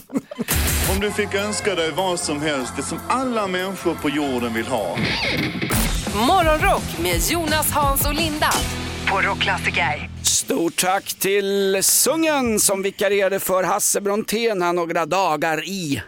Om 0.91 0.99
du 1.01 1.11
fick 1.11 1.35
önska 1.35 1.75
dig 1.75 1.91
vad 1.91 2.19
som 2.19 2.41
helst, 2.41 2.73
det 2.75 2.83
som 2.83 2.99
alla 3.07 3.47
människor 3.47 3.95
på 3.95 4.09
jorden 4.09 4.53
vill 4.53 4.65
ha. 4.65 4.97
Morgonrock 6.27 6.99
med 7.03 7.21
Jonas, 7.29 7.71
Hans 7.71 8.05
och 8.05 8.13
Linda 8.13 8.51
på 9.07 9.21
Rockklassiker. 9.21 10.09
Stort 10.23 10.81
tack 10.81 11.13
till 11.13 11.79
Sungen 11.81 12.59
som 12.59 12.81
vikarierade 12.81 13.39
för 13.39 13.63
Hasse 13.63 14.01
Brontén 14.01 14.61
här 14.61 14.73
några 14.73 15.05
dagar 15.05 15.63
i 15.63 16.01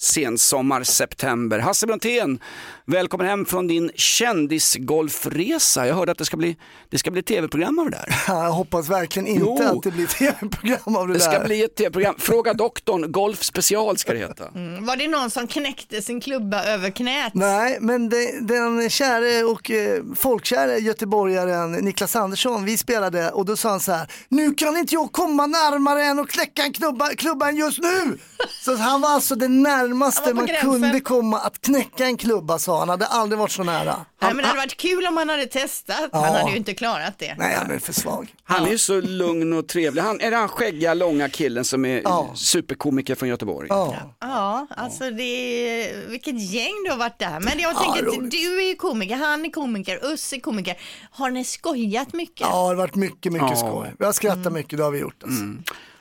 sensommar 0.00 0.82
september. 0.82 1.58
Hasse 1.58 1.86
Brontén, 1.86 2.38
välkommen 2.86 3.26
hem 3.26 3.46
från 3.46 3.66
din 3.66 3.90
kändisgolfresa. 3.94 5.86
Jag 5.86 5.94
hörde 5.94 6.12
att 6.12 6.18
det 6.18 6.24
ska 6.24 6.36
bli, 6.36 6.56
det 6.90 6.98
ska 6.98 7.10
bli 7.10 7.22
tv-program 7.22 7.78
av 7.78 7.84
det 7.90 7.96
där. 7.96 8.14
Jag 8.34 8.50
hoppas 8.50 8.88
verkligen 8.88 9.26
inte 9.28 9.40
Jo. 9.62 9.76
att 9.76 9.82
det 9.82 9.90
blir 9.90 10.06
tv-program 10.06 10.96
av 10.96 11.08
det, 11.08 11.14
Det 11.14 11.20
ska 11.20 11.38
där. 11.38 11.44
bli 11.44 11.62
ett 11.64 11.74
tv-program. 11.76 12.14
Fråga 12.18 12.54
doktorn, 12.54 13.12
Golf 13.12 13.42
special 13.42 13.98
ska 13.98 14.12
det 14.12 14.18
heta. 14.18 14.48
Mm. 14.54 14.84
Var 14.86 14.96
det 14.96 15.08
någon 15.08 15.30
som 15.30 15.46
knäckte 15.46 16.02
sin 16.02 16.20
klubba 16.20 16.64
över 16.64 16.90
knät? 16.90 17.34
Nej, 17.34 17.78
men 17.80 18.08
det, 18.08 18.40
den 18.40 18.90
käre 18.90 19.44
och 19.44 19.70
eh, 19.70 20.02
folkkäre 20.16 20.78
göteborgaren 20.78 21.72
Niklas 21.72 22.16
Andersson, 22.16 22.64
vi 22.64 22.76
spelade 22.76 23.30
och 23.30 23.44
då 23.44 23.56
sa 23.56 23.70
han 23.70 23.80
så 23.80 23.92
här, 23.92 24.12
nu 24.28 24.54
kan 24.54 24.76
inte 24.76 24.94
jag 24.94 25.12
komma 25.12 25.46
närmare 25.46 26.04
än 26.04 26.18
att 26.18 26.28
kläcka 26.28 26.62
en 26.62 26.72
klubba, 26.72 27.08
klubban 27.08 27.56
just 27.56 27.78
nu. 27.82 28.18
Så 28.64 28.76
han 28.76 29.00
var 29.00 29.08
alltså 29.08 29.34
det 29.34 29.48
närmaste 29.48 30.34
man 30.34 30.46
gränsen. 30.46 30.70
kunde 30.72 31.00
komma 31.00 31.38
att 31.38 31.60
knäcka 31.60 32.04
en 32.04 32.16
klubba 32.16 32.58
sa 32.58 32.73
han, 32.78 32.88
hade 32.88 33.06
aldrig 33.06 33.38
varit 33.38 33.50
så 33.52 33.64
nära. 33.64 33.96
Nej, 34.22 34.34
men 34.34 34.36
det 34.36 34.46
hade 34.46 34.58
varit 34.58 34.76
kul 34.76 35.06
om 35.06 35.16
han 35.16 35.28
hade 35.28 35.46
testat. 35.46 36.08
Ja. 36.12 36.18
Han 36.24 36.34
hade 36.34 36.50
ju 36.50 36.56
inte 36.56 36.74
klarat 36.74 37.18
det. 37.18 37.34
Nej, 37.38 37.54
han 37.54 37.70
är 37.70 37.78
för 37.78 37.92
svag. 37.92 38.34
Han 38.44 38.66
är 38.66 38.70
ju 38.70 38.78
så 38.78 39.00
lugn 39.00 39.52
och 39.52 39.68
trevlig. 39.68 40.02
Han, 40.02 40.20
är 40.20 40.30
det 40.30 40.36
han 40.36 40.48
skäggiga, 40.48 40.94
långa 40.94 41.28
killen 41.28 41.64
som 41.64 41.84
är 41.84 42.00
Ja. 42.04 42.30
superkomiker 42.34 43.14
från 43.14 43.28
Göteborg? 43.28 43.66
Ja. 43.70 43.96
Ja, 44.20 44.66
alltså 44.76 45.10
det 45.10 45.22
är, 45.22 46.08
vilket 46.08 46.40
gäng 46.52 46.72
du 46.84 46.90
har 46.90 46.98
varit 46.98 47.18
där. 47.18 47.40
Men 47.40 47.58
jag 47.58 47.76
tänker 47.78 48.08
att 48.24 48.30
du 48.30 48.58
är 48.62 48.68
ju 48.68 48.74
komiker, 48.74 49.16
han 49.16 49.44
är 49.44 49.50
komiker, 49.50 50.12
Uss 50.12 50.32
är 50.32 50.40
komiker. 50.40 50.76
Har 51.10 51.30
ni 51.30 51.44
skojat 51.44 52.12
mycket? 52.12 52.40
Ja, 52.40 52.46
det 52.48 52.54
har 52.56 52.74
varit 52.74 52.94
mycket, 52.94 53.32
mycket 53.32 53.50
Ja. 53.50 53.56
skoj. 53.56 53.92
Vi 53.98 54.04
har 54.04 54.12
skrattat 54.12 54.52
mycket, 54.52 54.78
det 54.78 54.84
har 54.84 54.90
vi 54.90 54.98
gjort. 54.98 55.22
Alltså. 55.22 55.42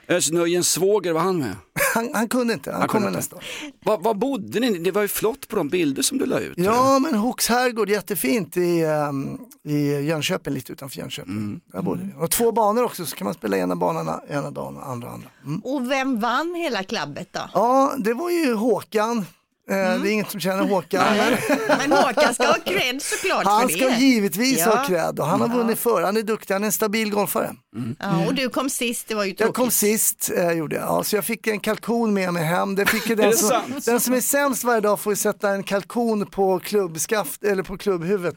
Özz 0.08 0.32
Nöjens 0.32 0.70
svåger, 0.70 1.14
var 1.14 1.22
han 1.22 1.38
med? 1.38 1.56
Han, 1.94 2.10
han 2.14 2.28
kunde 2.30 2.54
inte, 2.54 2.72
han, 2.72 2.80
Han 2.80 2.90
kunde 2.90 3.06
kommer 3.06 3.08
inte. 3.08 3.18
nästa 3.18 3.36
år. 3.36 3.44
Var, 3.86 3.98
var 3.98 4.14
bodde 4.14 4.60
ni? 4.60 4.78
Det 4.78 4.92
var 4.92 5.02
ju 5.02 5.08
flott 5.08 5.48
på 5.48 5.56
de 5.56 5.70
bilder 5.70 6.02
som 6.02 6.18
du 6.18 6.26
la 6.26 6.40
ut. 6.40 6.54
Ja, 6.58 7.00
men 7.00 7.16
Hooks 7.16 7.50
herrgård, 7.50 7.90
jättefint 7.90 8.58
i, 8.58 8.84
um, 8.84 9.40
i 9.64 9.92
Jönköping, 10.02 10.54
lite 10.54 10.74
utanför 10.74 11.00
Jönköping. 11.00 11.34
Mm. 11.38 11.60
Där 11.74 11.82
bodde 11.82 12.04
vi. 12.04 12.24
Och 12.24 12.32
två 12.32 12.52
banor 12.52 12.84
också, 12.84 13.06
så 13.06 13.16
kan 13.16 13.26
man 13.26 13.34
spela 13.34 13.58
ena 13.58 13.76
banan 13.76 14.20
ena 14.30 14.52
dagen 14.52 14.78
och 14.78 14.88
andra 14.90 15.10
andra. 15.10 15.30
Mm. 15.46 15.60
Och 15.60 15.92
vem 15.92 16.20
vann 16.20 16.56
hela 16.56 16.84
klabbet 16.84 17.28
då? 17.32 17.42
Ja, 17.54 17.94
det 17.98 18.14
var 18.14 18.30
ju 18.30 18.54
Håkan. 18.54 19.26
Eh, 19.70 19.78
Mm. 19.78 20.02
Det 20.04 20.10
är 20.10 20.12
inget 20.12 20.32
som 20.32 20.40
känner 20.40 20.64
Håkan. 20.64 21.04
Men 21.18 21.38
Men 21.78 21.92
Håkan 21.92 22.34
ska 22.34 22.48
ha 22.48 22.54
cred 22.66 23.02
såklart 23.02 23.46
han 23.46 23.62
för 23.70 23.78
ska 23.78 23.86
det. 23.88 23.96
givetvis 23.96 24.60
Ja. 24.60 24.66
ha 24.76 24.86
cred 24.86 25.20
och 25.20 25.26
han 25.26 25.42
har 25.42 25.48
vunnit 25.48 25.80
förr. 25.80 26.02
Han 26.02 26.18
är 26.18 26.22
duktig, 26.22 26.54
han 26.56 26.64
är 26.64 26.66
en 26.66 26.72
stabil 26.72 27.12
golfare. 27.12 27.52
Ja, 28.00 28.26
och 28.28 28.34
du 28.36 28.50
kom 28.50 28.70
sist, 28.70 29.08
det 29.08 29.16
var 29.16 29.24
ju 29.24 29.30
tråkigt. 29.32 29.46
Jag 29.46 29.56
kom 29.56 29.72
sist, 29.72 30.32
eh, 30.38 30.52
gjorde 30.52 30.76
jag. 30.76 30.86
Ja, 30.86 31.04
så 31.04 31.16
jag 31.16 31.26
fick 31.26 31.48
en 31.48 31.60
kalkon 31.60 32.14
med 32.14 32.34
mig 32.34 32.44
hem. 32.44 32.76
Det 32.76 32.86
fick 32.86 33.10
ju 33.10 33.16
den, 33.24 33.38
som, 33.38 33.62
den 33.86 34.00
som 34.00 34.14
är 34.14 34.22
sämst 34.22 34.64
varje 34.64 34.82
dag 34.82 35.00
får 35.00 35.12
ju 35.14 35.18
sätta 35.18 35.50
en 35.50 35.64
kalkon 35.64 36.26
på 36.26 36.60
klubbskaft 36.60 37.44
eller 37.44 37.64
på 37.64 37.78
klubbhuvudet. 37.78 38.36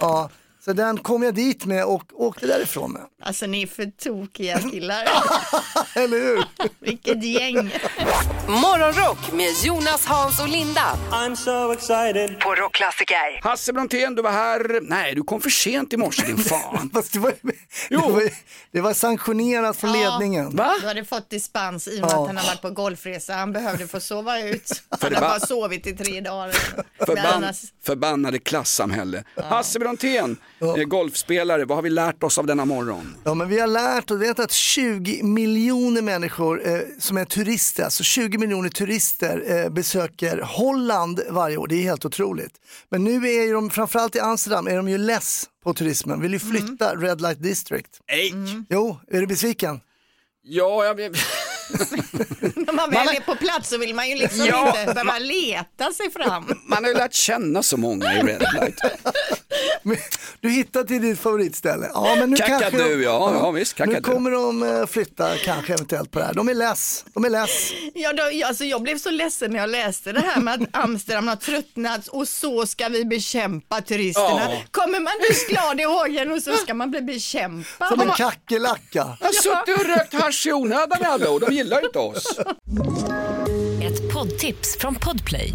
Ja, 0.00 0.30
så 0.64 0.72
den 0.72 0.98
kom 0.98 1.22
jag 1.22 1.34
dit 1.34 1.64
med 1.64 1.84
och 1.84 2.02
åkte 2.14 2.46
därifrån 2.46 2.92
med. 2.92 3.02
Alltså 3.22 3.46
ni 3.46 3.62
är 3.62 3.66
för 3.66 3.86
tokiga 4.04 4.58
killar. 4.58 5.04
Eller 5.94 6.16
hur? 6.20 6.44
Vilket 6.80 7.24
gäng. 7.24 7.70
Morgonrock 8.48 9.32
med 9.32 9.50
Jonas, 9.62 10.06
Hans 10.06 10.40
och 10.40 10.48
Linda. 10.48 10.98
I'm 11.10 11.34
so 11.34 11.72
excited. 11.72 12.40
På 12.40 12.54
Rockklassiker. 12.54 13.42
Hasse 13.42 13.72
Brontén, 13.72 14.14
du 14.14 14.22
var 14.22 14.30
här. 14.30 14.80
Nej, 14.82 15.14
du 15.14 15.22
kom 15.22 15.40
för 15.40 15.50
sent 15.50 15.92
i 15.92 15.96
morse 15.96 16.26
din 16.26 16.38
fan. 16.38 16.90
Fast 16.94 17.12
det 17.12 17.18
var, 17.18 17.32
det 17.88 17.96
var, 17.96 18.22
det 18.72 18.80
var 18.80 18.92
sanktionerat 18.94 19.76
från 19.76 19.92
ledningen. 19.92 20.56
Va? 20.56 20.74
Du 20.80 20.86
hade 20.86 21.04
fått 21.04 21.30
dispens 21.30 21.88
i 21.88 21.96
och 21.96 22.00
med 22.00 22.10
Ja. 22.10 22.20
att 22.22 22.26
han 22.26 22.36
har 22.36 22.46
varit 22.46 22.62
på 22.62 22.70
golfresa. 22.70 23.34
Han 23.34 23.52
behövde 23.52 23.86
få 23.88 24.00
sova 24.00 24.40
ut. 24.40 24.82
Han 25.00 25.14
har 25.14 25.20
bara 25.20 25.40
sovit 25.40 25.86
i 25.86 25.96
tre 25.96 26.20
dagar. 26.20 26.50
Förban 27.06 27.26
annars, 27.26 27.62
förbannade 27.84 28.38
klassamhälle. 28.38 29.24
Hasse 29.36 29.78
Brontén, 29.78 30.36
eh, 30.60 30.74
golfspelare, 30.84 31.64
vad 31.64 31.76
har 31.78 31.82
vi 31.82 31.90
lärt 31.90 32.22
oss 32.22 32.38
av 32.38 32.46
denna 32.46 32.64
morgon? 32.64 33.16
Ja, 33.24 33.34
men 33.34 33.48
vi 33.48 33.60
har 33.60 33.66
lärt 33.66 34.10
och 34.10 34.22
vet 34.22 34.38
att 34.38 34.52
20 34.52 35.22
miljoner 35.22 36.02
människor 36.02 36.68
eh, 36.68 36.80
som 36.98 37.16
är 37.16 37.24
turister, 37.24 37.84
alltså 37.84 38.02
20 38.04 38.38
miljoner 38.38 38.68
turister 38.68 39.44
eh, 39.64 39.68
besöker 39.70 40.38
Holland 40.38 41.20
varje 41.30 41.56
år. 41.56 41.66
Det 41.68 41.74
är 41.74 41.82
helt 41.82 42.04
otroligt. 42.04 42.52
Men 42.88 43.04
nu 43.04 43.28
är 43.28 43.46
ju 43.46 43.52
de, 43.52 43.70
framförallt 43.70 44.16
i 44.16 44.20
Amsterdam, 44.20 44.66
är 44.68 44.76
de 44.76 44.88
ju 44.88 44.98
less 44.98 45.44
på 45.64 45.74
turismen, 45.74 46.20
vill 46.20 46.32
ju 46.32 46.38
flytta 46.38 46.94
Red 46.96 47.20
Light 47.20 47.42
District. 47.42 47.90
Nej! 48.08 48.34
Jo, 48.68 49.00
är 49.10 49.20
du 49.20 49.26
besviken? 49.26 49.80
Ja, 50.42 50.84
jag 50.84 50.94
vet. 50.94 51.12
när 52.56 52.72
man 52.72 52.90
väl 52.90 53.08
är 53.08 53.20
på 53.20 53.34
plats 53.36 53.68
så 53.68 53.78
vill 53.78 53.94
man 53.94 54.08
ju 54.10 54.16
liksom 54.16 54.46
Ja. 54.46 54.80
inte 54.80 54.94
behöva 54.94 55.18
leta 55.18 55.92
sig 55.92 56.10
fram. 56.10 56.44
Man 56.66 56.84
har 56.84 56.90
ju 56.90 56.96
lärt 56.96 57.12
känna 57.14 57.62
så 57.62 57.76
många 57.76 58.14
i 58.14 58.16
Red 58.22 58.44
Light. 58.54 58.78
Du 60.40 60.50
hittar 60.50 60.84
till 60.84 61.02
ditt 61.02 61.20
favoritställe. 61.20 61.90
Ja, 61.94 62.16
men 62.18 62.30
nu 62.30 62.36
Kakadu, 62.36 62.60
kanske 62.60 62.78
de, 62.78 63.02
ja, 63.02 63.34
ja, 63.34 63.50
visst, 63.50 63.78
Nu 63.78 64.00
kommer 64.00 64.30
de 64.30 64.62
eh, 64.62 64.86
flytta 64.86 65.36
kanske 65.36 65.72
eventuellt 65.74 66.10
på 66.10 66.18
det 66.18 66.24
här. 66.24 66.34
De 66.34 66.48
är 66.48 66.54
less. 66.54 67.04
De 67.14 67.24
är 67.24 67.30
less. 67.30 67.72
Ja, 67.94 68.12
då, 68.12 68.46
alltså 68.46 68.64
jag 68.64 68.82
blev 68.82 68.98
så 68.98 69.10
ledsen 69.10 69.50
när 69.50 69.58
jag 69.58 69.70
läste 69.70 70.12
det 70.12 70.20
här 70.20 70.40
med 70.40 70.54
att 70.54 70.68
Amsterdam 70.84 71.28
har 71.28 71.36
tröttnat 71.36 72.08
och 72.08 72.28
så 72.28 72.66
ska 72.66 72.88
vi 72.88 73.04
bekämpa 73.04 73.80
turisterna. 73.80 74.50
Ja. 74.50 74.62
Kommer 74.70 75.00
man 75.00 75.12
nyss 75.28 75.46
glad 75.46 75.80
i 75.80 75.84
hågen 75.84 76.32
och 76.32 76.42
så 76.42 76.54
ska 76.54 76.74
man 76.74 76.90
bli 76.90 77.02
bekämpad. 77.02 77.88
Som 77.88 78.00
en 78.00 78.10
kackerlacka. 78.10 79.16
Jag 79.20 79.26
har 79.26 79.32
suttit 79.32 79.80
och 79.80 79.86
rökt 79.86 80.14
hasch 80.14 80.46
i 80.46 80.52
onödan 80.52 80.98
alla 81.04 81.30
år, 81.30 81.40
de 81.40 81.54
gillar 81.54 81.84
inte 81.84 81.98
oss. 81.98 82.38
Ett 83.82 84.12
poddtips 84.12 84.78
från 84.78 84.94
Podplay. 84.94 85.54